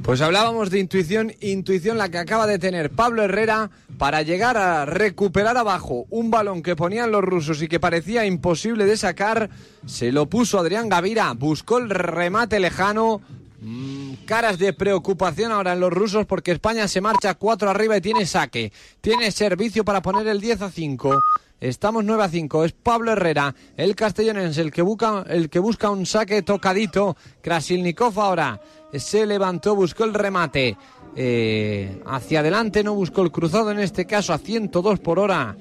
Pues 0.03 0.21
hablábamos 0.21 0.69
de 0.71 0.79
intuición, 0.79 1.33
intuición 1.39 1.97
la 1.97 2.09
que 2.09 2.17
acaba 2.17 2.47
de 2.47 2.57
tener 2.57 2.89
Pablo 2.89 3.23
Herrera 3.23 3.69
para 3.97 4.21
llegar 4.21 4.57
a 4.57 4.85
recuperar 4.85 5.55
abajo 5.57 6.05
un 6.09 6.31
balón 6.31 6.63
que 6.63 6.75
ponían 6.75 7.11
los 7.11 7.23
rusos 7.23 7.61
y 7.61 7.67
que 7.67 7.79
parecía 7.79 8.25
imposible 8.25 8.85
de 8.85 8.97
sacar. 8.97 9.49
Se 9.85 10.11
lo 10.11 10.27
puso 10.27 10.57
Adrián 10.57 10.89
Gavira, 10.89 11.33
buscó 11.33 11.77
el 11.77 11.89
remate 11.89 12.59
lejano. 12.59 13.21
Mm, 13.61 14.13
caras 14.25 14.57
de 14.57 14.71
preocupación 14.71 15.51
ahora 15.51 15.73
en 15.73 15.81
los 15.81 15.91
rusos 15.91 16.25
porque 16.25 16.51
España 16.51 16.87
se 16.87 17.01
marcha 17.01 17.35
4 17.35 17.69
arriba 17.69 17.97
y 17.97 18.01
tiene 18.01 18.25
saque. 18.25 18.71
Tiene 19.01 19.31
servicio 19.31 19.83
para 19.83 20.01
poner 20.01 20.27
el 20.27 20.39
10 20.39 20.61
a 20.61 20.71
5. 20.71 21.19
Estamos 21.59 22.05
9 22.05 22.23
a 22.23 22.29
5. 22.29 22.63
Es 22.63 22.71
Pablo 22.71 23.11
Herrera, 23.11 23.53
el 23.75 23.95
castellonense, 23.95 24.61
el 24.61 24.71
que 24.71 24.81
busca, 24.81 25.25
el 25.27 25.49
que 25.49 25.59
busca 25.59 25.89
un 25.89 26.05
saque 26.05 26.41
tocadito. 26.41 27.17
Krasilnikov 27.41 28.17
ahora 28.17 28.61
se 28.93 29.25
levantó, 29.25 29.75
buscó 29.75 30.05
el 30.05 30.13
remate. 30.13 30.77
Eh, 31.15 32.01
hacia 32.05 32.39
adelante 32.39 32.83
no 32.83 32.93
buscó 32.93 33.21
el 33.21 33.31
cruzado, 33.31 33.71
en 33.71 33.79
este 33.79 34.05
caso 34.05 34.33
a 34.33 34.37
102 34.37 34.99
por 34.99 35.19
hora. 35.19 35.55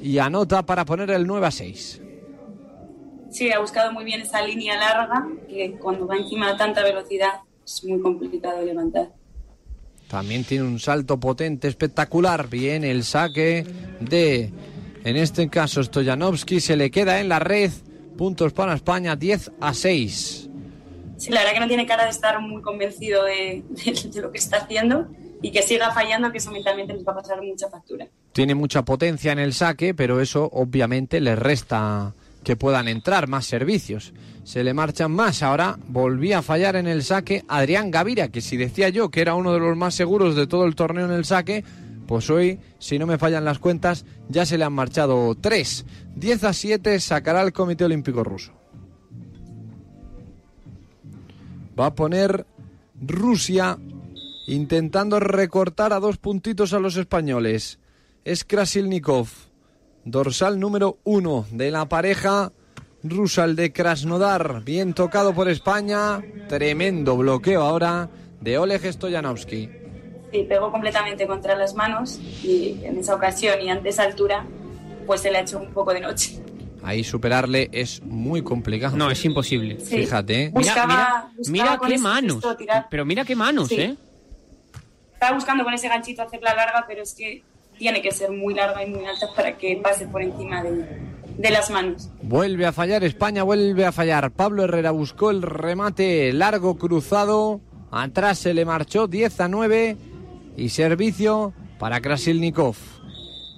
Y 0.00 0.18
anota 0.18 0.64
para 0.64 0.84
poner 0.84 1.10
el 1.10 1.26
9 1.26 1.46
a 1.46 1.50
6. 1.50 2.02
Sí, 3.30 3.52
ha 3.52 3.58
buscado 3.58 3.92
muy 3.92 4.04
bien 4.04 4.20
esa 4.20 4.42
línea 4.42 4.76
larga, 4.78 5.26
que 5.48 5.72
cuando 5.78 6.06
va 6.06 6.16
encima 6.16 6.50
a 6.50 6.56
tanta 6.56 6.82
velocidad 6.82 7.40
es 7.64 7.84
muy 7.84 8.00
complicado 8.00 8.64
levantar. 8.64 9.12
También 10.08 10.44
tiene 10.44 10.64
un 10.64 10.78
salto 10.78 11.18
potente, 11.18 11.66
espectacular. 11.66 12.48
Bien, 12.48 12.84
el 12.84 13.02
saque 13.02 13.66
de, 14.00 14.52
en 15.04 15.16
este 15.16 15.48
caso, 15.48 15.82
Stoyanovski 15.82 16.60
se 16.60 16.76
le 16.76 16.90
queda 16.90 17.20
en 17.20 17.28
la 17.28 17.40
red. 17.40 17.72
Puntos 18.16 18.52
para 18.52 18.74
España, 18.74 19.16
10 19.16 19.52
a 19.60 19.74
6. 19.74 20.48
Sí, 21.16 21.30
la 21.30 21.40
verdad 21.40 21.54
que 21.54 21.60
no 21.60 21.68
tiene 21.68 21.86
cara 21.86 22.04
de 22.04 22.10
estar 22.10 22.40
muy 22.40 22.62
convencido 22.62 23.24
de, 23.24 23.64
lo 24.20 24.30
que 24.32 24.38
está 24.38 24.58
haciendo 24.58 25.08
y 25.42 25.50
que 25.50 25.62
siga 25.62 25.92
fallando, 25.92 26.30
que 26.32 26.38
eso 26.38 26.50
mentalmente 26.50 26.92
nos 26.92 27.04
va 27.04 27.12
a 27.12 27.16
pasar 27.16 27.42
mucha 27.42 27.68
factura. 27.68 28.06
Tiene 28.32 28.54
mucha 28.54 28.84
potencia 28.84 29.32
en 29.32 29.38
el 29.38 29.54
saque, 29.54 29.94
pero 29.94 30.20
eso 30.20 30.48
obviamente 30.52 31.20
le 31.20 31.36
resta 31.36 32.12
que 32.44 32.56
puedan 32.56 32.86
entrar 32.86 33.28
más 33.28 33.46
servicios. 33.46 34.12
Se 34.44 34.62
le 34.62 34.72
marchan 34.72 35.10
más. 35.10 35.42
Ahora 35.42 35.78
volvía 35.88 36.38
a 36.38 36.42
fallar 36.42 36.76
en 36.76 36.86
el 36.86 37.02
saque 37.02 37.44
Adrián 37.48 37.90
Gavira, 37.90 38.28
que 38.28 38.40
si 38.40 38.56
decía 38.56 38.88
yo 38.88 39.10
que 39.10 39.20
era 39.20 39.34
uno 39.34 39.52
de 39.52 39.58
los 39.58 39.76
más 39.76 39.94
seguros 39.94 40.36
de 40.36 40.46
todo 40.46 40.64
el 40.64 40.76
torneo 40.76 41.06
en 41.06 41.12
el 41.12 41.24
saque, 41.24 41.64
pues 42.06 42.30
hoy, 42.30 42.60
si 42.78 42.98
no 42.98 43.06
me 43.06 43.18
fallan 43.18 43.44
las 43.44 43.58
cuentas, 43.58 44.04
ya 44.28 44.46
se 44.46 44.58
le 44.58 44.64
han 44.64 44.72
marchado 44.72 45.34
tres. 45.34 45.84
10 46.14 46.44
a 46.44 46.52
7 46.52 47.00
sacará 47.00 47.42
el 47.42 47.52
Comité 47.52 47.84
Olímpico 47.84 48.22
Ruso. 48.22 48.52
Va 51.78 51.86
a 51.86 51.94
poner 51.94 52.46
Rusia 53.00 53.78
intentando 54.46 55.20
recortar 55.20 55.92
a 55.92 56.00
dos 56.00 56.16
puntitos 56.16 56.72
a 56.72 56.78
los 56.78 56.96
españoles. 56.96 57.78
Es 58.24 58.44
Krasilnikov, 58.44 59.28
dorsal 60.04 60.58
número 60.58 60.98
uno 61.04 61.46
de 61.50 61.70
la 61.70 61.86
pareja 61.88 62.52
rusa, 63.02 63.44
el 63.44 63.56
de 63.56 63.72
Krasnodar. 63.72 64.62
Bien 64.64 64.94
tocado 64.94 65.34
por 65.34 65.48
España. 65.48 66.22
Tremendo 66.48 67.16
bloqueo 67.16 67.62
ahora 67.62 68.08
de 68.40 68.58
Oleg 68.58 68.92
Stoyanovski. 68.92 69.68
Sí, 70.32 70.42
pegó 70.48 70.72
completamente 70.72 71.26
contra 71.26 71.56
las 71.56 71.74
manos 71.74 72.18
y 72.42 72.80
en 72.84 72.98
esa 72.98 73.14
ocasión 73.14 73.60
y 73.60 73.70
ante 73.70 73.90
esa 73.90 74.04
altura, 74.04 74.46
pues 75.06 75.20
se 75.20 75.30
le 75.30 75.38
ha 75.38 75.40
hecho 75.42 75.58
un 75.58 75.72
poco 75.72 75.92
de 75.92 76.00
noche. 76.00 76.40
Ahí 76.86 77.02
superarle 77.04 77.68
es 77.72 78.00
muy 78.02 78.42
complicado. 78.42 78.96
No, 78.96 79.10
es 79.10 79.24
imposible. 79.24 79.78
Sí. 79.80 79.96
Fíjate. 79.98 80.44
¿eh? 80.44 80.52
Mira, 80.54 80.60
Buscaba- 80.72 80.86
mira, 80.86 81.28
buscaba 81.36 81.52
mira 81.52 81.80
qué 81.88 81.98
manos. 81.98 82.34
gesto. 82.44 82.56
Pero 82.88 83.04
mira 83.04 83.24
qué 83.24 83.34
manos, 83.36 83.68
Sí. 83.68 83.74
¿eh? 83.80 83.96
Estaba 85.14 85.34
buscando 85.34 85.64
con 85.64 85.74
ese 85.74 85.88
ganchito 85.88 86.22
hacerla 86.22 86.54
larga, 86.54 86.84
pero 86.86 87.02
es 87.02 87.14
que 87.14 87.42
tiene 87.78 88.00
que 88.02 88.12
ser 88.12 88.30
muy 88.30 88.54
larga 88.54 88.84
y 88.84 88.90
muy 88.90 89.04
alta 89.04 89.26
para 89.34 89.56
que 89.58 89.76
pase 89.82 90.06
por 90.06 90.22
encima 90.22 90.62
de, 90.62 91.00
de 91.36 91.50
las 91.50 91.70
manos. 91.70 92.08
Vuelve 92.22 92.66
a 92.66 92.72
fallar 92.72 93.02
España, 93.02 93.42
vuelve 93.42 93.84
a 93.84 93.92
fallar. 93.92 94.30
Pablo 94.30 94.62
Herrera 94.64 94.92
buscó 94.92 95.30
el 95.30 95.42
remate 95.42 96.32
largo 96.32 96.78
cruzado. 96.78 97.60
Atrás 97.90 98.38
se 98.38 98.54
le 98.54 98.64
marchó 98.64 99.06
10 99.08 99.40
a 99.40 99.48
9. 99.48 99.96
Y 100.56 100.68
servicio 100.70 101.52
para 101.78 102.00
Krasilnikov. 102.00 102.76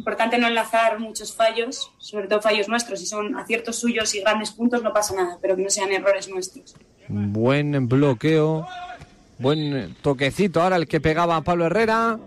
Importante 0.09 0.39
no 0.39 0.47
enlazar 0.47 0.99
muchos 0.99 1.35
fallos, 1.35 1.93
sobre 1.99 2.29
todo 2.29 2.41
fallos 2.41 2.67
nuestros. 2.67 2.99
Si 2.99 3.05
son 3.05 3.37
aciertos 3.37 3.77
suyos 3.77 4.15
y 4.15 4.23
grandes 4.23 4.53
puntos, 4.53 4.83
no 4.83 4.91
pasa 4.91 5.15
nada, 5.15 5.37
pero 5.43 5.55
que 5.55 5.63
no 5.63 5.69
sean 5.69 5.93
errores 5.93 6.31
nuestros. 6.31 6.75
Buen 7.09 7.89
bloqueo. 7.89 8.67
Buen 9.39 9.95
toquecito 10.01 10.63
ahora 10.63 10.77
el 10.77 10.89
que 10.89 11.03
pegaba 11.03 11.37
a 11.37 11.43
Pablo 11.43 11.67
Herrera. 11.67 12.19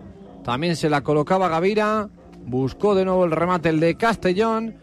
También 0.44 0.76
se 0.76 0.88
la 0.88 1.00
colocaba 1.00 1.48
Gavira. 1.48 2.08
Buscó 2.46 2.94
de 2.94 3.04
nuevo 3.04 3.24
el 3.24 3.32
remate 3.32 3.70
el 3.70 3.80
de 3.80 3.96
Castellón. 3.96 4.76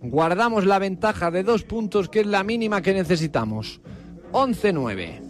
Guardamos 0.00 0.64
la 0.64 0.78
ventaja 0.78 1.32
de 1.32 1.42
dos 1.42 1.64
puntos 1.64 2.08
que 2.08 2.20
es 2.20 2.26
la 2.26 2.44
mínima 2.44 2.82
que 2.82 2.94
necesitamos. 2.94 3.80
11-9. 4.30 5.23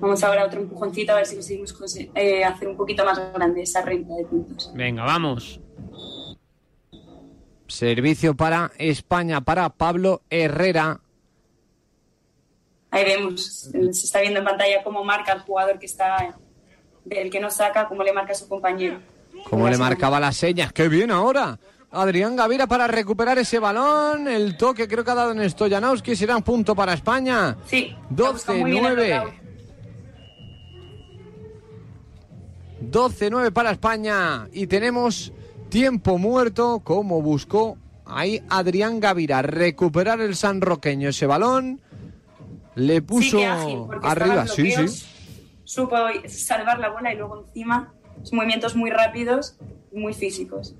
Vamos 0.00 0.22
ahora 0.22 0.42
a 0.42 0.46
otro 0.46 0.60
empujoncito 0.60 1.12
a 1.12 1.16
ver 1.16 1.26
si 1.26 1.34
conseguimos 1.36 1.78
conse- 1.78 2.10
eh, 2.14 2.44
hacer 2.44 2.68
un 2.68 2.76
poquito 2.76 3.04
más 3.04 3.18
grande 3.32 3.62
esa 3.62 3.82
renta 3.82 4.14
de 4.14 4.24
puntos. 4.24 4.70
Venga, 4.74 5.04
vamos. 5.04 5.60
Servicio 7.66 8.34
para 8.34 8.70
España, 8.78 9.40
para 9.40 9.68
Pablo 9.70 10.22
Herrera. 10.30 11.00
Ahí 12.90 13.04
vemos, 13.04 13.70
se 13.72 13.80
está 13.90 14.20
viendo 14.20 14.38
en 14.40 14.44
pantalla 14.44 14.82
cómo 14.84 15.02
marca 15.02 15.32
el 15.32 15.40
jugador 15.40 15.78
que 15.78 15.86
está, 15.86 16.36
el 17.10 17.30
que 17.30 17.40
no 17.40 17.50
saca, 17.50 17.88
cómo 17.88 18.04
le 18.04 18.12
marca 18.12 18.32
a 18.32 18.36
su 18.36 18.48
compañero. 18.48 19.00
Como 19.50 19.68
le 19.68 19.76
marcaba 19.78 20.20
las 20.20 20.36
señas. 20.36 20.72
¡Qué 20.72 20.88
bien 20.88 21.10
ahora! 21.10 21.58
Adrián 21.90 22.36
Gavira 22.36 22.66
para 22.66 22.86
recuperar 22.86 23.38
ese 23.38 23.58
balón. 23.58 24.28
El 24.28 24.56
toque 24.56 24.86
creo 24.86 25.04
que 25.04 25.10
ha 25.10 25.14
dado 25.14 25.32
en 25.32 25.48
Stoyanowski. 25.48 26.14
Será 26.14 26.36
un 26.36 26.42
punto 26.42 26.74
para 26.74 26.92
España. 26.92 27.56
Sí, 27.66 27.96
la 28.16 28.30
busca 28.30 28.52
muy 28.52 28.70
bien 28.70 28.84
el 28.84 28.96
12-9. 28.96 29.40
12-9 32.90 33.52
para 33.52 33.70
España. 33.70 34.48
Y 34.52 34.66
tenemos 34.66 35.32
tiempo 35.68 36.18
muerto 36.18 36.80
como 36.80 37.22
buscó 37.22 37.76
ahí 38.04 38.42
Adrián 38.48 39.00
Gavira. 39.00 39.42
Recuperar 39.42 40.20
el 40.20 40.36
sanroqueño 40.36 41.08
ese 41.08 41.26
balón. 41.26 41.80
Le 42.74 43.02
puso 43.02 43.38
ágil, 43.38 43.86
arriba. 44.02 44.46
Sí, 44.46 44.70
sí. 44.70 45.06
Supo 45.64 45.96
salvar 46.28 46.78
la 46.78 46.90
bola 46.90 47.12
y 47.12 47.16
luego 47.16 47.46
encima, 47.46 47.94
sus 48.22 48.32
movimientos 48.32 48.74
muy 48.76 48.90
rápidos 48.90 49.56
y 49.92 49.98
muy 49.98 50.12
físicos. 50.12 50.74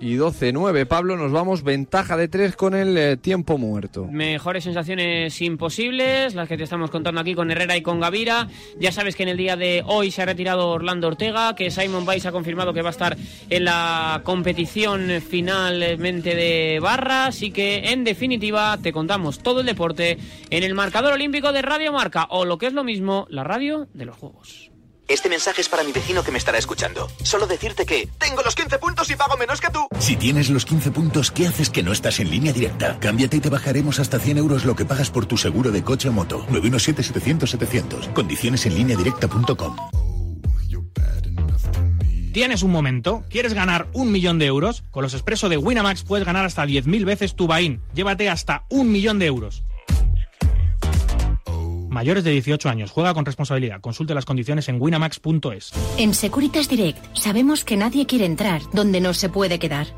Y 0.00 0.16
12-9, 0.16 0.86
Pablo. 0.86 1.18
Nos 1.18 1.30
vamos 1.30 1.62
ventaja 1.62 2.16
de 2.16 2.28
3 2.28 2.56
con 2.56 2.74
el 2.74 2.96
eh, 2.96 3.16
tiempo 3.18 3.58
muerto. 3.58 4.06
Mejores 4.06 4.64
sensaciones 4.64 5.40
imposibles, 5.42 6.34
las 6.34 6.48
que 6.48 6.56
te 6.56 6.64
estamos 6.64 6.90
contando 6.90 7.20
aquí 7.20 7.34
con 7.34 7.50
Herrera 7.50 7.76
y 7.76 7.82
con 7.82 8.00
Gavira. 8.00 8.48
Ya 8.78 8.92
sabes 8.92 9.14
que 9.14 9.24
en 9.24 9.28
el 9.28 9.36
día 9.36 9.56
de 9.56 9.82
hoy 9.86 10.10
se 10.10 10.22
ha 10.22 10.26
retirado 10.26 10.70
Orlando 10.70 11.06
Ortega, 11.06 11.54
que 11.54 11.70
Simon 11.70 12.08
Weiss 12.08 12.24
ha 12.24 12.32
confirmado 12.32 12.72
que 12.72 12.80
va 12.80 12.88
a 12.88 12.92
estar 12.92 13.16
en 13.50 13.64
la 13.66 14.22
competición 14.24 15.20
finalmente 15.20 16.34
de 16.34 16.78
barra. 16.80 17.26
Así 17.26 17.50
que, 17.50 17.90
en 17.90 18.04
definitiva, 18.04 18.78
te 18.82 18.92
contamos 18.92 19.40
todo 19.40 19.60
el 19.60 19.66
deporte 19.66 20.16
en 20.48 20.62
el 20.62 20.74
marcador 20.74 21.12
olímpico 21.12 21.52
de 21.52 21.60
Radio 21.60 21.92
Marca, 21.92 22.26
o 22.30 22.46
lo 22.46 22.56
que 22.56 22.66
es 22.66 22.72
lo 22.72 22.84
mismo, 22.84 23.26
la 23.28 23.44
radio 23.44 23.86
de 23.92 24.06
los 24.06 24.16
Juegos. 24.16 24.69
Este 25.10 25.28
mensaje 25.28 25.60
es 25.60 25.68
para 25.68 25.82
mi 25.82 25.90
vecino 25.90 26.22
que 26.22 26.30
me 26.30 26.38
estará 26.38 26.56
escuchando. 26.56 27.10
Solo 27.24 27.48
decirte 27.48 27.84
que 27.84 28.08
tengo 28.16 28.42
los 28.42 28.54
15 28.54 28.78
puntos 28.78 29.10
y 29.10 29.16
pago 29.16 29.36
menos 29.36 29.60
que 29.60 29.68
tú. 29.68 29.88
Si 29.98 30.14
tienes 30.14 30.50
los 30.50 30.64
15 30.64 30.92
puntos, 30.92 31.32
¿qué 31.32 31.48
haces 31.48 31.68
que 31.68 31.82
no 31.82 31.90
estás 31.90 32.20
en 32.20 32.30
línea 32.30 32.52
directa? 32.52 32.96
Cámbiate 33.00 33.38
y 33.38 33.40
te 33.40 33.50
bajaremos 33.50 33.98
hasta 33.98 34.20
100 34.20 34.38
euros 34.38 34.64
lo 34.64 34.76
que 34.76 34.84
pagas 34.84 35.10
por 35.10 35.26
tu 35.26 35.36
seguro 35.36 35.72
de 35.72 35.82
coche 35.82 36.08
o 36.08 36.12
moto. 36.12 36.46
917-700-700. 36.50 38.12
Condiciones 38.12 38.64
en 38.66 38.76
línea 38.76 38.96
directa.com. 38.96 39.74
¿Tienes 42.32 42.62
un 42.62 42.70
momento? 42.70 43.24
¿Quieres 43.28 43.54
ganar 43.54 43.88
un 43.92 44.12
millón 44.12 44.38
de 44.38 44.46
euros? 44.46 44.84
Con 44.92 45.02
los 45.02 45.14
expresos 45.14 45.50
de 45.50 45.56
Winamax 45.56 46.04
puedes 46.04 46.24
ganar 46.24 46.44
hasta 46.44 46.64
10.000 46.64 47.04
veces 47.04 47.34
tu 47.34 47.48
buy-in. 47.48 47.82
Llévate 47.94 48.28
hasta 48.28 48.64
un 48.70 48.92
millón 48.92 49.18
de 49.18 49.26
euros. 49.26 49.64
Mayores 51.90 52.24
de 52.24 52.30
18 52.30 52.68
años. 52.68 52.90
Juega 52.90 53.12
con 53.12 53.26
responsabilidad. 53.26 53.80
Consulte 53.80 54.14
las 54.14 54.24
condiciones 54.24 54.68
en 54.68 54.80
winamax.es. 54.80 55.72
En 55.98 56.14
Securitas 56.14 56.68
Direct 56.68 57.04
sabemos 57.14 57.64
que 57.64 57.76
nadie 57.76 58.06
quiere 58.06 58.24
entrar 58.24 58.62
donde 58.72 59.00
no 59.00 59.12
se 59.12 59.28
puede 59.28 59.58
quedar. 59.58 59.88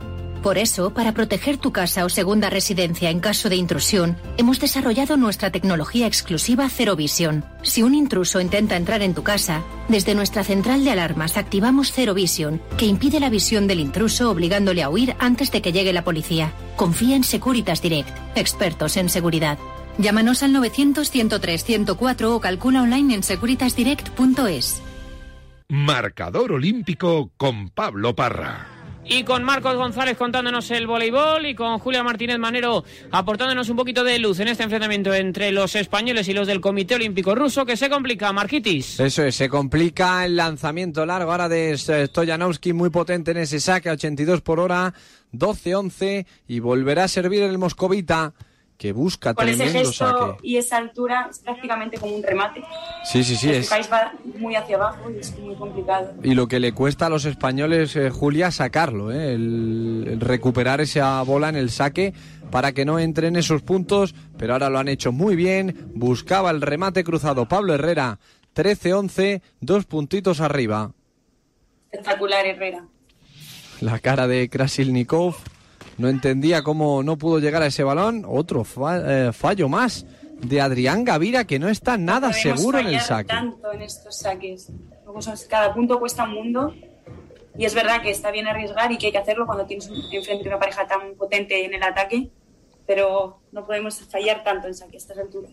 Por 0.43 0.59
eso, 0.59 0.93
para 0.93 1.13
proteger 1.13 1.57
tu 1.57 1.71
casa 1.71 2.05
o 2.05 2.09
segunda 2.09 2.51
residencia 2.51 3.11
en 3.11 3.21
caso 3.21 3.49
de 3.49 3.55
intrusión, 3.55 4.17
hemos 4.39 4.59
desarrollado 4.59 5.17
nuestra 5.17 5.53
tecnología 5.53 6.09
exclusiva 6.09 6.69
Zero 6.69 6.97
Vision. 6.97 7.45
Si 7.63 7.85
un 7.85 7.95
intruso 7.95 8.41
intenta 8.41 8.77
entrar 8.77 9.03
en 9.03 9.15
tu 9.15 9.23
casa, 9.23 9.63
desde 9.89 10.17
nuestra 10.17 10.43
central 10.43 10.83
de 10.83 10.91
alarmas 10.91 11.37
activamos 11.37 11.93
Zero 11.93 12.13
Vision, 12.13 12.61
que 12.77 12.87
impide 12.87 13.21
la 13.21 13.31
visión 13.31 13.69
del 13.69 13.79
intruso 13.79 14.33
obligándole 14.33 14.83
a 14.83 14.91
huir 14.91 15.15
antes 15.21 15.53
de 15.53 15.63
que 15.63 15.71
llegue 15.71 15.93
la 15.93 16.03
policía. 16.03 16.53
Confía 16.75 17.15
en 17.15 17.23
Securitas 17.23 17.81
Direct, 17.81 18.11
expertos 18.35 18.97
en 18.97 19.11
seguridad. 19.11 19.59
Llámanos 19.99 20.43
al 20.43 20.53
900 20.53 21.11
103 21.11 21.65
104 21.65 22.35
o 22.35 22.41
calcula 22.41 22.83
online 22.83 23.15
en 23.15 23.23
securitasdirect.es. 23.23 24.83
Marcador 25.69 26.53
Olímpico 26.53 27.31
con 27.37 27.71
Pablo 27.71 28.15
Parra. 28.15 28.69
Y 29.05 29.25
con 29.25 29.43
Marcos 29.43 29.75
González 29.77 30.17
contándonos 30.17 30.71
el 30.71 30.87
voleibol 30.87 31.45
y 31.45 31.55
con 31.55 31.79
Julia 31.81 32.05
Martínez 32.05 32.39
Manero 32.39 32.85
aportándonos 33.11 33.69
un 33.69 33.77
poquito 33.77 34.05
de 34.05 34.19
luz 34.19 34.39
en 34.39 34.49
este 34.49 34.63
enfrentamiento 34.63 35.13
entre 35.13 35.51
los 35.51 35.75
españoles 35.75 36.29
y 36.29 36.35
los 36.35 36.47
del 36.47 36.61
Comité 36.61 36.95
Olímpico 36.95 37.35
Ruso 37.35 37.67
que 37.67 37.77
se 37.77 37.91
complica, 37.91 38.33
Marquitis. 38.33 39.01
Eso 39.01 39.25
es, 39.25 39.35
se 39.35 39.49
complica 39.49 40.25
el 40.25 40.37
lanzamiento 40.37 41.05
largo 41.05 41.33
ahora 41.33 41.49
de 41.49 41.77
Stoyanovski, 41.77 42.73
muy 42.73 42.91
potente 42.91 43.33
en 43.33 43.39
ese 43.39 43.59
saque, 43.59 43.89
a 43.89 43.95
82 43.95 44.41
por 44.41 44.61
hora, 44.61 44.95
12-11 45.33 46.25
y 46.47 46.61
volverá 46.61 47.05
a 47.05 47.09
servir 47.09 47.43
el 47.43 47.59
moscovita 47.59 48.35
que 48.83 48.91
busca 48.91 49.33
Con 49.33 49.49
ese 49.49 49.69
gesto 49.69 49.93
saque. 49.93 50.39
y 50.43 50.57
esa 50.57 50.77
altura 50.79 51.29
es 51.31 51.39
prácticamente 51.39 51.99
como 51.99 52.17
un 52.17 52.23
remate. 52.25 52.65
Sí, 53.05 53.23
sí, 53.23 53.37
sí, 53.37 53.49
el 53.51 53.55
es. 53.59 53.69
país 53.71 53.89
va 53.93 54.13
muy 54.41 54.57
hacia 54.57 54.75
abajo 54.75 55.09
y 55.09 55.21
es 55.21 55.39
muy 55.39 55.55
complicado. 55.55 56.13
Y 56.25 56.35
lo 56.35 56.49
que 56.49 56.59
le 56.59 56.73
cuesta 56.73 57.07
a 57.07 57.09
los 57.09 57.25
españoles, 57.25 57.95
eh, 57.95 58.11
Julia, 58.11 58.51
sacarlo, 58.51 59.13
¿eh? 59.13 59.35
el, 59.35 60.05
el 60.11 60.21
recuperar 60.21 60.81
esa 60.81 61.23
bola 61.23 61.49
en 61.49 61.55
el 61.55 61.71
saque 61.71 62.13
para 62.51 62.73
que 62.73 62.85
no 62.85 62.99
entre 62.99 63.29
en 63.29 63.37
esos 63.37 63.63
puntos, 63.63 64.17
pero 64.37 64.55
ahora 64.55 64.69
lo 64.69 64.81
han 64.81 64.89
hecho 64.89 65.13
muy 65.13 65.37
bien. 65.37 65.93
Buscaba 65.95 66.51
el 66.51 66.61
remate 66.61 67.05
cruzado 67.05 67.47
Pablo 67.47 67.75
Herrera, 67.75 68.19
13-11, 68.57 69.43
dos 69.61 69.85
puntitos 69.85 70.41
arriba. 70.41 70.91
Espectacular, 71.93 72.45
Herrera. 72.47 72.85
La 73.81 74.01
cara 74.01 74.27
de 74.27 74.49
Krasilnikov 74.49 75.37
no 75.99 76.09
entendía 76.09 76.63
cómo 76.63 77.03
no 77.03 77.17
pudo 77.19 77.39
llegar 77.39 77.63
a 77.63 77.67
ese 77.67 77.83
balón. 77.85 78.25
Otro 78.27 78.65
fa- 78.65 79.29
eh, 79.29 79.33
fallo 79.33 79.69
más 79.69 80.07
de 80.41 80.61
Adrián 80.61 81.05
Gavira 81.05 81.45
que 81.45 81.59
no 81.59 81.69
está 81.69 81.97
nada 81.97 82.33
seguro 82.33 82.79
en 82.79 82.89
el 82.89 83.01
saque. 83.01 83.29
tanto 83.29 83.73
en 83.73 83.83
estos 83.83 84.19
saques. 84.19 84.71
Luego 85.05 85.21
cada 85.49 85.73
punto 85.75 85.99
cuesta 85.99 86.25
un 86.25 86.35
mundo. 86.35 86.75
Y 87.57 87.67
es 87.67 87.75
verdad 87.75 88.01
que 88.01 88.11
está 88.11 88.31
bien 88.31 88.47
arriesgar 88.49 88.91
y 88.93 88.97
que 88.99 89.07
hay 89.07 89.13
que 89.13 89.19
hacerlo 89.19 89.45
cuando 89.47 89.67
tienes 89.67 89.89
enfrente 90.11 90.49
una 90.49 90.59
pareja 90.59 90.87
tan 90.87 91.15
potente 91.19 91.65
en 91.65 91.75
el 91.75 91.83
ataque. 91.83 92.31
Pero 92.87 93.41
no 93.53 93.65
podemos 93.67 94.01
fallar 94.01 94.43
tanto 94.43 94.67
en 94.69 94.75
saque 94.75 94.97
a 94.97 94.99
estas 94.99 95.19
alturas. 95.19 95.53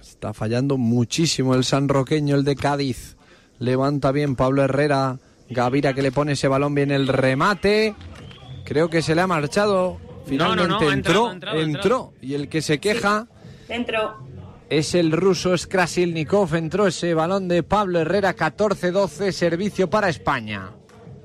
Está 0.00 0.32
fallando 0.34 0.76
muchísimo 0.78 1.54
el 1.54 1.64
sanroqueño, 1.64 2.36
el 2.36 2.44
de 2.44 2.54
Cádiz. 2.54 3.16
Levanta 3.58 4.12
bien 4.12 4.36
Pablo 4.36 4.62
Herrera. 4.62 5.18
Gavira 5.50 5.94
que 5.94 6.02
le 6.02 6.12
pone 6.12 6.32
ese 6.32 6.46
balón 6.48 6.74
bien 6.74 6.90
el 6.90 7.08
remate. 7.08 7.94
Creo 8.68 8.90
que 8.90 9.00
se 9.00 9.14
le 9.14 9.22
ha 9.22 9.26
marchado. 9.26 9.98
Finalmente 10.26 10.68
no, 10.68 10.80
no, 10.80 10.88
ha 10.90 10.92
entró, 10.92 11.30
entrado, 11.30 11.32
entrado, 11.32 11.60
entró. 11.60 12.12
Y 12.20 12.34
el 12.34 12.50
que 12.50 12.60
se 12.60 12.78
queja 12.78 13.26
Dentro, 13.66 14.18
es 14.68 14.94
el 14.94 15.10
ruso 15.10 15.56
Skrasilnikov. 15.56 16.54
Entró 16.54 16.86
ese 16.86 17.14
balón 17.14 17.48
de 17.48 17.62
Pablo 17.62 17.98
Herrera 18.00 18.36
14-12. 18.36 19.32
Servicio 19.32 19.88
para 19.88 20.10
España. 20.10 20.70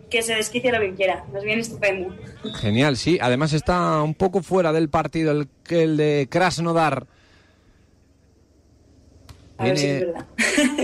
que 0.09 0.21
se 0.21 0.35
desquicie 0.35 0.71
lo 0.71 0.79
que 0.79 0.93
quiera. 0.93 1.25
Nos 1.33 1.43
viene 1.43 1.61
estupendo. 1.61 2.15
Genial, 2.61 2.95
sí. 2.95 3.17
Además 3.21 3.51
está 3.51 4.01
un 4.01 4.13
poco 4.13 4.41
fuera 4.41 4.71
del 4.71 4.87
partido 4.89 5.31
el, 5.69 5.97
de 5.97 6.27
Krasnodar. 6.31 7.07
A 9.57 9.65
ver 9.65 9.77
si 9.77 9.85
Viene- 9.85 9.99
es 9.99 10.05
verdad. 10.07 10.25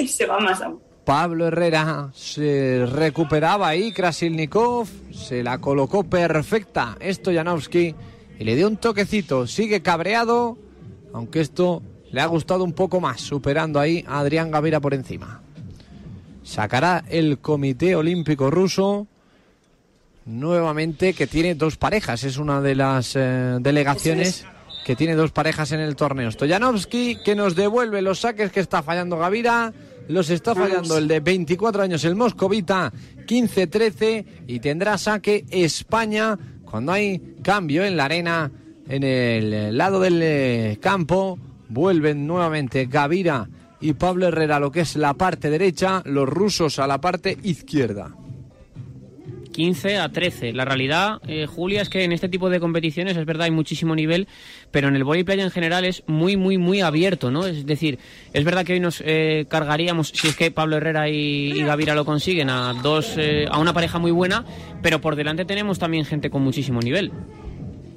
se 0.07 0.25
va 0.25 0.39
más 0.39 0.61
aún. 0.61 0.81
Pablo 1.09 1.47
Herrera 1.47 2.11
se 2.13 2.85
recuperaba 2.85 3.67
ahí, 3.67 3.91
Krasilnikov 3.91 4.87
se 5.11 5.41
la 5.41 5.57
colocó 5.57 6.03
perfecta 6.03 6.99
Stoyanovski 7.03 7.95
y 8.37 8.43
le 8.43 8.55
dio 8.55 8.67
un 8.67 8.77
toquecito. 8.77 9.47
Sigue 9.47 9.81
cabreado, 9.81 10.59
aunque 11.11 11.41
esto 11.41 11.81
le 12.11 12.21
ha 12.21 12.27
gustado 12.27 12.63
un 12.63 12.73
poco 12.73 13.01
más, 13.01 13.21
superando 13.21 13.79
ahí 13.79 14.05
a 14.07 14.19
Adrián 14.19 14.51
Gavira 14.51 14.79
por 14.81 14.93
encima. 14.93 15.41
Sacará 16.43 17.03
el 17.09 17.39
Comité 17.39 17.95
Olímpico 17.95 18.51
Ruso 18.51 19.07
nuevamente 20.25 21.15
que 21.15 21.25
tiene 21.25 21.55
dos 21.55 21.75
parejas. 21.77 22.23
Es 22.23 22.37
una 22.37 22.61
de 22.61 22.75
las 22.75 23.15
eh, 23.15 23.57
delegaciones 23.59 24.45
que 24.85 24.95
tiene 24.95 25.15
dos 25.15 25.31
parejas 25.31 25.71
en 25.71 25.79
el 25.79 25.95
torneo. 25.95 26.31
Stoyanovski 26.31 27.17
que 27.25 27.33
nos 27.33 27.55
devuelve 27.55 28.03
los 28.03 28.19
saques 28.19 28.51
que 28.51 28.59
está 28.59 28.83
fallando 28.83 29.17
Gavira. 29.17 29.73
Los 30.09 30.31
está 30.31 30.55
fallando 30.55 30.97
el 30.97 31.07
de 31.07 31.19
24 31.19 31.83
años, 31.83 32.03
el 32.03 32.15
moscovita, 32.15 32.91
15-13 33.27 34.25
y 34.47 34.59
tendrá 34.59 34.97
saque 34.97 35.45
España 35.51 36.35
cuando 36.65 36.93
hay 36.93 37.35
cambio 37.43 37.85
en 37.85 37.95
la 37.95 38.05
arena, 38.05 38.51
en 38.87 39.03
el 39.03 39.77
lado 39.77 39.99
del 39.99 40.19
eh, 40.23 40.79
campo. 40.81 41.37
Vuelven 41.69 42.25
nuevamente 42.25 42.87
Gavira 42.87 43.47
y 43.79 43.93
Pablo 43.93 44.27
Herrera 44.27 44.55
a 44.55 44.59
lo 44.59 44.71
que 44.71 44.81
es 44.81 44.95
la 44.95 45.13
parte 45.13 45.51
derecha, 45.51 46.01
los 46.05 46.27
rusos 46.27 46.79
a 46.79 46.87
la 46.87 46.99
parte 46.99 47.37
izquierda. 47.43 48.11
15 49.59 49.97
a 49.97 50.07
13. 50.07 50.53
La 50.53 50.63
realidad, 50.63 51.19
eh, 51.27 51.45
Julia, 51.45 51.81
es 51.81 51.89
que 51.89 52.05
en 52.05 52.13
este 52.13 52.29
tipo 52.29 52.49
de 52.49 52.61
competiciones 52.61 53.17
es 53.17 53.25
verdad 53.25 53.43
hay 53.43 53.51
muchísimo 53.51 53.93
nivel, 53.93 54.29
pero 54.71 54.87
en 54.87 54.95
el 54.95 55.03
volley 55.03 55.25
playa 55.25 55.43
en 55.43 55.51
general 55.51 55.83
es 55.83 56.01
muy, 56.07 56.37
muy, 56.37 56.57
muy 56.57 56.79
abierto, 56.79 57.29
¿no? 57.29 57.45
Es 57.45 57.65
decir, 57.65 57.99
es 58.31 58.45
verdad 58.45 58.63
que 58.63 58.71
hoy 58.71 58.79
nos 58.79 59.03
eh, 59.05 59.47
cargaríamos, 59.49 60.13
si 60.15 60.29
es 60.29 60.37
que 60.37 60.49
Pablo 60.49 60.77
Herrera 60.77 61.09
y, 61.09 61.61
Gavira 61.61 61.93
lo 61.93 62.05
consiguen, 62.05 62.49
a 62.49 62.73
dos, 62.73 63.15
eh, 63.17 63.47
a 63.51 63.59
una 63.59 63.73
pareja 63.73 63.99
muy 63.99 64.11
buena, 64.11 64.45
pero 64.81 65.01
por 65.01 65.17
delante 65.17 65.43
tenemos 65.43 65.77
también 65.77 66.05
gente 66.05 66.29
con 66.29 66.41
muchísimo 66.41 66.79
nivel. 66.79 67.11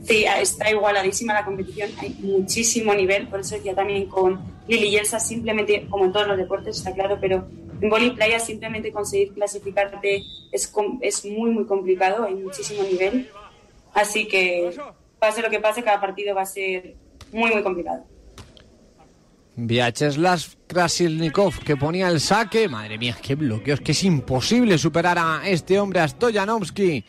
Sí, 0.03 0.25
está 0.41 0.69
igualadísima 0.69 1.33
la 1.33 1.45
competición, 1.45 1.91
hay 2.01 2.17
muchísimo 2.23 2.93
nivel, 2.93 3.29
por 3.29 3.39
eso 3.39 3.55
decía 3.55 3.73
también 3.73 4.07
con 4.07 4.41
Lili 4.67 4.91
Yelsa, 4.91 5.21
simplemente, 5.21 5.87
como 5.89 6.07
en 6.07 6.13
todos 6.13 6.27
los 6.27 6.37
deportes, 6.37 6.77
está 6.79 6.93
claro, 6.93 7.19
pero 7.21 7.47
en 7.83 7.91
vóley 7.91 8.11
playa 8.11 8.39
simplemente 8.39 8.93
conseguir 8.93 9.33
clasificarte 9.35 10.23
es, 10.53 10.73
es 11.01 11.25
muy, 11.25 11.51
muy 11.51 11.67
complicado, 11.67 12.25
hay 12.25 12.35
muchísimo 12.35 12.85
nivel, 12.85 13.29
así 13.93 14.29
que 14.29 14.71
pase 15.19 15.43
lo 15.43 15.51
que 15.51 15.59
pase, 15.59 15.83
cada 15.83 16.01
partido 16.01 16.35
va 16.35 16.43
a 16.43 16.47
ser 16.47 16.95
muy, 17.33 17.51
muy 17.51 17.63
complicado. 17.63 18.05
Vyacheslav 19.57 20.41
Krasilnikov 20.67 21.59
que 21.59 21.77
ponía 21.77 22.09
el 22.09 22.21
saque. 22.21 22.69
Madre 22.69 22.99
mía, 22.99 23.17
qué 23.21 23.35
bloqueos, 23.35 23.81
que 23.81 23.93
es 23.93 24.05
imposible 24.05 24.79
superar 24.79 25.19
a 25.19 25.43
este 25.45 25.79
hombre, 25.79 26.01
a 26.01 26.09
Stoyanovski, 26.09 27.05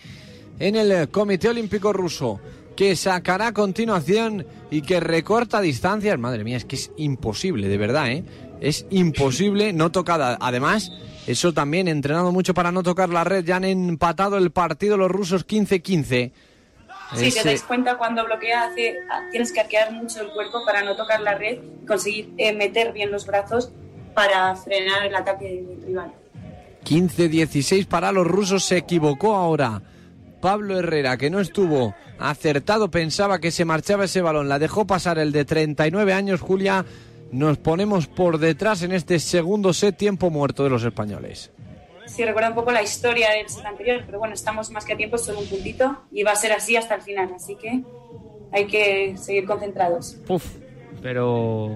en 0.60 0.76
el 0.76 1.10
Comité 1.10 1.50
Olímpico 1.50 1.94
Ruso, 1.94 2.42
que 2.76 2.96
sacará 2.96 3.48
a 3.48 3.54
continuación 3.54 4.46
y 4.72 4.82
que 4.82 5.00
recorta 5.00 5.62
distancias. 5.62 6.18
Madre 6.18 6.44
mía, 6.44 6.58
es 6.58 6.66
que 6.66 6.76
es 6.76 6.92
imposible, 6.98 7.68
de 7.70 7.78
verdad, 7.78 8.12
¿eh? 8.12 8.24
Es 8.64 8.86
imposible 8.92 9.74
no 9.74 9.92
tocada. 9.92 10.38
Además, 10.40 10.90
eso 11.28 11.54
también, 11.54 11.90
entrenado 11.90 12.32
mucho 12.32 12.54
para 12.54 12.72
no 12.72 12.82
tocar 12.82 13.10
la 13.10 13.26
red, 13.26 13.44
ya 13.44 13.58
han 13.58 13.66
empatado 13.66 14.38
el 14.38 14.52
partido 14.52 14.96
los 14.96 15.12
rusos 15.12 15.46
15-15. 15.46 16.32
Sí, 17.16 17.32
te 17.32 17.44
dais 17.44 17.62
cuenta 17.64 17.98
cuando 17.98 18.24
bloquea, 18.24 18.64
hace, 18.64 18.96
tienes 19.32 19.52
que 19.52 19.60
arquear 19.60 19.92
mucho 19.92 20.22
el 20.22 20.30
cuerpo 20.30 20.64
para 20.66 20.82
no 20.82 20.96
tocar 20.96 21.20
la 21.20 21.36
red, 21.36 21.60
conseguir 21.86 22.34
eh, 22.38 22.54
meter 22.54 22.94
bien 22.94 23.12
los 23.12 23.26
brazos 23.26 23.74
para 24.14 24.56
frenar 24.56 25.08
el 25.08 25.16
ataque 25.16 25.46
del 25.46 25.86
rival. 25.86 26.14
15-16 26.86 27.86
para 27.86 28.14
los 28.14 28.26
rusos, 28.26 28.64
se 28.64 28.78
equivocó 28.78 29.36
ahora. 29.36 29.82
Pablo 30.40 30.80
Herrera, 30.80 31.18
que 31.18 31.30
no 31.30 31.42
estuvo 31.42 31.94
acertado, 32.18 32.90
pensaba 32.90 33.40
que 33.40 33.52
se 33.52 33.66
marchaba 33.66 34.06
ese 34.06 34.22
balón, 34.22 34.48
la 34.48 34.58
dejó 34.58 34.88
pasar 34.88 35.20
el 35.20 35.34
de 35.34 35.44
39 35.44 36.14
años, 36.14 36.40
Julia. 36.40 36.86
Nos 37.34 37.58
ponemos 37.58 38.06
por 38.08 38.38
detrás 38.38 38.84
en 38.84 38.92
este 38.92 39.18
segundo 39.20 39.74
set, 39.74 39.98
tiempo 39.98 40.30
muerto 40.30 40.64
de 40.64 40.70
los 40.70 40.84
españoles. 40.84 41.52
Sí, 42.06 42.24
recuerda 42.24 42.50
un 42.50 42.56
poco 42.56 42.72
la 42.72 42.84
historia 42.84 43.32
del 43.32 43.50
set 43.50 43.66
anterior, 43.66 44.04
pero 44.06 44.20
bueno, 44.20 44.34
estamos 44.36 44.70
más 44.70 44.86
que 44.86 44.94
a 44.94 44.98
tiempo, 44.98 45.18
solo 45.18 45.40
un 45.40 45.48
puntito, 45.48 46.04
y 46.12 46.22
va 46.24 46.32
a 46.32 46.36
ser 46.36 46.52
así 46.52 46.76
hasta 46.76 46.96
el 46.96 47.02
final, 47.02 47.30
así 47.36 47.56
que 47.56 47.82
hay 48.52 48.66
que 48.68 49.16
seguir 49.18 49.46
concentrados. 49.46 50.18
Puf, 50.28 50.46
pero 51.02 51.74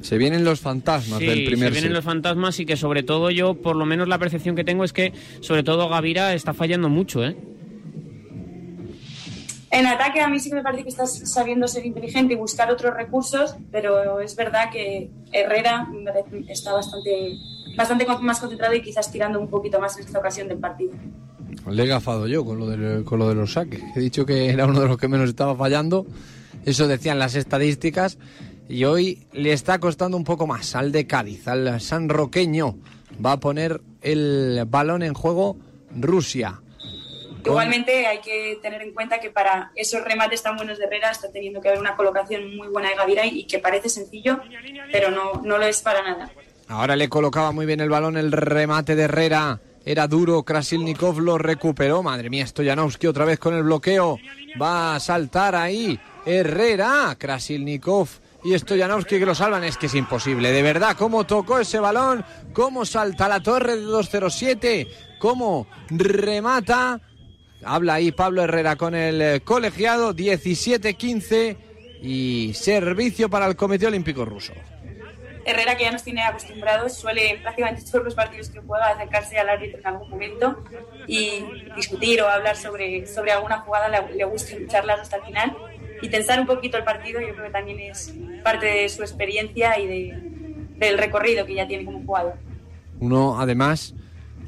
Se 0.00 0.16
vienen 0.18 0.44
los 0.44 0.60
fantasmas 0.60 1.18
Sí, 1.18 1.26
del 1.26 1.44
primer 1.46 1.68
se 1.68 1.72
vienen 1.72 1.90
set. 1.90 1.96
los 1.96 2.04
fantasmas 2.04 2.60
y 2.60 2.66
que 2.66 2.76
sobre 2.76 3.02
todo 3.02 3.30
yo, 3.32 3.54
por 3.54 3.74
lo 3.74 3.84
menos 3.84 4.06
la 4.06 4.18
percepción 4.18 4.54
que 4.54 4.62
tengo 4.62 4.84
es 4.84 4.92
que 4.92 5.12
sobre 5.40 5.64
todo 5.64 5.88
Gavira 5.88 6.34
está 6.34 6.54
fallando 6.54 6.88
mucho, 6.88 7.24
¿eh? 7.24 7.36
En 9.76 9.84
ataque 9.86 10.22
a 10.22 10.28
mí 10.28 10.40
sí 10.40 10.48
que 10.48 10.56
me 10.56 10.62
parece 10.62 10.84
que 10.84 10.88
estás 10.88 11.30
sabiendo 11.30 11.68
ser 11.68 11.84
inteligente 11.84 12.32
y 12.32 12.36
buscar 12.36 12.70
otros 12.70 12.94
recursos, 12.94 13.56
pero 13.70 14.20
es 14.20 14.34
verdad 14.34 14.70
que 14.72 15.10
Herrera 15.32 15.86
está 16.48 16.72
bastante, 16.72 17.36
bastante 17.76 18.06
más 18.22 18.40
concentrado 18.40 18.74
y 18.74 18.80
quizás 18.80 19.12
tirando 19.12 19.38
un 19.38 19.50
poquito 19.50 19.78
más 19.78 19.98
en 19.98 20.06
esta 20.06 20.18
ocasión 20.18 20.48
del 20.48 20.56
partido. 20.56 20.94
Le 21.68 21.82
he 21.82 21.86
gafado 21.86 22.26
yo 22.26 22.42
con 22.42 22.58
lo, 22.58 22.66
de, 22.68 23.04
con 23.04 23.18
lo 23.18 23.28
de 23.28 23.34
los 23.34 23.52
saques. 23.52 23.82
He 23.94 24.00
dicho 24.00 24.24
que 24.24 24.48
era 24.48 24.64
uno 24.64 24.80
de 24.80 24.88
los 24.88 24.96
que 24.96 25.08
menos 25.08 25.28
estaba 25.28 25.54
fallando. 25.54 26.06
Eso 26.64 26.88
decían 26.88 27.18
las 27.18 27.34
estadísticas. 27.34 28.16
Y 28.70 28.84
hoy 28.84 29.26
le 29.34 29.52
está 29.52 29.78
costando 29.78 30.16
un 30.16 30.24
poco 30.24 30.46
más 30.46 30.74
al 30.74 30.90
de 30.90 31.06
Cádiz, 31.06 31.46
al 31.48 31.82
sanroqueño. 31.82 32.78
Va 33.24 33.32
a 33.32 33.40
poner 33.40 33.82
el 34.00 34.64
balón 34.66 35.02
en 35.02 35.12
juego 35.12 35.58
Rusia. 35.94 36.62
Igualmente 37.46 38.06
hay 38.06 38.18
que 38.20 38.58
tener 38.60 38.82
en 38.82 38.92
cuenta 38.92 39.20
que 39.20 39.30
para 39.30 39.70
esos 39.74 40.02
remates 40.04 40.42
tan 40.42 40.56
buenos 40.56 40.78
de 40.78 40.84
Herrera 40.84 41.10
está 41.10 41.30
teniendo 41.30 41.60
que 41.60 41.68
haber 41.68 41.80
una 41.80 41.96
colocación 41.96 42.56
muy 42.56 42.68
buena 42.68 42.90
de 42.90 42.96
Gavira 42.96 43.24
y 43.26 43.44
que 43.46 43.58
parece 43.58 43.88
sencillo, 43.88 44.40
pero 44.92 45.10
no, 45.10 45.40
no 45.44 45.58
lo 45.58 45.64
es 45.64 45.80
para 45.80 46.02
nada. 46.02 46.30
Ahora 46.68 46.96
le 46.96 47.08
colocaba 47.08 47.52
muy 47.52 47.64
bien 47.64 47.80
el 47.80 47.88
balón 47.88 48.16
el 48.16 48.32
remate 48.32 48.96
de 48.96 49.04
Herrera. 49.04 49.60
Era 49.84 50.08
duro, 50.08 50.42
Krasilnikov 50.42 51.20
lo 51.20 51.38
recuperó. 51.38 52.02
Madre 52.02 52.28
mía, 52.28 52.44
Stoyanovski 52.44 53.06
otra 53.06 53.24
vez 53.24 53.38
con 53.38 53.54
el 53.54 53.62
bloqueo. 53.62 54.18
Va 54.60 54.96
a 54.96 55.00
saltar 55.00 55.54
ahí 55.54 55.98
Herrera, 56.24 57.14
Krasilnikov 57.16 58.08
y 58.42 58.58
Stoyanovski 58.58 59.20
que 59.20 59.26
lo 59.26 59.36
salvan. 59.36 59.62
Es 59.62 59.76
que 59.76 59.86
es 59.86 59.94
imposible, 59.94 60.50
de 60.50 60.62
verdad. 60.62 60.96
Cómo 60.98 61.24
tocó 61.24 61.60
ese 61.60 61.78
balón, 61.78 62.24
cómo 62.52 62.84
salta 62.84 63.28
la 63.28 63.40
torre 63.40 63.76
de 63.76 63.82
207, 63.82 64.88
cómo 65.20 65.68
remata. 65.88 67.00
Habla 67.66 67.94
ahí 67.94 68.12
Pablo 68.12 68.42
Herrera 68.42 68.76
con 68.76 68.94
el 68.94 69.20
eh, 69.20 69.40
colegiado, 69.40 70.14
17-15 70.14 71.56
y 72.02 72.52
servicio 72.54 73.28
para 73.28 73.46
el 73.46 73.56
Comité 73.56 73.86
Olímpico 73.86 74.24
Ruso. 74.24 74.52
Herrera, 75.44 75.76
que 75.76 75.84
ya 75.84 75.92
nos 75.92 76.02
tiene 76.02 76.22
acostumbrados, 76.22 76.94
suele 76.94 77.38
prácticamente 77.40 77.82
todos 77.90 78.04
los 78.04 78.14
partidos 78.14 78.50
que 78.50 78.60
juega 78.60 78.88
acercarse 78.88 79.38
al 79.38 79.48
árbitro 79.48 79.78
en 79.78 79.86
algún 79.86 80.10
momento 80.10 80.64
y 81.06 81.44
discutir 81.76 82.20
o 82.22 82.28
hablar 82.28 82.56
sobre, 82.56 83.06
sobre 83.06 83.32
alguna 83.32 83.58
jugada, 83.58 83.88
le, 83.88 84.16
le 84.16 84.24
gusta 84.24 84.56
lucharlas 84.56 85.00
hasta 85.00 85.16
el 85.16 85.22
final 85.22 85.56
y 86.02 86.08
tensar 86.08 86.40
un 86.40 86.46
poquito 86.46 86.76
el 86.76 86.84
partido, 86.84 87.20
yo 87.20 87.32
creo 87.32 87.44
que 87.44 87.52
también 87.52 87.80
es 87.80 88.14
parte 88.42 88.66
de 88.66 88.88
su 88.88 89.02
experiencia 89.02 89.78
y 89.78 89.86
de, 89.86 90.20
del 90.78 90.98
recorrido 90.98 91.46
que 91.46 91.54
ya 91.54 91.66
tiene 91.66 91.84
como 91.84 92.04
jugador. 92.04 92.34
Uno, 93.00 93.40
además, 93.40 93.94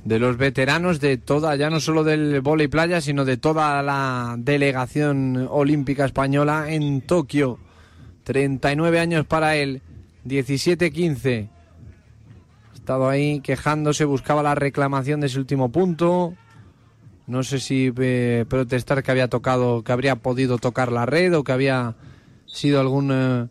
de 0.09 0.19
los 0.19 0.39
veteranos 0.39 1.01
de 1.01 1.19
toda, 1.19 1.55
ya 1.57 1.69
no 1.69 1.81
solo 1.81 2.03
del 2.03 2.41
vóley 2.41 2.67
playa, 2.67 3.03
sino 3.03 3.27
de 3.27 3.37
toda 3.37 3.83
la 3.83 4.37
delegación 4.39 5.47
olímpica 5.51 6.07
española 6.07 6.71
en 6.71 7.03
Tokio. 7.03 7.59
39 8.25 9.01
años 9.01 9.27
para 9.27 9.57
él, 9.57 9.83
17-15. 10.25 11.51
Ha 12.71 12.75
estado 12.75 13.09
ahí 13.11 13.41
quejándose, 13.41 14.07
buscaba 14.07 14.43
la 14.43 14.55
reclamación 14.55 15.21
de 15.21 15.27
ese 15.27 15.39
último 15.39 15.71
punto. 15.71 16.33
No 17.27 17.43
sé 17.43 17.61
si 17.61 17.93
eh, 17.99 18.47
protestar 18.49 19.03
que 19.03 19.11
había 19.11 19.29
tocado, 19.29 19.85
que 19.85 19.93
habría 19.93 20.17
podido 20.17 20.57
tocar 20.57 20.91
la 20.91 21.05
red 21.05 21.37
o 21.37 21.45
que 21.45 21.53
había 21.53 21.97
sido 22.47 22.81
algún 22.81 23.11
eh, 23.13 23.47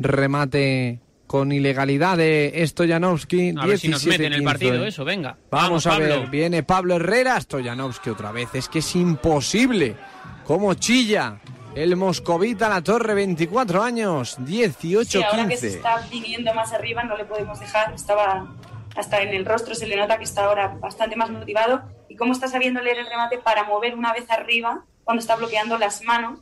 remate 0.00 0.98
con 1.34 1.50
ilegalidad 1.50 2.16
de 2.16 2.64
Stoyanovski. 2.64 3.56
A 3.58 3.66
ver 3.66 3.76
si 3.76 3.88
nos 3.88 4.06
mete 4.06 4.26
en 4.26 4.34
el 4.34 4.42
17-15. 4.42 4.44
partido 4.44 4.86
eso, 4.86 5.04
venga. 5.04 5.36
Vamos, 5.50 5.84
a 5.84 5.90
Pablo. 5.90 6.20
ver, 6.20 6.26
viene 6.28 6.62
Pablo 6.62 6.94
Herrera, 6.94 7.40
Stoyanovski 7.40 8.10
otra 8.10 8.30
vez. 8.30 8.54
Es 8.54 8.68
que 8.68 8.78
es 8.78 8.94
imposible. 8.94 9.96
¿Cómo 10.44 10.74
chilla? 10.74 11.40
El 11.74 11.96
moscovita 11.96 12.68
la 12.68 12.82
torre, 12.82 13.14
24 13.14 13.82
años, 13.82 14.38
18-15. 14.38 15.04
Sí, 15.06 15.22
ahora 15.24 15.48
que 15.48 15.56
se 15.56 15.68
está 15.70 16.06
viniendo 16.08 16.54
más 16.54 16.72
arriba 16.72 17.02
no 17.02 17.16
le 17.16 17.24
podemos 17.24 17.58
dejar. 17.58 17.92
Estaba 17.94 18.54
hasta 18.94 19.20
en 19.20 19.30
el 19.30 19.44
rostro, 19.44 19.74
se 19.74 19.88
le 19.88 19.96
nota 19.96 20.18
que 20.18 20.24
está 20.24 20.44
ahora 20.44 20.68
bastante 20.78 21.16
más 21.16 21.30
motivado. 21.30 21.82
Y 22.08 22.14
cómo 22.14 22.32
está 22.32 22.46
sabiendo 22.46 22.80
leer 22.80 22.98
el 22.98 23.06
remate 23.08 23.38
para 23.38 23.64
mover 23.64 23.96
una 23.96 24.12
vez 24.12 24.30
arriba 24.30 24.84
cuando 25.02 25.20
está 25.20 25.34
bloqueando 25.34 25.78
las 25.78 26.00
manos 26.04 26.38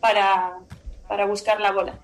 para, 0.00 0.54
para 1.06 1.26
buscar 1.26 1.60
la 1.60 1.70
bola. 1.70 2.00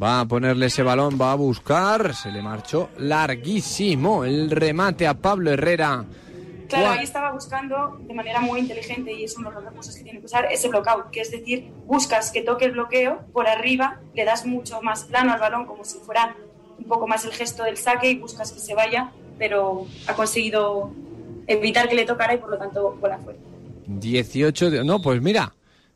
Va 0.00 0.20
a 0.20 0.26
ponerle 0.26 0.66
ese 0.66 0.82
balón, 0.82 1.18
va 1.20 1.32
a 1.32 1.34
buscar. 1.34 2.14
Se 2.14 2.30
le 2.30 2.42
marchó 2.42 2.90
larguísimo 2.98 4.24
el 4.24 4.50
remate 4.50 5.06
a 5.06 5.14
Pablo 5.14 5.50
Herrera. 5.50 6.04
Claro, 6.68 6.90
ahí 6.90 7.04
estaba 7.04 7.32
buscando 7.32 7.98
de 8.00 8.14
manera 8.14 8.40
muy 8.40 8.60
inteligente 8.60 9.12
y 9.12 9.24
es 9.24 9.36
uno 9.38 9.48
de 9.48 9.56
los 9.56 9.64
recursos 9.64 9.96
que 9.96 10.02
tiene 10.02 10.20
que 10.20 10.26
usar 10.26 10.46
ese 10.52 10.68
blockout, 10.68 11.10
que 11.10 11.22
es 11.22 11.30
decir, 11.30 11.72
buscas 11.86 12.30
que 12.30 12.42
toque 12.42 12.66
el 12.66 12.72
bloqueo 12.72 13.20
por 13.32 13.48
arriba, 13.48 14.00
le 14.14 14.24
das 14.26 14.44
mucho 14.44 14.82
más 14.82 15.04
plano 15.04 15.32
al 15.32 15.40
balón 15.40 15.64
como 15.64 15.84
si 15.84 15.98
fuera 15.98 16.36
un 16.78 16.84
poco 16.84 17.06
más 17.06 17.24
el 17.24 17.32
gesto 17.32 17.64
del 17.64 17.78
saque 17.78 18.10
y 18.10 18.18
buscas 18.18 18.52
que 18.52 18.60
se 18.60 18.74
vaya, 18.74 19.12
pero 19.38 19.86
ha 20.06 20.14
conseguido 20.14 20.92
evitar 21.46 21.88
que 21.88 21.94
le 21.94 22.04
tocara 22.04 22.34
y 22.34 22.36
por 22.38 22.50
lo 22.50 22.58
tanto 22.58 22.96
bola 23.00 23.18
fuera. 23.18 23.38
18 23.86 24.70
de... 24.70 24.84
No, 24.84 25.00
pues 25.00 25.22
mira, 25.22 25.54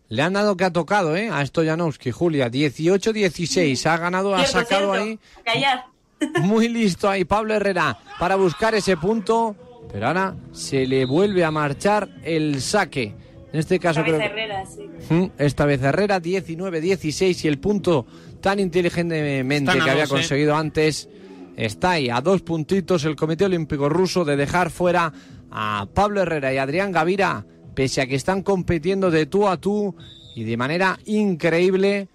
le 0.09 0.23
han 0.23 0.33
dado 0.35 0.57
que 0.57 0.65
ha 0.65 0.73
tocado, 0.73 1.17
¿eh? 1.17 1.29
A 1.31 1.45
Stoyanovski, 1.45 2.11
Julia. 2.11 2.51
18-16. 2.51 3.87
Ha 3.87 3.97
ganado, 3.97 4.35
ha 4.35 4.45
Cierto, 4.47 4.59
sacado 4.61 4.93
cierto. 4.95 5.09
ahí. 5.11 5.19
Callar. 5.45 5.85
Muy 6.43 6.69
listo 6.69 7.09
ahí 7.11 7.25
Pablo 7.25 7.55
Herrera 7.55 7.99
para 8.19 8.37
buscar 8.37 8.75
ese 8.75 8.97
punto. 8.97 9.57
Pero 9.93 10.07
ahora 10.07 10.35
se 10.53 10.87
le 10.87 11.05
vuelve 11.05 11.45
a 11.45 11.51
marchar 11.51 12.09
el 12.25 12.61
saque. 12.63 13.15
En 13.53 13.59
este 13.61 13.79
caso 13.79 14.01
Cabeza 14.01 14.17
creo 14.19 14.29
que- 14.35 14.43
Herrera, 14.43 14.65
sí. 14.67 14.89
Mm, 15.11 15.25
Esta 15.39 15.67
vez 15.67 15.83
Herrera 15.83 16.21
19-16 16.21 17.45
y 17.45 17.49
el 17.49 17.59
punto 17.59 18.07
tan 18.41 18.61
inteligentemente 18.61 19.73
que 19.73 19.81
había 19.81 19.95
dos, 20.03 20.11
¿eh? 20.11 20.15
conseguido 20.15 20.57
antes 20.57 21.09
está 21.57 21.91
ahí 21.93 22.09
a 22.09 22.21
dos 22.21 22.41
puntitos 22.43 23.05
el 23.05 23.15
Comité 23.17 23.45
Olímpico 23.45 23.89
Ruso 23.89 24.25
de 24.25 24.37
dejar 24.37 24.71
fuera 24.71 25.13
a 25.51 25.87
Pablo 25.93 26.23
Herrera 26.23 26.53
y 26.55 26.59
Adrián 26.59 26.93
Gavira 26.93 27.45
pese 27.75 28.01
a 28.01 28.07
que 28.07 28.15
están 28.15 28.43
compitiendo 28.43 29.11
de 29.11 29.27
tú 29.27 29.49
a 29.49 29.57
tú 29.57 29.95
y 30.35 30.45
de 30.45 30.57
manera 30.57 30.99
increíble 31.07 32.09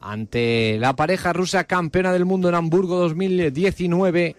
ante 0.00 0.76
la 0.78 0.94
pareja 0.94 1.32
rusa 1.32 1.64
campeona 1.64 2.12
del 2.12 2.24
mundo 2.24 2.48
en 2.48 2.54
Hamburgo 2.54 2.98
2019 2.98 4.36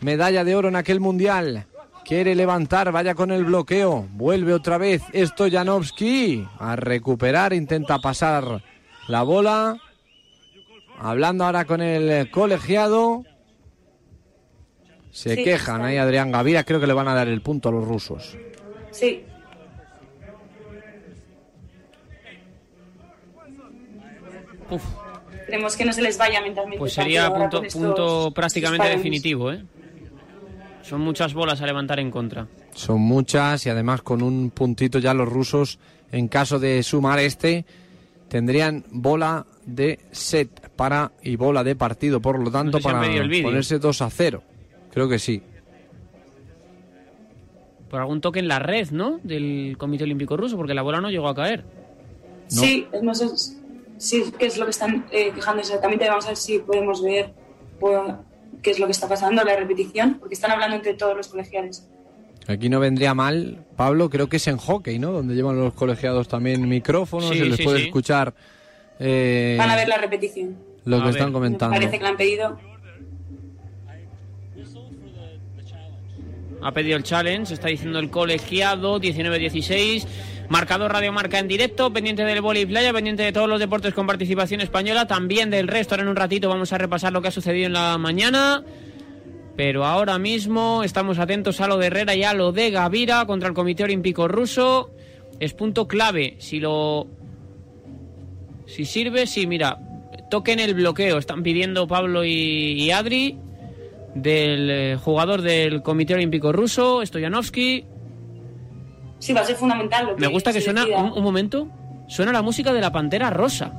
medalla 0.00 0.44
de 0.44 0.54
oro 0.56 0.68
en 0.68 0.76
aquel 0.76 1.00
mundial 1.00 1.66
Quiere 2.10 2.34
levantar, 2.34 2.90
vaya 2.90 3.14
con 3.14 3.30
el 3.30 3.44
bloqueo. 3.44 4.08
Vuelve 4.10 4.52
otra 4.52 4.78
vez 4.78 5.00
Stoyanovski 5.14 6.44
a 6.58 6.74
recuperar, 6.74 7.52
intenta 7.52 8.00
pasar 8.00 8.64
la 9.06 9.22
bola. 9.22 9.76
Hablando 10.98 11.44
ahora 11.44 11.66
con 11.66 11.80
el 11.80 12.28
colegiado. 12.32 13.22
Se 15.12 15.36
Sí, 15.36 15.44
quejan 15.44 15.82
ahí 15.82 15.98
Adrián 15.98 16.32
Gavira, 16.32 16.64
creo 16.64 16.80
que 16.80 16.88
le 16.88 16.94
van 16.94 17.06
a 17.06 17.14
dar 17.14 17.28
el 17.28 17.42
punto 17.42 17.68
a 17.68 17.72
los 17.72 17.86
rusos. 17.86 18.36
Sí. 18.90 19.24
Uf, 24.70 24.82
Esperemos 25.40 25.76
que 25.76 25.84
no 25.84 25.92
se 25.92 26.02
les 26.02 26.16
vaya 26.18 26.40
mentalmente. 26.40 26.78
pues 26.78 26.92
sería 26.92 27.28
punto, 27.32 27.62
estos- 27.62 27.74
punto 27.82 28.30
prácticamente 28.32 28.88
definitivo, 28.88 29.52
¿eh? 29.52 29.64
Son 30.82 31.00
muchas 31.00 31.34
bolas 31.34 31.60
a 31.60 31.66
levantar 31.66 32.00
en 32.00 32.10
contra. 32.10 32.46
Son 32.74 33.00
muchas 33.00 33.64
y 33.66 33.68
además 33.70 34.02
con 34.02 34.22
un 34.22 34.50
puntito 34.50 34.98
ya 34.98 35.12
los 35.14 35.28
rusos, 35.28 35.78
en 36.12 36.28
caso 36.28 36.58
de 36.58 36.82
sumar 36.82 37.18
este, 37.20 37.64
tendrían 38.28 38.84
bola 38.90 39.46
de 39.66 39.98
set 40.10 40.70
para 40.76 41.12
y 41.22 41.36
bola 41.36 41.62
de 41.64 41.76
partido, 41.76 42.20
por 42.20 42.38
lo 42.38 42.50
tanto, 42.50 42.78
sé 42.78 42.82
si 42.82 42.88
han 42.88 43.00
para 43.00 43.42
ponerse 43.42 43.78
2 43.78 44.02
a 44.02 44.10
0. 44.10 44.42
Creo 44.92 45.08
que 45.08 45.18
sí. 45.18 45.42
Por 47.88 48.00
algún 48.00 48.20
toque 48.20 48.38
en 48.38 48.48
la 48.48 48.58
red, 48.60 48.90
¿no? 48.90 49.18
Del 49.22 49.74
Comité 49.78 50.04
Olímpico 50.04 50.36
Ruso, 50.36 50.56
porque 50.56 50.74
la 50.74 50.82
bola 50.82 51.00
no 51.00 51.10
llegó 51.10 51.28
a 51.28 51.34
caer. 51.34 51.64
Sí, 52.48 52.86
no 53.02 53.14
sé 53.14 53.26
sí, 54.00 54.24
qué 54.38 54.46
es 54.46 54.56
lo 54.58 54.64
que 54.64 54.70
están 54.72 55.06
eh, 55.12 55.30
quejando 55.34 55.60
exactamente. 55.60 56.08
Vamos 56.08 56.24
a 56.24 56.28
ver 56.28 56.36
si 56.36 56.58
podemos 56.58 57.02
ver 57.02 57.32
pues, 57.78 57.98
qué 58.62 58.70
es 58.72 58.78
lo 58.78 58.86
que 58.86 58.92
está 58.92 59.08
pasando, 59.08 59.44
la 59.44 59.54
repetición, 59.56 60.14
porque 60.18 60.34
están 60.34 60.50
hablando 60.50 60.76
entre 60.76 60.94
todos 60.94 61.16
los 61.16 61.28
colegiales. 61.28 61.86
Aquí 62.48 62.68
no 62.68 62.80
vendría 62.80 63.14
mal, 63.14 63.64
Pablo, 63.76 64.10
creo 64.10 64.28
que 64.28 64.38
es 64.38 64.46
en 64.48 64.56
hockey, 64.56 64.98
¿no? 64.98 65.12
Donde 65.12 65.34
llevan 65.34 65.56
los 65.58 65.74
colegiados 65.74 66.26
también 66.26 66.68
micrófonos, 66.68 67.28
Sí, 67.30 67.38
se 67.38 67.44
les 67.44 67.56
sí, 67.58 67.62
puede 67.62 67.78
sí. 67.78 67.84
escuchar 67.84 68.34
eh, 68.98 69.54
Van 69.58 69.70
a 69.70 69.76
ver 69.76 69.88
la 69.88 69.98
repetición. 69.98 70.56
lo 70.84 70.96
A 70.96 70.98
que 71.00 71.04
ver. 71.06 71.16
están 71.16 71.32
comentando. 71.32 71.74
Parece 71.76 71.98
que 71.98 72.02
la 72.02 72.08
han 72.10 72.16
pedido. 72.16 72.58
Ha 76.62 76.72
pedido 76.72 76.96
el 76.98 77.02
challenge, 77.04 77.54
está 77.54 77.68
diciendo 77.68 77.98
el 77.98 78.10
colegiado, 78.10 79.00
19-16. 79.00 80.06
Marcador 80.50 80.92
Radio 80.92 81.12
Marca 81.12 81.38
en 81.38 81.46
directo, 81.46 81.92
pendiente 81.92 82.24
del 82.24 82.40
vóley 82.40 82.66
playa, 82.66 82.92
pendiente 82.92 83.22
de 83.22 83.30
todos 83.30 83.48
los 83.48 83.60
deportes 83.60 83.94
con 83.94 84.08
participación 84.08 84.60
española, 84.60 85.06
también 85.06 85.48
del 85.48 85.68
resto. 85.68 85.94
Ahora 85.94 86.02
en 86.02 86.08
un 86.08 86.16
ratito 86.16 86.48
vamos 86.48 86.72
a 86.72 86.78
repasar 86.78 87.12
lo 87.12 87.22
que 87.22 87.28
ha 87.28 87.30
sucedido 87.30 87.66
en 87.66 87.72
la 87.72 87.96
mañana. 87.98 88.64
Pero 89.56 89.84
ahora 89.84 90.18
mismo 90.18 90.82
estamos 90.82 91.20
atentos 91.20 91.60
a 91.60 91.68
lo 91.68 91.78
de 91.78 91.86
Herrera 91.86 92.16
y 92.16 92.24
a 92.24 92.34
lo 92.34 92.50
de 92.50 92.72
Gavira 92.72 93.26
contra 93.26 93.48
el 93.48 93.54
Comité 93.54 93.84
Olímpico 93.84 94.26
Ruso. 94.26 94.90
Es 95.38 95.54
punto 95.54 95.86
clave. 95.86 96.34
Si 96.38 96.58
lo. 96.58 97.06
Si 98.66 98.86
sirve, 98.86 99.28
sí, 99.28 99.46
mira. 99.46 99.78
Toquen 100.32 100.58
el 100.58 100.74
bloqueo. 100.74 101.18
Están 101.18 101.44
pidiendo 101.44 101.86
Pablo 101.86 102.24
y, 102.24 102.90
Adri 102.90 103.38
del 104.16 104.68
eh, 104.68 104.96
jugador 104.96 105.42
del 105.42 105.82
Comité 105.82 106.14
Olímpico 106.14 106.50
Ruso, 106.50 107.06
Stoyanovski. 107.06 107.84
Sí, 109.20 109.32
va 109.32 109.42
a 109.42 109.44
ser 109.44 109.54
fundamental. 109.56 110.06
Lo 110.06 110.16
Me 110.16 110.26
gusta 110.26 110.52
que 110.52 110.60
suena, 110.60 110.84
un, 110.84 111.12
un 111.12 111.22
momento, 111.22 111.68
suena 112.08 112.32
la 112.32 112.42
música 112.42 112.72
de 112.72 112.80
la 112.80 112.90
Pantera 112.90 113.30
Rosa. 113.30 113.70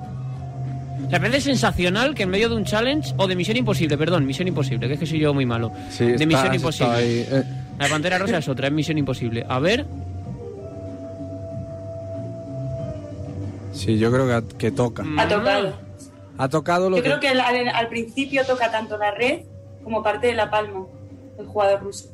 Me 1.10 1.20
parece 1.20 1.42
sensacional 1.42 2.16
que 2.16 2.24
en 2.24 2.30
medio 2.30 2.48
de 2.48 2.56
un 2.56 2.64
challenge, 2.64 3.14
o 3.18 3.28
de 3.28 3.36
Misión 3.36 3.58
Imposible, 3.58 3.98
perdón, 3.98 4.26
Misión 4.26 4.48
Imposible, 4.48 4.88
que 4.88 4.94
es 4.94 5.00
que 5.00 5.06
soy 5.06 5.20
yo 5.20 5.34
muy 5.34 5.46
malo. 5.46 5.72
Sí, 5.90 6.06
de 6.06 6.14
está- 6.14 6.26
Misión 6.26 6.46
está 6.46 6.56
Imposible. 6.56 6.94
ahí, 6.94 7.28
eh. 7.30 7.44
La 7.78 7.88
Pantera 7.90 8.18
Rosa 8.18 8.38
es 8.38 8.48
otra, 8.48 8.68
es 8.68 8.74
Misión 8.74 8.98
Imposible. 8.98 9.46
A 9.50 9.60
ver, 9.60 9.86
Sí, 13.74 13.98
yo 13.98 14.12
creo 14.12 14.28
que, 14.28 14.58
que 14.58 14.72
toca. 14.72 15.04
Ha 15.18 15.28
tocado. 15.28 15.74
Ha 16.38 16.50
tocado 16.50 16.90
lo 16.90 16.98
Yo 16.98 17.04
que... 17.04 17.10
creo 17.10 17.20
que 17.22 17.30
al, 17.30 17.40
al- 17.40 17.70
al 17.70 17.88
principio 17.88 18.46
toca 18.46 18.70
tanto 18.72 18.98
la 18.98 19.12
red 19.12 19.42
como 19.84 20.04
parte 20.04 20.28
de 20.28 20.34
la 20.36 20.50
palma 20.52 20.86
el 21.40 21.46
jugador 21.48 21.82
ruso. 21.82 22.10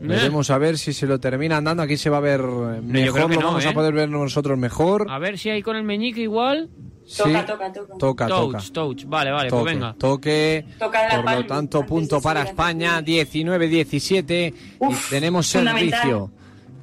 Veremos 0.00 0.50
a 0.50 0.58
ver 0.58 0.78
si 0.78 0.92
se 0.92 1.06
lo 1.06 1.20
terminan 1.20 1.64
dando. 1.64 1.82
Aquí 1.82 1.96
se 1.96 2.10
va 2.10 2.18
a 2.18 2.20
ver 2.20 2.40
eh, 2.40 2.44
No, 2.44 2.82
mejor, 2.82 3.12
creo 3.14 3.28
que 3.28 3.34
lo 3.34 3.40
no, 3.40 3.46
vamos 3.48 3.64
¿eh? 3.64 3.68
a 3.68 3.74
poder 3.74 3.94
ver 3.94 4.08
nosotros 4.08 4.58
mejor. 4.58 5.06
A 5.10 5.18
ver 5.18 5.38
si 5.38 5.50
hay 5.50 5.62
con 5.62 5.76
el 5.76 5.84
meñique 5.84 6.22
igual. 6.22 6.70
Sí. 7.06 7.22
Toca, 7.24 7.44
toca, 7.44 7.72
toca. 7.72 7.98
Toca, 7.98 8.28
touch, 8.28 8.52
toca. 8.52 8.72
touch. 8.72 9.04
Vale, 9.06 9.32
vale, 9.32 9.50
toque, 9.50 9.62
pues 9.62 9.74
venga. 9.74 9.94
toque. 9.98 10.64
Por 10.78 10.90
palma 10.92 11.34
lo 11.34 11.46
tanto, 11.46 11.84
punto 11.84 12.20
para 12.20 12.42
España, 12.42 13.00
19-17. 13.02 14.54
Y 14.80 15.10
tenemos 15.10 15.46
servicio. 15.46 16.30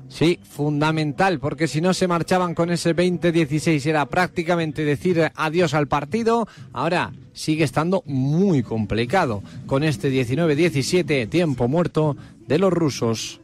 Sí, 0.09 0.39
fundamental, 0.41 1.39
porque 1.39 1.68
si 1.68 1.82
no 1.82 1.93
se 1.93 2.07
marchaban 2.07 2.55
con 2.55 2.72
ese 2.72 2.95
20-16 2.95 3.86
era 3.86 4.05
prácticamente 4.05 4.86
decir 4.86 5.32
adiós 5.36 5.74
al 5.74 5.88
partido. 5.88 6.47
Ahora 6.72 7.11
sigue 7.34 7.65
estando 7.65 8.03
muy 8.05 8.63
complicado 8.63 9.43
con 9.65 9.84
este 9.84 10.09
19-17, 10.09 11.30
tiempo 11.30 11.68
muerto 11.68 12.15
de 12.48 12.58
los 12.60 12.72
rusos. 12.74 13.39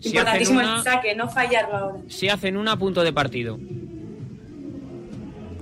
Si 0.00 0.08
Importantísimo 0.08 0.60
una- 0.60 0.76
el 0.78 0.82
saque, 0.82 1.14
no 1.14 1.28
fallarlo 1.28 1.76
ahora. 1.76 1.98
Si 2.08 2.28
hacen 2.28 2.56
una 2.56 2.76
punto 2.78 3.02
de 3.04 3.12
partido. 3.12 3.58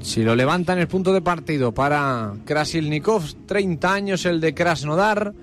Si 0.03 0.23
lo 0.23 0.35
levantan 0.35 0.79
el 0.79 0.89
punto 0.89 1.13
de 1.13 1.21
partido 1.21 1.73
para 1.73 2.33
Krasilnikov, 2.47 3.23
30 3.47 3.93
años 3.93 4.25
el 4.25 4.41
de 4.41 4.55
Krasnodar, 4.55 5.35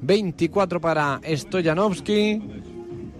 24 0.00 0.80
para 0.80 1.20
Stoyanovsky. 1.24 2.42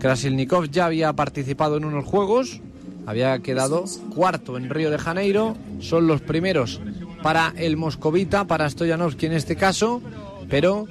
Krasilnikov 0.00 0.68
ya 0.70 0.86
había 0.86 1.12
participado 1.12 1.76
en 1.76 1.84
unos 1.84 2.04
juegos, 2.04 2.60
había 3.06 3.38
quedado 3.38 3.84
cuarto 4.12 4.56
en 4.56 4.68
Río 4.70 4.90
de 4.90 4.98
Janeiro, 4.98 5.56
son 5.78 6.08
los 6.08 6.20
primeros 6.20 6.80
para 7.22 7.52
el 7.56 7.76
moscovita, 7.76 8.48
para 8.48 8.68
Stoyanovsky 8.68 9.26
en 9.26 9.34
este 9.34 9.54
caso, 9.54 10.02
pero 10.50 10.86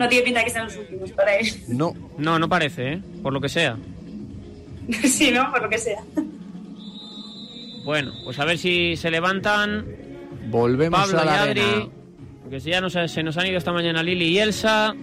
No 0.00 0.08
tiene 0.08 0.24
pinta 0.24 0.42
que 0.42 0.50
sean 0.50 0.64
los 0.64 0.76
últimos 0.76 1.12
para 1.12 1.36
él. 1.36 1.46
no. 1.68 1.94
No, 2.18 2.38
no 2.38 2.48
parece, 2.48 2.94
¿eh? 2.94 3.02
Por 3.22 3.32
lo 3.32 3.40
que 3.40 3.48
sea. 3.48 3.76
sí, 5.04 5.30
¿no? 5.30 5.50
Por 5.52 5.62
lo 5.62 5.68
que 5.68 5.78
sea. 5.78 6.02
Bueno, 7.84 8.12
pues 8.24 8.38
a 8.38 8.44
ver 8.44 8.58
si 8.58 8.96
se 8.96 9.10
levantan 9.10 9.86
Volvemos 10.48 11.00
Pablo 11.00 11.18
a 11.20 11.22
y 11.22 11.26
la 11.26 11.42
Adri. 11.42 11.60
arena. 11.60 11.88
Porque 12.42 12.60
si 12.60 12.70
ya 12.70 12.80
nos, 12.80 12.92
se 12.92 13.22
nos 13.22 13.36
han 13.36 13.46
ido 13.46 13.58
esta 13.58 13.72
mañana 13.72 14.02
Lili 14.02 14.26
y 14.26 14.38
Elsa. 14.38 14.94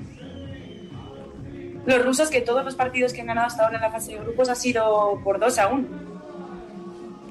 Los 1.85 2.03
rusos 2.05 2.29
que 2.29 2.41
todos 2.41 2.65
los 2.65 2.75
partidos 2.75 3.13
que 3.13 3.21
han 3.21 3.27
ganado 3.27 3.47
hasta 3.47 3.63
ahora 3.63 3.77
en 3.77 3.81
la 3.81 3.91
fase 3.91 4.13
de 4.13 4.19
grupos 4.19 4.49
ha 4.49 4.55
sido 4.55 5.21
por 5.23 5.39
2 5.39 5.57
a 5.59 5.67
1. 5.69 5.87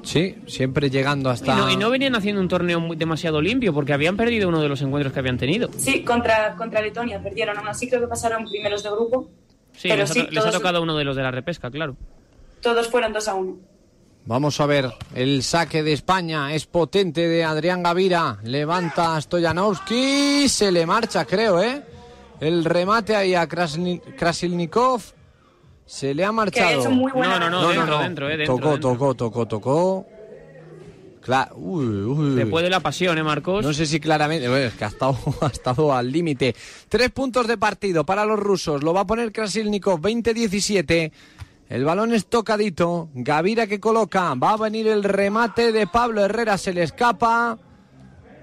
Sí, 0.07 0.37
siempre 0.47 0.89
llegando 0.89 1.29
Y 1.29 1.33
hasta... 1.33 1.53
no, 1.55 1.69
y 1.69 1.75
no 1.75 1.89
venían 1.89 2.15
haciendo 2.15 2.39
un 2.41 2.47
torneo 2.47 2.79
muy- 2.79 2.95
demasiado 2.95 3.41
limpio 3.41 3.73
porque 3.73 3.91
habían 3.91 4.15
perdido 4.15 4.47
uno 4.47 4.61
de 4.61 4.69
los 4.69 4.81
encuentros 4.81 5.11
que 5.11 5.19
habían 5.19 5.37
tenido. 5.37 5.69
Sí, 5.77 6.03
contra, 6.05 6.55
contra 6.55 6.81
Letonia 6.81 7.21
perdieron. 7.21 7.57
Aún 7.57 7.67
así 7.67 7.89
creo 7.89 7.99
que 8.01 8.07
pasaron 8.07 8.45
primeros 8.45 8.83
de 8.83 8.89
grupo. 8.89 9.29
Sí, 9.73 9.89
Pero 9.89 9.97
les, 10.03 10.11
ha, 10.11 10.13
sí, 10.13 10.21
les 10.29 10.37
ha 10.37 10.41
todos- 10.41 10.53
tocado 10.55 10.81
uno 10.81 10.95
de 10.95 11.03
los 11.03 11.15
de 11.17 11.23
la 11.23 11.31
repesca, 11.31 11.69
claro. 11.69 11.97
Todos 12.61 12.87
fueron 12.87 13.11
2 13.11 13.27
a 13.27 13.33
1. 13.35 13.57
Vamos 14.25 14.59
a 14.61 14.65
ver, 14.65 14.91
el 15.13 15.43
saque 15.43 15.83
de 15.83 15.93
España 15.93 16.53
es 16.53 16.65
potente 16.65 17.27
de 17.27 17.43
Adrián 17.43 17.83
Gavira. 17.83 18.39
Levanta 18.43 19.15
a 19.17 19.21
Stoyanovsky, 19.21 20.47
se 20.49 20.71
le 20.71 20.85
marcha, 20.85 21.25
creo, 21.25 21.61
¿eh? 21.61 21.81
El 22.39 22.63
remate 22.65 23.15
ahí 23.15 23.35
a 23.35 23.47
Krasni- 23.47 24.01
Krasilnikov. 24.17 25.01
Se 25.87 26.13
le 26.13 26.23
ha 26.23 26.31
marchado. 26.31 26.79
hecho 26.81 26.91
muy 26.91 27.11
buena 27.11 27.39
No, 27.39 27.49
no, 27.49 27.61
no, 27.61 27.67
dentro, 27.69 27.97
dentro, 27.99 28.29
eh, 28.29 28.37
dentro, 28.37 28.55
Tocó, 28.57 28.71
dentro. 28.71 28.91
tocó, 28.91 29.15
tocó, 29.15 29.45
tocó. 29.47 30.05
Cla- 31.25 31.51
uy, 31.55 31.85
uy. 31.85 32.35
Después 32.35 32.63
de 32.63 32.69
la 32.69 32.79
pasión, 32.79 33.17
¿eh, 33.17 33.23
Marcos? 33.23 33.63
No 33.65 33.73
sé 33.73 33.85
si 33.85 33.99
claramente. 33.99 34.47
bueno, 34.47 34.65
es 34.65 34.73
que 34.75 34.85
ha 34.85 34.87
estado, 34.87 35.17
ha 35.41 35.47
estado 35.47 35.93
al 35.93 36.11
límite. 36.11 36.55
Tres 36.87 37.09
puntos 37.11 37.47
de 37.47 37.57
partido 37.57 38.05
para 38.05 38.23
los 38.25 38.39
rusos. 38.39 38.83
Lo 38.83 38.93
va 38.93 39.01
a 39.01 39.07
poner 39.07 39.31
Krasilnikov 39.31 39.99
20-17. 40.01 41.11
El 41.69 41.83
balón 41.83 42.13
es 42.13 42.27
tocadito. 42.27 43.09
Gavira 43.13 43.67
que 43.67 43.79
coloca. 43.79 44.33
Va 44.35 44.51
a 44.53 44.57
venir 44.57 44.87
el 44.87 45.03
remate 45.03 45.71
de 45.73 45.85
Pablo 45.87 46.23
Herrera. 46.23 46.57
Se 46.57 46.71
le 46.73 46.83
escapa. 46.83 47.57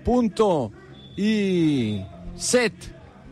Punto. 0.05 0.70
Y 1.16 2.03
set 2.36 2.74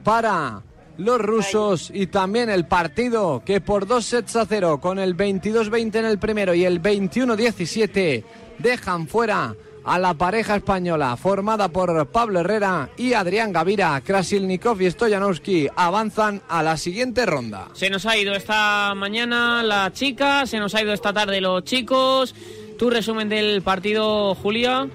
para 0.02 0.62
los 1.02 1.20
rusos. 1.20 1.90
Y 1.92 2.06
también 2.06 2.50
el 2.50 2.66
partido 2.66 3.42
que 3.44 3.60
por 3.60 3.86
dos 3.86 4.06
sets 4.06 4.36
a 4.36 4.46
cero, 4.46 4.80
con 4.80 4.98
el 4.98 5.16
22-20 5.16 5.96
en 5.96 6.04
el 6.04 6.18
primero 6.18 6.54
y 6.54 6.64
el 6.64 6.80
21-17, 6.82 8.24
dejan 8.58 9.08
fuera 9.08 9.54
a 9.84 9.98
la 9.98 10.14
pareja 10.14 10.56
española 10.56 11.16
formada 11.16 11.68
por 11.68 12.06
Pablo 12.08 12.40
Herrera 12.40 12.90
y 12.96 13.14
Adrián 13.14 13.52
Gavira. 13.52 14.00
Krasilnikov 14.00 14.80
y 14.80 14.90
Stoyanovsky 14.90 15.68
avanzan 15.74 16.42
a 16.48 16.62
la 16.62 16.76
siguiente 16.76 17.26
ronda. 17.26 17.68
Se 17.72 17.90
nos 17.90 18.06
ha 18.06 18.16
ido 18.16 18.34
esta 18.34 18.94
mañana 18.94 19.62
la 19.62 19.92
chica, 19.92 20.46
se 20.46 20.58
nos 20.58 20.74
ha 20.74 20.82
ido 20.82 20.92
esta 20.92 21.12
tarde 21.12 21.40
los 21.40 21.64
chicos. 21.64 22.34
Tu 22.78 22.90
resumen 22.90 23.28
del 23.28 23.62
partido, 23.62 24.34
Julia. 24.34 24.88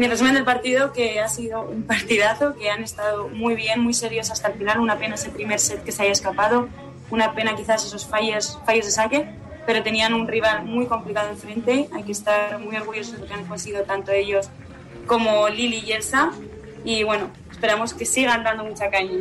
Mi 0.00 0.08
resumen 0.08 0.32
del 0.32 0.44
partido 0.44 0.94
que 0.94 1.20
ha 1.20 1.28
sido 1.28 1.60
un 1.60 1.82
partidazo, 1.82 2.54
que 2.56 2.70
han 2.70 2.82
estado 2.82 3.28
muy 3.28 3.54
bien, 3.54 3.80
muy 3.80 3.92
serios 3.92 4.30
hasta 4.30 4.48
el 4.48 4.54
final. 4.54 4.80
Una 4.80 4.98
pena 4.98 5.16
ese 5.16 5.28
primer 5.28 5.58
set 5.58 5.84
que 5.84 5.92
se 5.92 6.04
haya 6.04 6.12
escapado, 6.12 6.70
una 7.10 7.34
pena 7.34 7.54
quizás 7.54 7.84
esos 7.84 8.06
fallos, 8.06 8.58
fallos 8.64 8.86
de 8.86 8.92
saque, 8.92 9.26
pero 9.66 9.82
tenían 9.82 10.14
un 10.14 10.26
rival 10.26 10.64
muy 10.64 10.86
complicado 10.86 11.28
enfrente. 11.28 11.90
Hay 11.92 12.04
que 12.04 12.12
estar 12.12 12.58
muy 12.60 12.76
orgullosos 12.76 13.12
de 13.12 13.18
lo 13.18 13.26
que 13.26 13.34
han 13.34 13.44
conseguido 13.44 13.82
tanto 13.82 14.10
ellos 14.10 14.48
como 15.06 15.50
Lili 15.50 15.82
y 15.86 15.92
Elsa. 15.92 16.32
Y 16.82 17.02
bueno, 17.02 17.28
esperamos 17.50 17.92
que 17.92 18.06
sigan 18.06 18.42
dando 18.42 18.64
mucha 18.64 18.88
caña. 18.88 19.18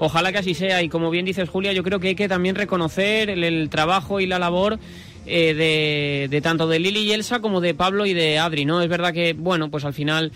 Ojalá 0.00 0.32
que 0.32 0.38
así 0.38 0.54
sea. 0.54 0.82
Y 0.82 0.88
como 0.88 1.10
bien 1.10 1.26
dices, 1.26 1.48
Julia, 1.48 1.72
yo 1.72 1.84
creo 1.84 2.00
que 2.00 2.08
hay 2.08 2.16
que 2.16 2.26
también 2.26 2.56
reconocer 2.56 3.30
el, 3.30 3.44
el 3.44 3.70
trabajo 3.70 4.18
y 4.18 4.26
la 4.26 4.40
labor 4.40 4.80
eh, 5.28 6.28
de, 6.30 6.40
tanto 6.40 6.66
de 6.66 6.78
Lili 6.78 7.00
y 7.00 7.12
Elsa 7.12 7.40
como 7.40 7.60
de 7.60 7.74
Pablo 7.74 8.06
y 8.06 8.14
de 8.14 8.38
Adri, 8.38 8.64
¿no? 8.64 8.80
Es 8.80 8.88
verdad 8.88 9.12
que, 9.12 9.34
bueno, 9.34 9.70
pues 9.70 9.84
al 9.84 9.92
final 9.92 10.32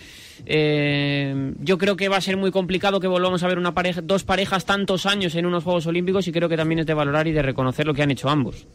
eh, 0.46 1.52
yo 1.60 1.78
creo 1.78 1.96
que 1.96 2.08
va 2.08 2.16
a 2.16 2.20
ser 2.20 2.36
muy 2.36 2.50
complicado 2.50 3.00
que 3.00 3.08
volvamos 3.08 3.42
a 3.42 3.48
ver 3.48 3.58
una 3.58 3.74
pareja, 3.74 4.00
dos 4.02 4.24
parejas 4.24 4.64
tantos 4.64 5.06
años 5.06 5.34
en 5.34 5.46
unos 5.46 5.64
Juegos 5.64 5.86
Olímpicos 5.86 6.28
y 6.28 6.32
creo 6.32 6.48
que 6.48 6.56
también 6.56 6.80
es 6.80 6.86
de 6.86 6.94
valorar 6.94 7.26
y 7.26 7.32
de 7.32 7.42
reconocer 7.42 7.86
lo 7.86 7.94
que 7.94 8.02
han 8.02 8.10
hecho 8.10 8.28
ambos. 8.28 8.66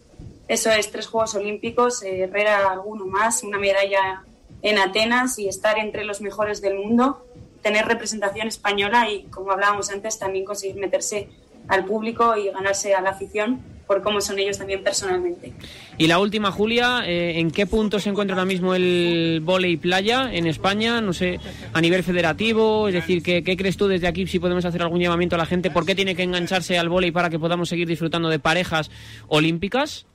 Eso 0.47 0.71
es, 0.71 0.89
tres 0.91 1.07
Juegos 1.07 1.35
Olímpicos, 1.35 2.01
eh, 2.03 2.21
Herrera 2.21 2.71
alguno 2.71 3.05
más, 3.05 3.43
una 3.43 3.59
medalla 3.59 4.23
en 4.61 4.79
Atenas 4.79 5.37
y 5.39 5.47
estar 5.47 5.77
entre 5.77 6.03
los 6.03 6.21
mejores 6.21 6.61
del 6.61 6.75
mundo, 6.75 7.25
tener 7.61 7.85
representación 7.85 8.47
española 8.47 9.09
y, 9.11 9.23
como 9.23 9.51
hablábamos 9.51 9.89
antes, 9.91 10.17
también 10.17 10.45
conseguir 10.45 10.77
meterse 10.77 11.29
al 11.67 11.85
público 11.85 12.35
y 12.35 12.49
ganarse 12.49 12.93
a 12.93 13.01
la 13.01 13.11
afición 13.11 13.61
por 13.87 14.03
cómo 14.03 14.19
son 14.21 14.37
ellos 14.37 14.57
también 14.57 14.83
personalmente. 14.83 15.53
Y 15.97 16.07
la 16.07 16.19
última, 16.19 16.51
Julia, 16.51 17.03
eh, 17.05 17.39
¿en 17.39 17.49
qué 17.49 17.65
punto 17.65 17.99
se 17.99 18.09
encuentra 18.09 18.35
ahora 18.35 18.45
mismo 18.45 18.75
el 18.75 19.39
volei 19.41 19.77
playa 19.77 20.29
en 20.31 20.45
España? 20.45 20.99
No 21.01 21.13
sé, 21.13 21.39
a 21.73 21.81
nivel 21.81 22.03
federativo, 22.03 22.89
es 22.89 22.93
decir, 22.93 23.23
¿qué, 23.23 23.43
qué 23.43 23.55
crees 23.55 23.77
tú 23.77 23.87
desde 23.87 24.07
aquí 24.07 24.27
si 24.27 24.39
podemos 24.39 24.65
hacer 24.65 24.81
algún 24.81 24.99
llamamiento 24.99 25.35
a 25.35 25.39
la 25.39 25.45
gente? 25.45 25.71
¿Por 25.71 25.85
qué 25.85 25.95
tiene 25.95 26.15
que 26.15 26.23
engancharse 26.23 26.77
al 26.77 26.89
volei 26.89 27.11
para 27.11 27.29
que 27.29 27.39
podamos 27.39 27.69
seguir 27.69 27.87
disfrutando 27.87 28.29
de 28.29 28.39
parejas 28.39 28.91
olímpicas? 29.27 30.05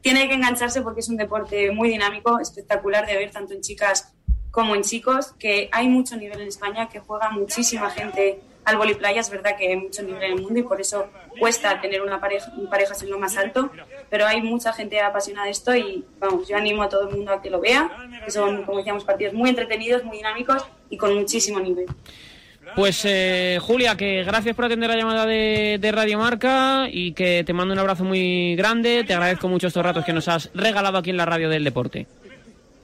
Tiene 0.00 0.26
que 0.28 0.34
engancharse 0.34 0.82
porque 0.82 1.00
es 1.00 1.08
un 1.08 1.16
deporte 1.16 1.70
muy 1.70 1.90
dinámico, 1.90 2.40
espectacular 2.40 3.06
de 3.06 3.16
ver 3.16 3.30
tanto 3.30 3.54
en 3.54 3.60
chicas 3.60 4.14
como 4.50 4.74
en 4.76 4.82
chicos, 4.82 5.32
que 5.38 5.68
hay 5.72 5.88
mucho 5.88 6.16
nivel 6.16 6.40
en 6.40 6.48
España, 6.48 6.88
que 6.88 7.00
juega 7.00 7.30
muchísima 7.30 7.90
gente 7.90 8.40
al 8.64 8.76
vóley 8.76 8.94
playa, 8.94 9.20
es 9.20 9.30
verdad 9.30 9.56
que 9.56 9.68
hay 9.68 9.76
mucho 9.76 10.02
nivel 10.02 10.22
en 10.22 10.32
el 10.32 10.42
mundo 10.42 10.58
y 10.58 10.62
por 10.62 10.80
eso 10.80 11.06
cuesta 11.38 11.80
tener 11.80 12.02
una 12.02 12.20
pareja, 12.20 12.52
parejas 12.70 13.02
en 13.02 13.10
lo 13.10 13.18
más 13.18 13.36
alto, 13.36 13.70
pero 14.08 14.26
hay 14.26 14.40
mucha 14.42 14.72
gente 14.72 15.00
apasionada 15.00 15.46
de 15.46 15.52
esto 15.52 15.74
y 15.74 16.04
vamos, 16.18 16.48
yo 16.48 16.56
animo 16.56 16.82
a 16.82 16.88
todo 16.88 17.08
el 17.08 17.14
mundo 17.14 17.32
a 17.32 17.42
que 17.42 17.50
lo 17.50 17.60
vea, 17.60 17.90
que 18.24 18.30
son, 18.30 18.64
como 18.64 18.78
decíamos, 18.78 19.04
partidos 19.04 19.34
muy 19.34 19.50
entretenidos, 19.50 20.04
muy 20.04 20.18
dinámicos 20.18 20.64
y 20.90 20.96
con 20.96 21.14
muchísimo 21.14 21.60
nivel. 21.60 21.86
Pues 22.74 23.02
eh, 23.04 23.58
Julia, 23.60 23.96
que 23.96 24.24
gracias 24.24 24.56
por 24.56 24.64
atender 24.64 24.90
la 24.90 24.96
llamada 24.96 25.26
de, 25.26 25.78
de 25.80 25.92
Radio 25.92 26.18
Marca 26.18 26.88
y 26.90 27.12
que 27.12 27.44
te 27.44 27.52
mando 27.52 27.72
un 27.72 27.78
abrazo 27.78 28.04
muy 28.04 28.56
grande. 28.56 29.04
Te 29.04 29.12
agradezco 29.12 29.48
mucho 29.48 29.68
estos 29.68 29.84
ratos 29.84 30.04
que 30.04 30.12
nos 30.12 30.26
has 30.26 30.50
regalado 30.54 30.98
aquí 30.98 31.10
en 31.10 31.16
la 31.18 31.26
radio 31.26 31.48
del 31.48 31.62
deporte. 31.62 32.06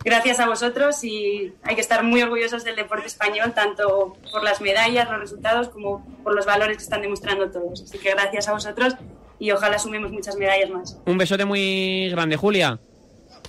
Gracias 0.05 0.41
a 0.41 0.47
vosotros 0.47 1.05
y 1.05 1.53
hay 1.63 1.75
que 1.75 1.81
estar 1.81 2.03
muy 2.03 2.23
orgullosos 2.23 2.65
del 2.65 2.77
deporte 2.77 3.07
español, 3.07 3.53
tanto 3.55 4.17
por 4.33 4.43
las 4.43 4.61
medallas, 4.61 5.11
los 5.11 5.21
resultados, 5.21 5.69
como 5.69 6.05
por 6.23 6.35
los 6.35 6.47
valores 6.47 6.79
que 6.79 6.83
están 6.83 7.03
demostrando 7.03 7.51
todos. 7.51 7.83
Así 7.83 7.99
que 7.99 8.11
gracias 8.11 8.49
a 8.49 8.53
vosotros 8.53 8.95
y 9.39 9.51
ojalá 9.51 9.79
sumemos 9.79 10.11
muchas 10.11 10.37
medallas 10.37 10.71
más. 10.71 10.99
Un 11.05 11.19
besote 11.19 11.45
muy 11.45 12.09
grande, 12.11 12.37
Julia. 12.37 12.79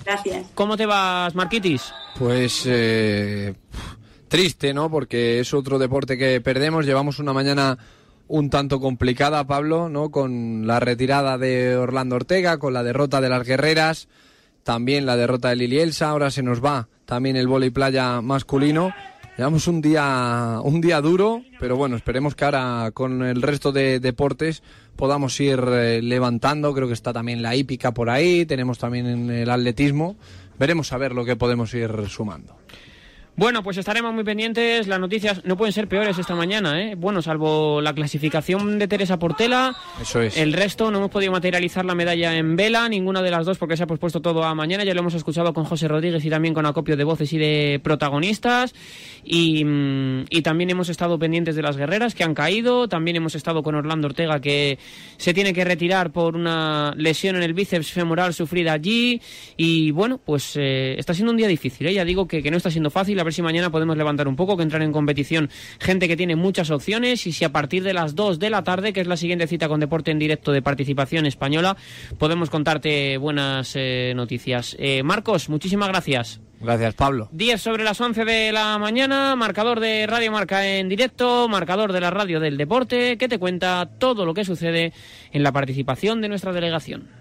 Gracias. 0.03 0.47
¿Cómo 0.53 0.75
te 0.75 0.85
vas, 0.85 1.35
Marquitis? 1.35 1.93
Pues 2.17 2.63
eh, 2.65 3.53
triste, 4.27 4.73
¿no? 4.73 4.89
Porque 4.89 5.39
es 5.39 5.53
otro 5.53 5.79
deporte 5.79 6.17
que 6.17 6.41
perdemos. 6.41 6.85
Llevamos 6.85 7.19
una 7.19 7.33
mañana 7.33 7.77
un 8.27 8.49
tanto 8.49 8.79
complicada, 8.79 9.45
Pablo, 9.45 9.89
¿no? 9.89 10.09
Con 10.09 10.65
la 10.65 10.79
retirada 10.79 11.37
de 11.37 11.75
Orlando 11.75 12.15
Ortega, 12.15 12.57
con 12.57 12.73
la 12.73 12.83
derrota 12.83 13.21
de 13.21 13.29
las 13.29 13.45
guerreras, 13.45 14.07
también 14.63 15.05
la 15.05 15.17
derrota 15.17 15.49
de 15.49 15.55
Lili 15.55 15.79
Elsa. 15.79 16.09
Ahora 16.09 16.31
se 16.31 16.43
nos 16.43 16.63
va 16.63 16.87
también 17.05 17.35
el 17.35 17.47
vóley 17.47 17.69
playa 17.69 18.21
masculino. 18.21 18.93
Llevamos 19.37 19.67
un 19.67 19.81
día, 19.81 20.59
un 20.63 20.81
día 20.81 21.01
duro, 21.01 21.41
pero 21.59 21.75
bueno, 21.75 21.95
esperemos 21.95 22.35
que 22.35 22.45
ahora 22.45 22.91
con 22.93 23.23
el 23.23 23.41
resto 23.41 23.71
de 23.71 23.99
deportes 23.99 24.61
podamos 24.95 25.39
ir 25.39 25.59
eh, 25.67 26.01
levantando. 26.01 26.73
Creo 26.73 26.87
que 26.87 26.93
está 26.93 27.13
también 27.13 27.41
la 27.41 27.55
hípica 27.55 27.93
por 27.93 28.09
ahí, 28.09 28.45
tenemos 28.45 28.77
también 28.77 29.29
el 29.29 29.49
atletismo. 29.49 30.15
Veremos 30.59 30.93
a 30.93 30.97
ver 30.97 31.13
lo 31.13 31.25
que 31.25 31.35
podemos 31.35 31.73
ir 31.73 31.91
sumando. 32.07 32.55
Bueno, 33.41 33.63
pues 33.63 33.75
estaremos 33.77 34.13
muy 34.13 34.23
pendientes. 34.23 34.85
Las 34.85 34.99
noticias 34.99 35.43
no 35.45 35.57
pueden 35.57 35.73
ser 35.73 35.87
peores 35.87 36.15
esta 36.19 36.35
mañana, 36.35 36.79
¿eh? 36.79 36.93
Bueno, 36.93 37.23
salvo 37.23 37.81
la 37.81 37.91
clasificación 37.91 38.77
de 38.77 38.87
Teresa 38.87 39.17
Portela. 39.17 39.75
Eso 39.99 40.21
es. 40.21 40.37
El 40.37 40.53
resto 40.53 40.91
no 40.91 40.99
hemos 40.99 41.09
podido 41.09 41.31
materializar 41.31 41.83
la 41.83 41.95
medalla 41.95 42.37
en 42.37 42.55
vela, 42.55 42.87
ninguna 42.87 43.23
de 43.23 43.31
las 43.31 43.47
dos 43.47 43.57
porque 43.57 43.75
se 43.75 43.81
ha 43.81 43.87
pospuesto 43.87 44.21
todo 44.21 44.43
a 44.43 44.53
mañana. 44.53 44.83
Ya 44.83 44.93
lo 44.93 44.99
hemos 44.99 45.15
escuchado 45.15 45.55
con 45.55 45.63
José 45.63 45.87
Rodríguez 45.87 46.23
y 46.23 46.29
también 46.29 46.53
con 46.53 46.67
acopio 46.67 46.95
de 46.95 47.03
voces 47.03 47.33
y 47.33 47.39
de 47.39 47.81
protagonistas. 47.83 48.75
Y, 49.23 49.65
mm, 49.65 50.25
y 50.29 50.43
también 50.43 50.69
hemos 50.69 50.89
estado 50.89 51.17
pendientes 51.17 51.55
de 51.55 51.63
las 51.63 51.77
guerreras 51.77 52.13
que 52.13 52.23
han 52.23 52.35
caído. 52.35 52.87
También 52.89 53.17
hemos 53.17 53.33
estado 53.33 53.63
con 53.63 53.73
Orlando 53.73 54.05
Ortega 54.05 54.39
que 54.39 54.77
se 55.17 55.33
tiene 55.33 55.51
que 55.51 55.65
retirar 55.65 56.11
por 56.11 56.35
una 56.35 56.93
lesión 56.95 57.37
en 57.37 57.41
el 57.41 57.55
bíceps 57.55 57.91
femoral 57.91 58.35
sufrida 58.35 58.73
allí. 58.73 59.19
Y 59.57 59.89
bueno, 59.89 60.19
pues 60.23 60.55
eh, 60.57 60.93
está 60.99 61.15
siendo 61.15 61.31
un 61.31 61.37
día 61.37 61.47
difícil. 61.47 61.87
¿eh? 61.87 61.93
Ya 61.95 62.05
digo 62.05 62.27
que, 62.27 62.43
que 62.43 62.51
no 62.51 62.57
está 62.57 62.69
siendo 62.69 62.91
fácil. 62.91 63.19
A 63.19 63.23
ver 63.23 63.30
si 63.31 63.41
mañana 63.41 63.69
podemos 63.69 63.97
levantar 63.97 64.27
un 64.27 64.35
poco, 64.35 64.57
que 64.57 64.63
entrar 64.63 64.81
en 64.81 64.91
competición 64.91 65.49
gente 65.79 66.07
que 66.07 66.17
tiene 66.17 66.35
muchas 66.35 66.71
opciones 66.71 67.27
y 67.27 67.31
si 67.31 67.45
a 67.45 67.51
partir 67.51 67.83
de 67.83 67.93
las 67.93 68.15
2 68.15 68.39
de 68.39 68.49
la 68.49 68.63
tarde, 68.63 68.93
que 68.93 69.01
es 69.01 69.07
la 69.07 69.17
siguiente 69.17 69.47
cita 69.47 69.67
con 69.67 69.79
deporte 69.79 70.11
en 70.11 70.19
directo 70.19 70.51
de 70.51 70.61
participación 70.61 71.25
española, 71.25 71.77
podemos 72.17 72.49
contarte 72.49 73.17
buenas 73.17 73.73
eh, 73.75 74.13
noticias. 74.15 74.75
Eh, 74.79 75.03
Marcos, 75.03 75.49
muchísimas 75.49 75.89
gracias. 75.89 76.41
Gracias, 76.61 76.93
Pablo. 76.93 77.27
10 77.31 77.59
sobre 77.59 77.83
las 77.83 77.99
11 77.99 78.23
de 78.23 78.51
la 78.51 78.77
mañana, 78.77 79.35
marcador 79.35 79.79
de 79.79 80.05
Radio 80.05 80.31
Marca 80.31 80.67
en 80.67 80.89
directo, 80.89 81.47
marcador 81.49 81.91
de 81.91 82.01
la 82.01 82.11
radio 82.11 82.39
del 82.39 82.57
deporte, 82.57 83.17
que 83.17 83.27
te 83.27 83.39
cuenta 83.39 83.89
todo 83.97 84.25
lo 84.25 84.35
que 84.35 84.45
sucede 84.45 84.93
en 85.31 85.41
la 85.41 85.51
participación 85.51 86.21
de 86.21 86.29
nuestra 86.29 86.53
delegación. 86.53 87.20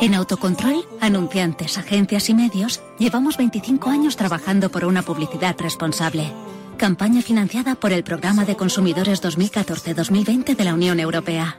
En 0.00 0.14
Autocontrol, 0.14 0.84
anunciantes, 1.00 1.78
agencias 1.78 2.28
y 2.28 2.34
medios, 2.34 2.82
llevamos 2.98 3.36
25 3.36 3.90
años 3.90 4.16
trabajando 4.16 4.70
por 4.70 4.84
una 4.84 5.02
publicidad 5.02 5.56
responsable. 5.58 6.32
Campaña 6.76 7.22
financiada 7.22 7.74
por 7.74 7.92
el 7.92 8.02
Programa 8.02 8.44
de 8.44 8.56
Consumidores 8.56 9.22
2014-2020 9.22 10.56
de 10.56 10.64
la 10.64 10.74
Unión 10.74 10.98
Europea. 10.98 11.58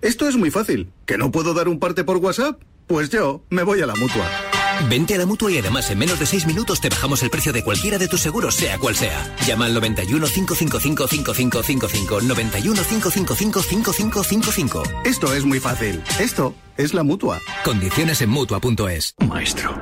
Esto 0.00 0.28
es 0.28 0.36
muy 0.36 0.50
fácil. 0.50 0.92
¿Que 1.06 1.18
no 1.18 1.30
puedo 1.30 1.54
dar 1.54 1.68
un 1.68 1.78
parte 1.78 2.04
por 2.04 2.18
WhatsApp? 2.18 2.60
Pues 2.86 3.10
yo 3.10 3.42
me 3.50 3.62
voy 3.62 3.80
a 3.80 3.86
la 3.86 3.94
mutua. 3.94 4.53
Vente 4.88 5.14
a 5.14 5.18
la 5.18 5.26
mutua 5.26 5.50
y 5.50 5.58
además 5.58 5.90
en 5.90 5.98
menos 5.98 6.18
de 6.18 6.26
6 6.26 6.46
minutos 6.46 6.80
te 6.80 6.88
bajamos 6.88 7.22
el 7.22 7.30
precio 7.30 7.52
de 7.52 7.64
cualquiera 7.64 7.98
de 7.98 8.08
tus 8.08 8.20
seguros, 8.20 8.54
sea 8.54 8.78
cual 8.78 8.94
sea. 8.94 9.34
Llama 9.46 9.66
al 9.66 9.74
91 9.74 10.26
555 10.26 11.08
5555. 11.08 12.20
91 12.20 12.82
555 12.82 13.62
5555. 13.62 14.82
Esto 15.04 15.34
es 15.34 15.44
muy 15.44 15.60
fácil. 15.60 16.02
Esto 16.18 16.54
es 16.76 16.94
la 16.94 17.02
mutua. 17.02 17.40
Condiciones 17.64 18.20
en 18.20 18.30
mutua.es. 18.30 19.14
Maestro, 19.26 19.78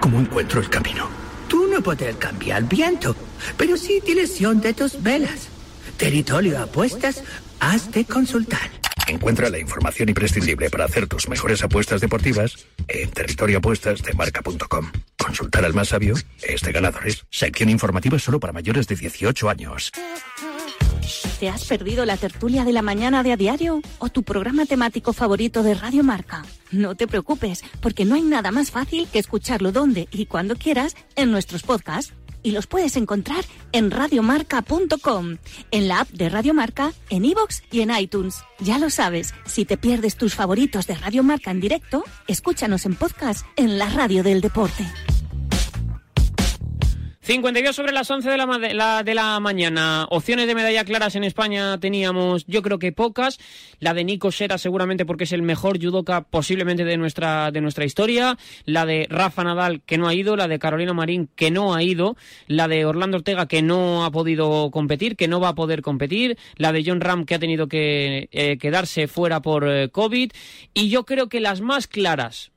¿cómo 0.00 0.20
encuentro 0.20 0.60
el 0.60 0.68
camino? 0.68 1.08
Tú 1.48 1.66
no 1.66 1.82
puedes 1.82 2.16
cambiar 2.16 2.64
viento, 2.64 3.14
pero 3.56 3.76
sí 3.76 4.00
dirección 4.04 4.60
de 4.60 4.72
tus 4.72 5.02
velas. 5.02 5.48
Territorio 5.96 6.60
apuestas, 6.60 7.22
has 7.60 7.92
de 7.92 8.04
consultar. 8.04 8.70
Encuentra 9.06 9.50
la 9.50 9.58
información 9.58 10.08
imprescindible 10.08 10.70
para 10.70 10.84
hacer 10.84 11.06
tus 11.06 11.28
mejores 11.28 11.62
apuestas 11.62 12.00
deportivas 12.00 12.66
en 12.88 13.10
territorioapuestas 13.10 14.02
de 14.02 14.12
marca.com. 14.14 14.92
Consultar 15.18 15.64
al 15.64 15.74
más 15.74 15.88
sabio 15.88 16.14
es 16.42 16.60
de 16.62 16.72
ganadores. 16.72 17.24
Sección 17.30 17.68
informativa 17.68 18.18
solo 18.18 18.40
para 18.40 18.52
mayores 18.52 18.86
de 18.88 18.96
18 18.96 19.48
años. 19.48 19.92
¿Te 21.40 21.48
has 21.48 21.64
perdido 21.64 22.04
la 22.04 22.16
tertulia 22.16 22.64
de 22.64 22.72
la 22.72 22.82
mañana 22.82 23.24
de 23.24 23.32
a 23.32 23.36
diario 23.36 23.82
o 23.98 24.08
tu 24.08 24.22
programa 24.22 24.66
temático 24.66 25.12
favorito 25.12 25.64
de 25.64 25.74
Radio 25.74 26.04
Marca? 26.04 26.44
No 26.70 26.94
te 26.94 27.08
preocupes, 27.08 27.64
porque 27.80 28.04
no 28.04 28.14
hay 28.14 28.22
nada 28.22 28.52
más 28.52 28.70
fácil 28.70 29.08
que 29.08 29.18
escucharlo 29.18 29.72
donde 29.72 30.08
y 30.12 30.26
cuando 30.26 30.54
quieras 30.54 30.94
en 31.16 31.32
nuestros 31.32 31.64
podcasts 31.64 32.14
y 32.42 32.52
los 32.52 32.66
puedes 32.66 32.96
encontrar 32.96 33.44
en 33.72 33.90
radiomarca.com, 33.90 35.38
en 35.70 35.88
la 35.88 36.00
app 36.00 36.08
de 36.10 36.28
Radio 36.28 36.54
Marca, 36.54 36.92
en 37.10 37.24
iVoox 37.24 37.62
y 37.70 37.80
en 37.80 37.90
iTunes. 37.96 38.36
Ya 38.58 38.78
lo 38.78 38.90
sabes, 38.90 39.34
si 39.46 39.64
te 39.64 39.76
pierdes 39.76 40.16
tus 40.16 40.34
favoritos 40.34 40.86
de 40.86 40.94
Radio 40.94 41.22
Marca 41.22 41.50
en 41.50 41.60
directo, 41.60 42.04
escúchanos 42.26 42.86
en 42.86 42.94
podcast 42.94 43.46
en 43.56 43.78
la 43.78 43.88
radio 43.88 44.22
del 44.22 44.40
deporte. 44.40 44.86
52 47.24 47.76
sobre 47.76 47.92
las 47.92 48.10
11 48.10 48.30
de 48.30 48.36
la, 48.36 49.02
de, 49.04 49.14
la, 49.14 49.38
mañana. 49.38 50.08
Opciones 50.10 50.48
de 50.48 50.56
medalla 50.56 50.84
claras 50.84 51.14
en 51.14 51.22
España 51.22 51.78
teníamos, 51.78 52.44
yo 52.48 52.62
creo 52.62 52.80
que 52.80 52.90
pocas. 52.90 53.38
La 53.78 53.94
de 53.94 54.02
Nico 54.02 54.32
Sera 54.32 54.58
seguramente 54.58 55.06
porque 55.06 55.22
es 55.22 55.32
el 55.32 55.42
mejor 55.42 55.80
judoka 55.80 56.22
posiblemente 56.22 56.84
de 56.84 56.96
nuestra, 56.96 57.52
de 57.52 57.60
nuestra 57.60 57.84
historia. 57.84 58.36
La 58.64 58.86
de 58.86 59.06
Rafa 59.08 59.44
Nadal 59.44 59.82
que 59.82 59.98
no 59.98 60.08
ha 60.08 60.14
ido. 60.14 60.34
La 60.34 60.48
de 60.48 60.58
Carolina 60.58 60.94
Marín 60.94 61.28
que 61.36 61.52
no 61.52 61.76
ha 61.76 61.84
ido. 61.84 62.16
La 62.48 62.66
de 62.66 62.84
Orlando 62.84 63.18
Ortega 63.18 63.46
que 63.46 63.62
no 63.62 64.04
ha 64.04 64.10
podido 64.10 64.72
competir, 64.72 65.14
que 65.14 65.28
no 65.28 65.38
va 65.38 65.50
a 65.50 65.54
poder 65.54 65.80
competir. 65.80 66.36
La 66.56 66.72
de 66.72 66.82
John 66.84 67.00
Ram 67.00 67.24
que 67.24 67.36
ha 67.36 67.38
tenido 67.38 67.68
que 67.68 68.30
eh, 68.32 68.58
quedarse 68.58 69.06
fuera 69.06 69.40
por 69.40 69.68
eh, 69.68 69.90
COVID. 69.90 70.32
Y 70.74 70.88
yo 70.88 71.04
creo 71.04 71.28
que 71.28 71.38
las 71.38 71.60
más 71.60 71.86
claras 71.86 72.50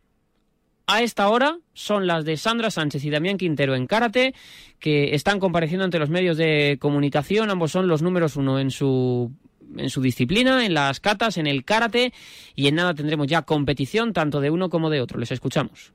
a 0.87 1.01
esta 1.01 1.29
hora 1.29 1.57
son 1.73 2.07
las 2.07 2.25
de 2.25 2.37
Sandra 2.37 2.71
Sánchez 2.71 3.03
y 3.03 3.09
Damián 3.09 3.37
Quintero 3.37 3.75
en 3.75 3.87
karate, 3.87 4.33
que 4.79 5.15
están 5.15 5.39
compareciendo 5.39 5.85
ante 5.85 5.99
los 5.99 6.09
medios 6.09 6.37
de 6.37 6.77
comunicación. 6.79 7.49
Ambos 7.49 7.71
son 7.71 7.87
los 7.87 8.01
números 8.01 8.35
uno 8.35 8.59
en 8.59 8.71
su 8.71 9.31
en 9.77 9.89
su 9.89 10.01
disciplina, 10.01 10.65
en 10.65 10.73
las 10.73 10.99
catas, 10.99 11.37
en 11.37 11.47
el 11.47 11.65
karate 11.65 12.13
y 12.55 12.67
en 12.67 12.75
nada 12.75 12.93
tendremos 12.93 13.27
ya 13.27 13.41
competición 13.41 14.13
tanto 14.13 14.39
de 14.39 14.51
uno 14.51 14.69
como 14.69 14.89
de 14.89 15.01
otro. 15.01 15.19
Les 15.19 15.31
escuchamos. 15.31 15.91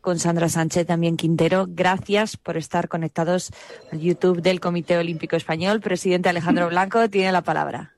Con 0.00 0.20
Sandra 0.20 0.48
Sánchez, 0.48 0.86
también 0.86 1.16
Quintero, 1.16 1.66
gracias 1.68 2.36
por 2.36 2.56
estar 2.56 2.88
conectados 2.88 3.50
al 3.90 3.98
YouTube 3.98 4.40
del 4.40 4.60
Comité 4.60 4.96
Olímpico 4.98 5.34
Español. 5.34 5.80
Presidente 5.80 6.28
Alejandro 6.28 6.68
Blanco 6.70 7.10
tiene 7.10 7.32
la 7.32 7.42
palabra. 7.42 7.96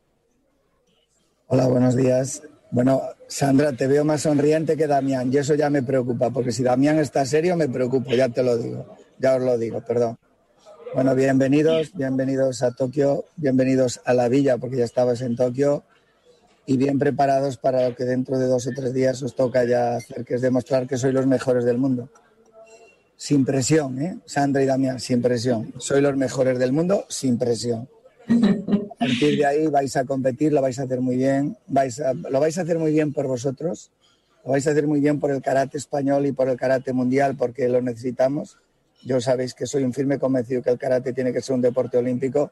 Hola, 1.49 1.67
buenos 1.67 1.97
días. 1.97 2.43
Bueno, 2.71 3.03
Sandra, 3.27 3.73
te 3.73 3.87
veo 3.87 4.05
más 4.05 4.23
sonriente 4.23 4.77
que 4.77 4.87
Damián 4.87 5.33
y 5.33 5.39
eso 5.39 5.55
ya 5.55 5.71
me 5.71 5.83
preocupa, 5.83 6.31
porque 6.31 6.53
si 6.53 6.63
Damián 6.63 6.99
está 6.99 7.25
serio 7.25 7.57
me 7.57 7.69
preocupo, 7.69 8.11
ya 8.11 8.29
te 8.29 8.43
lo 8.43 8.59
digo, 8.59 8.95
ya 9.19 9.37
os 9.37 9.43
lo 9.43 9.57
digo, 9.57 9.81
perdón. 9.81 10.19
Bueno, 10.95 11.15
bienvenidos, 11.15 11.93
bienvenidos 11.95 12.63
a 12.63 12.73
Tokio, 12.73 13.25
bienvenidos 13.37 14.01
a 14.05 14.13
la 14.13 14.29
villa, 14.29 14.59
porque 14.59 14.77
ya 14.77 14.85
estabas 14.85 15.23
en 15.23 15.37
Tokio, 15.37 15.85
y 16.67 16.77
bien 16.77 16.99
preparados 16.99 17.57
para 17.57 17.89
lo 17.89 17.95
que 17.95 18.05
dentro 18.05 18.39
de 18.39 18.47
dos 18.47 18.67
o 18.67 18.71
tres 18.77 18.93
días 18.93 19.23
os 19.23 19.35
toca 19.35 19.65
ya 19.65 19.97
hacer, 19.97 20.27
que 20.27 20.35
es 20.35 20.43
demostrar 20.43 20.87
que 20.87 20.99
sois 20.99 21.15
los 21.15 21.27
mejores 21.27 21.65
del 21.65 21.79
mundo. 21.79 22.11
Sin 23.17 23.47
presión, 23.47 24.01
¿eh? 24.01 24.19
Sandra 24.27 24.63
y 24.63 24.67
Damián, 24.67 25.01
sin 25.01 25.23
presión. 25.23 25.73
Sois 25.79 26.03
los 26.03 26.17
mejores 26.17 26.59
del 26.59 26.73
mundo, 26.73 27.07
sin 27.09 27.39
presión. 27.39 27.89
A 28.29 28.99
partir 28.99 29.39
de 29.39 29.47
ahí 29.47 29.67
vais 29.69 29.97
a 29.97 30.05
competir, 30.05 30.53
lo 30.53 30.61
vais 30.61 30.79
a 30.79 30.83
hacer 30.83 31.01
muy 31.01 31.17
bien, 31.17 31.57
vais 31.67 32.01
a, 32.01 32.13
lo 32.13 32.41
vais 32.41 32.59
a 32.59 32.63
hacer 32.63 32.79
muy 32.79 32.93
bien 32.93 33.13
por 33.13 33.27
vosotros, 33.27 33.91
lo 34.45 34.53
vais 34.53 34.67
a 34.67 34.73
hacer 34.73 34.87
muy 34.87 35.01
bien 35.01 35.19
por 35.19 35.31
el 35.31 35.41
karate 35.41 35.79
español 35.79 36.27
y 36.27 36.33
por 36.33 36.49
el 36.49 36.57
karate 36.57 36.93
mundial, 36.93 37.37
porque 37.37 37.69
lo 37.69 37.81
necesitamos. 37.81 38.59
Yo 39.05 39.21
sabéis 39.21 39.55
que 39.55 39.67
soy 39.67 39.85
un 39.85 39.95
firme 39.95 40.19
convencido 40.19 40.63
que 40.63 40.71
el 40.71 40.79
karate 40.79 41.13
tiene 41.13 41.33
que 41.33 41.41
ser 41.41 41.55
un 41.55 41.63
deporte 41.63 41.97
olímpico 41.97 42.51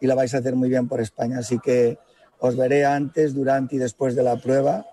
y 0.00 0.06
lo 0.06 0.14
vais 0.14 0.32
a 0.34 0.38
hacer 0.38 0.54
muy 0.54 0.68
bien 0.68 0.86
por 0.86 1.00
España. 1.00 1.38
Así 1.38 1.58
que 1.58 1.98
os 2.38 2.56
veré 2.56 2.84
antes, 2.84 3.34
durante 3.34 3.76
y 3.76 3.78
después 3.78 4.14
de 4.14 4.22
la 4.22 4.36
prueba. 4.36 4.86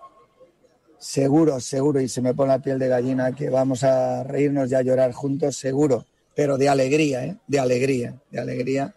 Seguro, 0.98 1.60
seguro, 1.60 2.00
y 2.00 2.08
se 2.08 2.22
me 2.22 2.34
pone 2.34 2.48
la 2.48 2.62
piel 2.62 2.78
de 2.78 2.88
gallina 2.88 3.32
que 3.34 3.50
vamos 3.50 3.84
a 3.84 4.24
reírnos 4.24 4.72
y 4.72 4.74
a 4.74 4.82
llorar 4.82 5.12
juntos, 5.12 5.56
seguro, 5.56 6.06
pero 6.34 6.56
de 6.56 6.70
alegría, 6.70 7.26
¿eh? 7.26 7.36
de 7.46 7.58
alegría, 7.58 8.14
de 8.30 8.40
alegría 8.40 8.94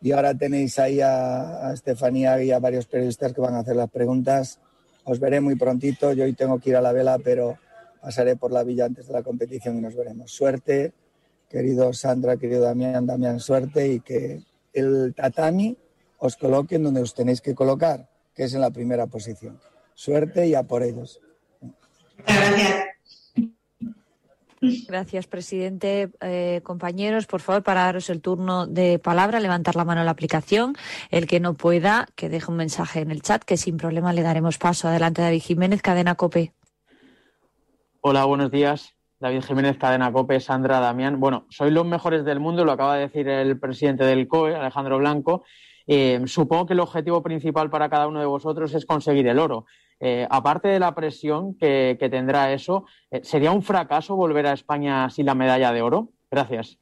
y 0.00 0.12
ahora 0.12 0.34
tenéis 0.34 0.78
ahí 0.78 1.00
a, 1.00 1.68
a 1.68 1.74
Estefanía 1.74 2.42
y 2.42 2.50
a 2.50 2.58
varios 2.58 2.86
periodistas 2.86 3.32
que 3.32 3.40
van 3.40 3.54
a 3.54 3.60
hacer 3.60 3.76
las 3.76 3.90
preguntas. 3.90 4.58
Os 5.04 5.20
veré 5.20 5.40
muy 5.40 5.56
prontito. 5.56 6.12
Yo 6.12 6.24
hoy 6.24 6.32
tengo 6.32 6.58
que 6.58 6.70
ir 6.70 6.76
a 6.76 6.80
la 6.80 6.92
vela, 6.92 7.18
pero 7.22 7.58
pasaré 8.00 8.36
por 8.36 8.52
la 8.52 8.62
villa 8.62 8.86
antes 8.86 9.06
de 9.06 9.12
la 9.12 9.22
competición 9.22 9.78
y 9.78 9.80
nos 9.80 9.94
veremos. 9.94 10.32
Suerte, 10.32 10.92
querido 11.48 11.92
Sandra, 11.92 12.36
querido 12.36 12.62
Damián, 12.62 13.06
Damián, 13.06 13.40
suerte 13.40 13.88
y 13.88 14.00
que 14.00 14.42
el 14.72 15.14
tatami 15.14 15.76
os 16.18 16.36
coloque 16.36 16.76
en 16.76 16.84
donde 16.84 17.00
os 17.00 17.14
tenéis 17.14 17.40
que 17.40 17.54
colocar, 17.54 18.08
que 18.34 18.44
es 18.44 18.54
en 18.54 18.60
la 18.60 18.70
primera 18.70 19.06
posición. 19.06 19.60
Suerte 19.94 20.46
y 20.46 20.54
a 20.54 20.62
por 20.62 20.82
ellos. 20.82 21.20
Gracias, 22.26 22.84
presidente. 25.26 26.10
Eh, 26.20 26.60
compañeros, 26.62 27.26
por 27.26 27.40
favor, 27.40 27.62
para 27.62 27.84
daros 27.84 28.10
el 28.10 28.20
turno 28.20 28.66
de 28.66 28.98
palabra, 28.98 29.40
levantar 29.40 29.76
la 29.76 29.84
mano 29.84 30.00
en 30.00 30.06
la 30.06 30.12
aplicación. 30.12 30.76
El 31.10 31.26
que 31.26 31.40
no 31.40 31.54
pueda, 31.54 32.06
que 32.14 32.28
deje 32.28 32.50
un 32.50 32.56
mensaje 32.56 33.00
en 33.00 33.10
el 33.10 33.22
chat, 33.22 33.42
que 33.42 33.56
sin 33.56 33.76
problema 33.76 34.12
le 34.12 34.22
daremos 34.22 34.58
paso. 34.58 34.88
Adelante, 34.88 35.22
David 35.22 35.42
Jiménez, 35.42 35.82
Cadena 35.82 36.14
Cope. 36.14 36.52
Hola, 38.02 38.24
buenos 38.24 38.50
días. 38.50 38.94
David 39.18 39.42
Jiménez, 39.42 39.76
Cadena 39.76 40.10
Cope, 40.12 40.40
Sandra, 40.40 40.80
Damián. 40.80 41.20
Bueno, 41.20 41.46
sois 41.50 41.72
los 41.72 41.84
mejores 41.84 42.24
del 42.24 42.40
mundo, 42.40 42.64
lo 42.64 42.72
acaba 42.72 42.96
de 42.96 43.02
decir 43.02 43.28
el 43.28 43.58
presidente 43.58 44.04
del 44.04 44.26
COE, 44.26 44.56
Alejandro 44.56 44.98
Blanco. 44.98 45.44
Eh, 45.86 46.22
supongo 46.26 46.66
que 46.66 46.72
el 46.72 46.80
objetivo 46.80 47.22
principal 47.22 47.68
para 47.68 47.90
cada 47.90 48.06
uno 48.06 48.20
de 48.20 48.26
vosotros 48.26 48.72
es 48.74 48.86
conseguir 48.86 49.26
el 49.26 49.38
oro. 49.38 49.66
Eh, 50.02 50.26
aparte 50.30 50.68
de 50.68 50.78
la 50.80 50.94
presión 50.94 51.54
que, 51.54 51.96
tendrá 52.10 52.52
eso, 52.52 52.86
eh, 53.10 53.20
¿sería 53.22 53.52
un 53.52 53.62
fracaso 53.62 54.16
volver 54.16 54.46
a 54.46 54.54
España 54.54 55.10
sin 55.10 55.26
la 55.26 55.34
medalla 55.34 55.72
de 55.72 55.82
oro? 55.82 56.08
Gracias. 56.30 56.78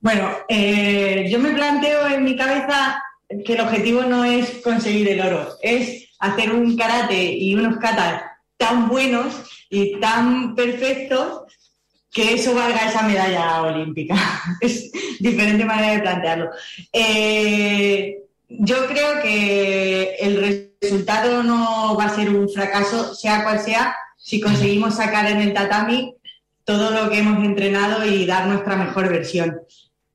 Bueno, 0.00 0.28
eh, 0.48 1.26
yo 1.30 1.38
me 1.38 1.52
planteo 1.52 2.06
en 2.08 2.24
mi 2.24 2.36
cabeza 2.36 3.02
que 3.46 3.54
el 3.54 3.60
objetivo 3.60 4.02
no 4.02 4.24
es 4.24 4.60
conseguir 4.62 5.08
el 5.08 5.20
oro, 5.20 5.48
es 5.62 6.10
hacer 6.18 6.52
un 6.52 6.76
karate 6.76 7.32
y 7.32 7.54
unos 7.54 7.78
katas 7.78 8.22
tan 8.58 8.88
buenos 8.88 9.66
y 9.70 9.98
tan 10.00 10.54
perfectos 10.54 11.44
que 12.10 12.34
eso 12.34 12.54
valga 12.54 12.88
esa 12.88 13.02
medalla 13.02 13.62
olímpica. 13.62 14.14
es 14.60 14.92
diferente 15.18 15.64
manera 15.64 15.94
de 15.94 16.00
plantearlo. 16.00 16.50
Yo 18.60 18.86
creo 18.86 19.22
que 19.22 20.16
el 20.20 20.68
resultado 20.80 21.42
no 21.42 21.96
va 21.96 22.04
a 22.06 22.14
ser 22.14 22.30
un 22.30 22.48
fracaso, 22.48 23.14
sea 23.14 23.44
cual 23.44 23.60
sea, 23.60 23.96
si 24.16 24.40
conseguimos 24.40 24.96
sacar 24.96 25.30
en 25.30 25.40
el 25.40 25.52
tatami 25.52 26.14
todo 26.64 26.90
lo 26.90 27.10
que 27.10 27.18
hemos 27.18 27.44
entrenado 27.44 28.04
y 28.06 28.24
dar 28.26 28.46
nuestra 28.46 28.76
mejor 28.76 29.08
versión. 29.08 29.60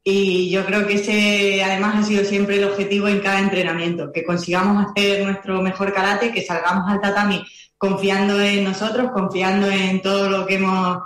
Y 0.03 0.49
yo 0.49 0.65
creo 0.65 0.88
que 0.88 0.93
ese 0.93 1.61
además 1.63 1.95
ha 1.97 2.03
sido 2.03 2.23
siempre 2.23 2.55
el 2.55 2.63
objetivo 2.63 3.09
en 3.09 3.19
cada 3.19 3.39
entrenamiento, 3.39 4.11
que 4.13 4.23
consigamos 4.23 4.85
hacer 4.85 5.25
nuestro 5.25 5.61
mejor 5.61 5.93
karate, 5.93 6.31
que 6.31 6.45
salgamos 6.45 6.89
al 6.89 7.01
tatami 7.01 7.43
confiando 7.77 8.39
en 8.39 8.63
nosotros, 8.63 9.11
confiando 9.11 9.69
en 9.69 10.01
todo 10.01 10.29
lo 10.29 10.45
que 10.45 10.55
hemos 10.55 10.99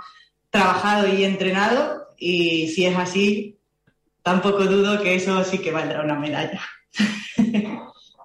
trabajado 0.50 1.08
y 1.08 1.24
entrenado. 1.24 2.14
Y 2.16 2.68
si 2.68 2.86
es 2.86 2.96
así, 2.96 3.58
tampoco 4.22 4.66
dudo 4.66 5.02
que 5.02 5.16
eso 5.16 5.42
sí 5.42 5.58
que 5.58 5.72
valdrá 5.72 6.02
una 6.02 6.14
medalla. 6.14 6.60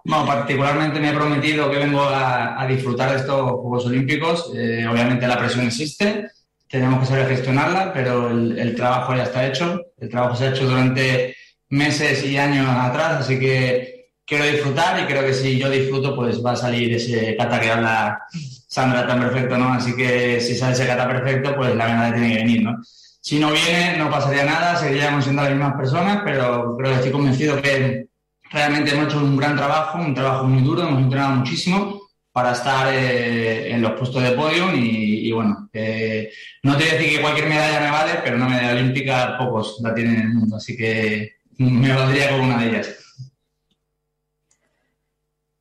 Bueno, 0.10 0.26
particularmente 0.26 1.02
me 1.02 1.10
he 1.10 1.14
prometido 1.14 1.70
que 1.70 1.80
vengo 1.80 2.02
a, 2.02 2.62
a 2.62 2.66
disfrutar 2.66 3.12
de 3.12 3.18
estos 3.18 3.42
Juegos 3.42 3.88
Olímpicos. 3.88 4.54
Eh, 4.56 4.88
obviamente 4.90 5.28
la 5.28 5.38
presión 5.38 5.68
existe, 5.68 6.30
tenemos 6.70 7.02
que 7.02 7.08
saber 7.08 7.28
gestionarla, 7.28 7.92
pero 7.92 8.30
el, 8.30 8.58
el, 8.58 8.74
trabajo 8.74 9.14
ya 9.14 9.24
está 9.24 9.46
hecho. 9.46 9.82
El 9.98 10.08
trabajo 10.08 10.36
se 10.36 10.46
ha 10.46 10.52
hecho 10.52 10.66
durante 10.66 11.36
meses 11.70 12.24
y 12.24 12.38
años 12.38 12.68
atrás, 12.70 13.22
así 13.22 13.38
que 13.38 14.12
quiero 14.26 14.46
disfrutar 14.46 15.02
y 15.02 15.06
creo 15.08 15.26
que 15.26 15.34
si 15.34 15.58
yo 15.58 15.70
disfruto, 15.70 16.16
pues 16.16 16.44
va 16.46 16.52
a 16.52 16.56
salir 16.56 16.94
ese 16.94 17.36
kata 17.36 17.60
que 17.60 17.72
habla 17.72 18.20
Sandra 18.32 19.08
tan 19.08 19.20
perfecto, 19.20 19.58
¿no? 19.58 19.74
Así 19.74 19.96
que 19.96 20.40
si 20.40 20.56
sale 20.56 20.74
ese 20.74 20.88
kata 20.88 21.08
perfecto, 21.08 21.56
pues 21.56 21.76
la 21.76 21.86
verdad 21.86 22.14
tiene 22.14 22.34
que 22.34 22.44
venir, 22.44 22.64
¿no? 22.64 22.78
Si 22.84 23.40
no 23.40 23.52
viene, 23.52 23.98
no 23.98 24.10
pasaría 24.10 24.46
nada, 24.46 24.76
seguiríamos 24.76 25.24
siendo 25.24 25.42
las 25.42 25.52
mismas 25.52 25.76
personas, 25.76 26.22
pero 26.24 26.76
creo 26.78 26.92
que 26.92 26.98
estoy 26.98 27.12
convencido 27.12 27.62
que 27.62 28.08
realmente 28.52 28.92
hemos 28.92 29.08
hecho 29.08 29.20
un 29.20 29.38
gran 29.38 29.56
trabajo, 29.56 30.00
un 30.00 30.14
trabajo 30.14 30.46
muy 30.46 30.62
duro, 30.64 30.88
hemos 30.88 31.02
entrenado 31.02 31.36
muchísimo 31.36 32.02
para 32.32 32.52
estar 32.52 32.94
eh, 32.94 33.72
en 33.72 33.82
los 33.82 33.94
puestos 33.94 34.22
de 34.22 34.32
podio 34.32 34.74
y, 34.76 35.32
bueno, 35.32 35.70
eh, 35.74 36.32
no 36.64 36.78
te 36.78 36.84
voy 36.84 36.90
a 36.92 36.94
decir 36.98 37.16
que 37.16 37.22
cualquier 37.22 37.50
medalla 37.50 37.80
me 37.80 37.92
vale, 37.92 38.12
pero 38.24 38.36
una 38.36 38.48
medalla 38.48 38.74
olímpica 38.74 39.38
pocos 39.38 39.80
la 39.82 39.94
tienen 39.94 40.16
en 40.16 40.22
el 40.22 40.34
mundo, 40.34 40.58
así 40.58 40.78
que 40.78 41.38
me 41.58 41.94
valdría 41.94 42.30
con 42.30 42.42
una 42.42 42.60
de 42.60 42.70
ellas. 42.70 42.96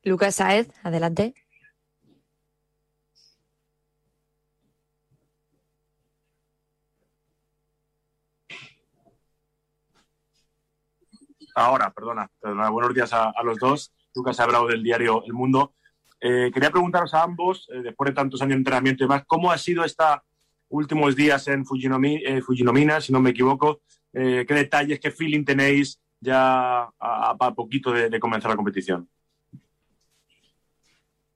Lucas 0.03 0.35
Saez, 0.35 0.67
adelante. 0.83 1.33
Ahora, 11.57 11.89
perdona, 11.89 12.29
perdona. 12.39 12.69
Buenos 12.69 12.93
días 12.93 13.11
a, 13.13 13.33
los 13.43 13.57
dos. 13.57 13.91
Lucas 14.13 14.39
Abrao 14.39 14.67
del 14.67 14.83
diario 14.83 15.23
El 15.25 15.33
Mundo. 15.33 15.73
Eh, 16.21 16.51
quería 16.53 16.69
preguntaros 16.69 17.15
a 17.15 17.23
ambos, 17.23 17.67
eh, 17.73 17.81
después 17.81 18.11
de 18.11 18.13
tantos 18.13 18.39
años 18.43 18.51
de 18.51 18.57
entrenamiento 18.57 19.03
y 19.03 19.07
demás, 19.07 19.23
¿cómo 19.25 19.51
ha 19.51 19.57
sido 19.57 19.83
estos 19.83 20.19
últimos 20.69 21.15
días 21.15 21.47
en 21.47 21.65
Fujinomi, 21.65 22.21
eh, 22.23 22.43
Fujinomina, 22.43 23.01
si 23.01 23.11
no 23.11 23.19
me 23.19 23.31
equivoco? 23.31 23.81
¿Qué 24.13 24.45
detalles, 24.47 24.99
qué 24.99 25.09
feeling 25.09 25.43
tenéis 25.43 25.99
ya 26.19 26.83
a, 26.99 27.35
a 27.39 27.53
poquito 27.55 27.91
de, 27.91 28.09
de, 28.09 28.19
comenzar 28.19 28.51
la 28.51 28.55
competición? 28.55 29.09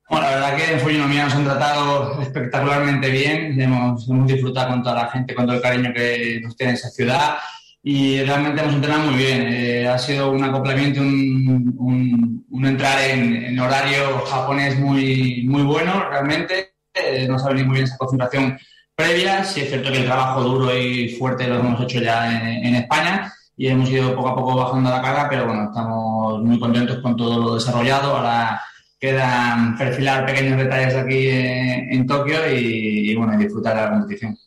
Bueno, 0.07 0.25
la 0.27 0.31
verdad 0.31 0.55
que 0.55 0.73
en 0.73 0.79
Fujinomina 0.79 1.23
nos 1.25 1.35
han 1.35 1.45
tratado 1.45 2.21
espectacularmente 2.21 3.09
bien, 3.09 3.59
hemos, 3.59 4.07
hemos 4.07 4.27
disfrutado 4.27 4.69
con 4.69 4.83
toda 4.83 4.95
la 4.95 5.07
gente, 5.09 5.33
con 5.33 5.47
todo 5.47 5.55
el 5.55 5.61
cariño 5.63 5.91
que 5.93 6.41
nos 6.43 6.55
tiene 6.55 6.73
esa 6.73 6.89
ciudad 6.89 7.37
y 7.83 8.21
realmente 8.23 8.61
hemos 8.61 8.75
entrenado 8.75 9.09
muy 9.09 9.15
bien. 9.15 9.41
Eh, 9.47 9.87
ha 9.87 9.97
sido 9.97 10.31
un 10.31 10.43
acoplamiento, 10.43 11.01
un, 11.01 11.75
un, 11.77 12.45
un 12.49 12.65
entrar 12.65 13.01
en, 13.09 13.43
en, 13.43 13.59
horario 13.59 14.19
japonés 14.25 14.79
muy, 14.79 15.43
muy 15.47 15.63
bueno, 15.63 16.07
realmente. 16.09 16.73
Eh, 16.93 17.27
nos 17.27 17.43
ha 17.43 17.49
venido 17.49 17.67
muy 17.67 17.75
bien 17.75 17.85
esa 17.85 17.97
concentración 17.97 18.57
previa. 18.95 19.43
Sí 19.43 19.61
es 19.61 19.69
cierto 19.69 19.91
que 19.91 19.99
el 19.99 20.05
trabajo 20.05 20.43
duro 20.43 20.77
y 20.77 21.09
fuerte 21.15 21.47
lo 21.47 21.59
hemos 21.59 21.81
hecho 21.81 21.99
ya 22.01 22.31
en, 22.31 22.65
en, 22.65 22.75
España 22.75 23.33
y 23.57 23.67
hemos 23.67 23.89
ido 23.89 24.15
poco 24.15 24.29
a 24.29 24.35
poco 24.35 24.55
bajando 24.55 24.89
la 24.89 25.01
carga, 25.01 25.27
pero 25.29 25.45
bueno, 25.45 25.65
estamos 25.65 26.43
muy 26.43 26.59
contentos 26.59 26.99
con 27.01 27.15
todo 27.15 27.39
lo 27.39 27.55
desarrollado. 27.55 28.17
Ahora 28.17 28.61
quedan 28.99 29.75
perfilar 29.75 30.25
pequeños 30.27 30.57
detalles 30.57 30.93
aquí 30.93 31.29
en, 31.29 31.93
en 31.93 32.05
Tokio 32.05 32.37
y, 32.53 33.11
y, 33.11 33.15
bueno, 33.15 33.35
disfrutar 33.37 33.75
de 33.75 33.81
la 33.81 33.89
competición. 33.89 34.37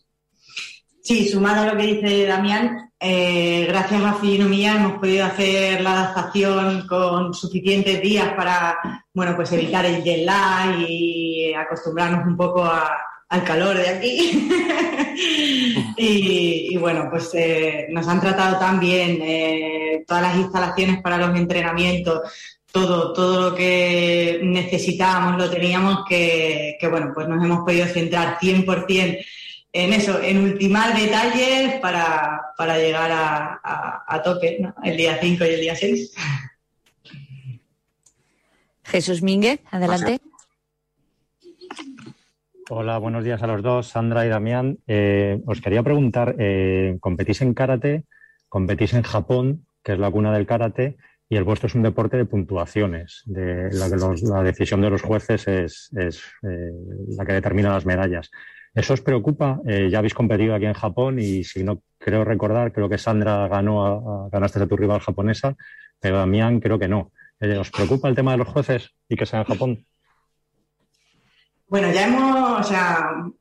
Sí, 1.03 1.29
sumado 1.29 1.63
a 1.63 1.73
lo 1.73 1.77
que 1.77 1.87
dice 1.87 2.27
Damián, 2.27 2.93
eh, 3.07 3.67
gracias 3.69 4.03
a 4.03 4.15
Finomía 4.15 4.77
hemos 4.77 4.99
podido 4.99 5.27
hacer 5.27 5.83
la 5.83 5.93
adaptación 5.93 6.87
con 6.87 7.35
suficientes 7.35 8.01
días 8.01 8.33
para, 8.35 9.05
bueno, 9.13 9.37
pues 9.37 9.53
evitar 9.53 9.85
el 9.85 10.03
jet 10.03 10.25
lag 10.25 10.81
y 10.89 11.53
acostumbrarnos 11.53 12.27
un 12.27 12.35
poco 12.35 12.65
al 12.65 13.45
calor 13.45 13.77
de 13.77 13.89
aquí. 13.91 14.49
y, 15.99 16.69
y, 16.71 16.77
bueno, 16.79 17.09
pues 17.11 17.31
eh, 17.35 17.89
nos 17.91 18.09
han 18.09 18.23
tratado 18.23 18.59
tan 18.59 18.81
bien 18.81 19.19
eh, 19.21 20.03
todas 20.07 20.23
las 20.23 20.37
instalaciones 20.37 21.03
para 21.03 21.19
los 21.19 21.39
entrenamientos, 21.39 22.23
todo, 22.73 23.13
todo 23.13 23.51
lo 23.51 23.55
que 23.55 24.41
necesitábamos 24.43 25.37
lo 25.37 25.51
teníamos 25.51 26.07
que, 26.09 26.79
que 26.81 26.89
bueno, 26.89 27.13
pues 27.15 27.29
nos 27.29 27.45
hemos 27.45 27.65
podido 27.65 27.87
centrar 27.87 28.39
100% 28.41 29.19
en 29.75 29.93
eso, 29.93 30.23
en 30.23 30.39
ultimar 30.39 30.97
detalles 30.97 31.81
para, 31.81 32.53
para 32.57 32.79
llegar 32.79 33.11
a, 33.11 33.61
a, 33.63 34.05
a 34.07 34.23
toque, 34.23 34.59
¿no? 34.61 34.73
el 34.85 34.97
día 34.97 35.19
5 35.21 35.45
y 35.45 35.49
el 35.49 35.61
día 35.61 35.75
6. 35.75 36.15
Jesús 38.85 39.21
Mínguez, 39.21 39.61
adelante. 39.73 40.21
Hola, 42.71 42.99
buenos 42.99 43.25
días 43.25 43.43
a 43.43 43.49
los 43.49 43.63
dos, 43.63 43.89
Sandra 43.89 44.25
y 44.25 44.29
Damián. 44.29 44.79
Eh, 44.87 45.43
os 45.45 45.61
quería 45.61 45.83
preguntar, 45.83 46.37
eh, 46.39 46.97
competís 47.01 47.43
en 47.43 47.53
karate, 47.53 48.05
competís 48.49 48.95
en 48.95 49.03
Japón, 49.03 49.67
que 49.83 49.95
es 49.95 49.99
la 49.99 50.11
cuna 50.11 50.33
del 50.33 50.47
karate, 50.47 50.97
y 51.29 51.37
el 51.37 51.43
vuestro 51.43 51.67
es 51.67 51.75
un 51.75 51.83
deporte 51.83 52.17
de 52.17 52.27
puntuaciones, 52.27 53.23
de 53.27 53.71
la 53.73 53.91
que 53.91 53.97
los, 53.97 54.23
la 54.23 54.45
decisión 54.45 54.81
de 54.83 54.91
los 54.91 55.03
jueces 55.03 55.49
es, 55.49 55.91
es 55.97 56.23
eh, 56.45 56.71
la 57.17 57.27
que 57.27 57.33
determina 57.33 57.71
las 57.71 57.87
medallas. 57.87 58.31
¿Eso 58.75 58.95
os 58.95 59.01
preocupa? 59.01 59.61
Eh, 59.67 59.89
ya 59.91 59.99
habéis 59.99 60.15
competido 60.15 60.55
aquí 60.55 60.67
en 60.67 60.75
Japón 60.75 61.21
y 61.21 61.45
si 61.45 61.63
no 61.63 61.83
creo 61.99 62.25
recordar, 62.25 62.73
creo 62.73 62.89
que 62.89 62.99
Sandra 62.99 63.47
ganó 63.47 63.87
a, 63.87 64.27
a, 64.27 64.29
ganaste 64.31 64.61
a 64.61 64.67
tu 64.67 64.77
rival 64.77 65.01
japonesa, 65.01 65.55
pero 66.01 66.19
Damián 66.19 66.59
creo 66.59 66.79
que 66.79 66.89
no. 66.89 67.13
Eh, 67.41 67.57
¿Os 67.57 67.71
preocupa 67.71 68.09
el 68.09 68.17
tema 68.17 68.33
de 68.33 68.39
los 68.39 68.49
jueces 68.49 68.91
y 69.09 69.17
que 69.17 69.27
sea 69.27 69.41
en 69.41 69.47
Japón? 69.47 69.87
Bueno, 71.69 71.93
ya 71.93 72.07
hemos, 72.07 72.71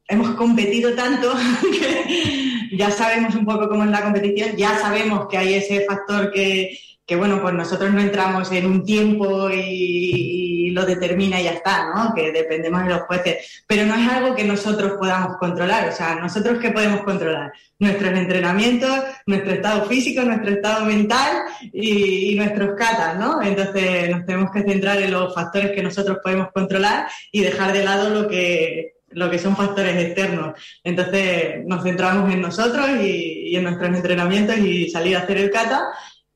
hemos 0.08 0.30
competido 0.36 0.94
tanto 0.94 1.34
que 1.62 2.76
ya 2.78 2.90
sabemos 2.92 3.36
un 3.36 3.46
poco 3.46 3.68
cómo 3.70 3.84
es 3.84 3.90
la 3.90 4.04
competición, 4.04 4.56
ya 4.56 4.78
sabemos 4.78 5.28
que 5.28 5.38
hay 5.38 5.56
ese 5.56 5.86
factor 5.86 6.32
que, 6.32 6.78
que 7.06 7.16
bueno, 7.16 7.42
pues 7.42 7.54
nosotros 7.54 7.92
no 7.92 8.02
entramos 8.02 8.52
en 8.52 8.66
un 8.66 8.84
tiempo 8.84 9.50
y 9.52 10.53
lo 10.74 10.86
determina 10.86 11.40
y 11.40 11.46
ya 11.46 11.52
está, 11.52 11.90
¿no? 11.94 12.14
Que 12.14 12.32
dependemos 12.32 12.84
de 12.84 12.90
los 12.90 13.02
jueces. 13.04 13.64
Pero 13.68 13.86
no 13.86 13.96
es 13.96 14.08
algo 14.10 14.36
que 14.36 14.44
nosotros 14.44 14.94
podamos 15.00 15.38
controlar. 15.38 15.90
O 15.90 15.92
sea, 15.92 16.16
nosotros 16.16 16.60
qué 16.60 16.72
podemos 16.72 17.02
controlar? 17.02 17.52
Nuestros 17.80 18.18
entrenamientos, 18.18 19.04
nuestro 19.26 19.52
estado 19.54 19.86
físico, 19.86 20.22
nuestro 20.22 20.52
estado 20.52 20.86
mental 20.86 21.44
y, 21.72 22.32
y 22.32 22.36
nuestros 22.36 22.72
catas, 22.78 23.18
¿no? 23.18 23.42
Entonces 23.42 24.10
nos 24.10 24.26
tenemos 24.26 24.52
que 24.52 24.64
centrar 24.64 25.02
en 25.02 25.12
los 25.12 25.34
factores 25.34 25.72
que 25.72 25.84
nosotros 25.84 26.18
podemos 26.24 26.50
controlar 26.54 27.08
y 27.32 27.42
dejar 27.42 27.74
de 27.74 27.84
lado 27.84 28.10
lo 28.10 28.28
que 28.28 28.94
lo 29.16 29.30
que 29.30 29.40
son 29.40 29.56
factores 29.56 29.96
externos. 29.96 30.60
Entonces 30.84 31.66
nos 31.66 31.84
centramos 31.84 32.32
en 32.34 32.42
nosotros 32.42 32.88
y, 33.02 33.56
en 33.56 33.64
nuestros 33.64 33.96
entrenamientos 33.96 34.58
y 34.58 34.90
salir 34.90 35.16
a 35.16 35.20
hacer 35.20 35.38
el 35.38 35.52
kata 35.52 35.90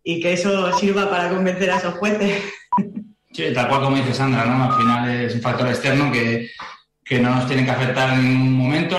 y 0.03 0.19
que 0.21 0.33
eso 0.33 0.71
sirva 0.77 1.09
para 1.09 1.29
convencer 1.29 1.71
a 1.71 1.77
esos 1.77 1.95
jueces. 1.95 2.43
Sí, 3.31 3.43
tal 3.53 3.67
cual 3.67 3.81
como 3.81 3.97
dice 3.97 4.13
Sandra, 4.13 4.45
¿no? 4.45 4.71
Al 4.71 4.77
final 4.77 5.09
es 5.09 5.35
un 5.35 5.41
factor 5.41 5.67
externo 5.67 6.11
que, 6.11 6.49
que 7.03 7.19
no 7.19 7.35
nos 7.35 7.47
tiene 7.47 7.65
que 7.65 7.71
afectar 7.71 8.13
en 8.13 8.23
ningún 8.23 8.53
momento. 8.53 8.95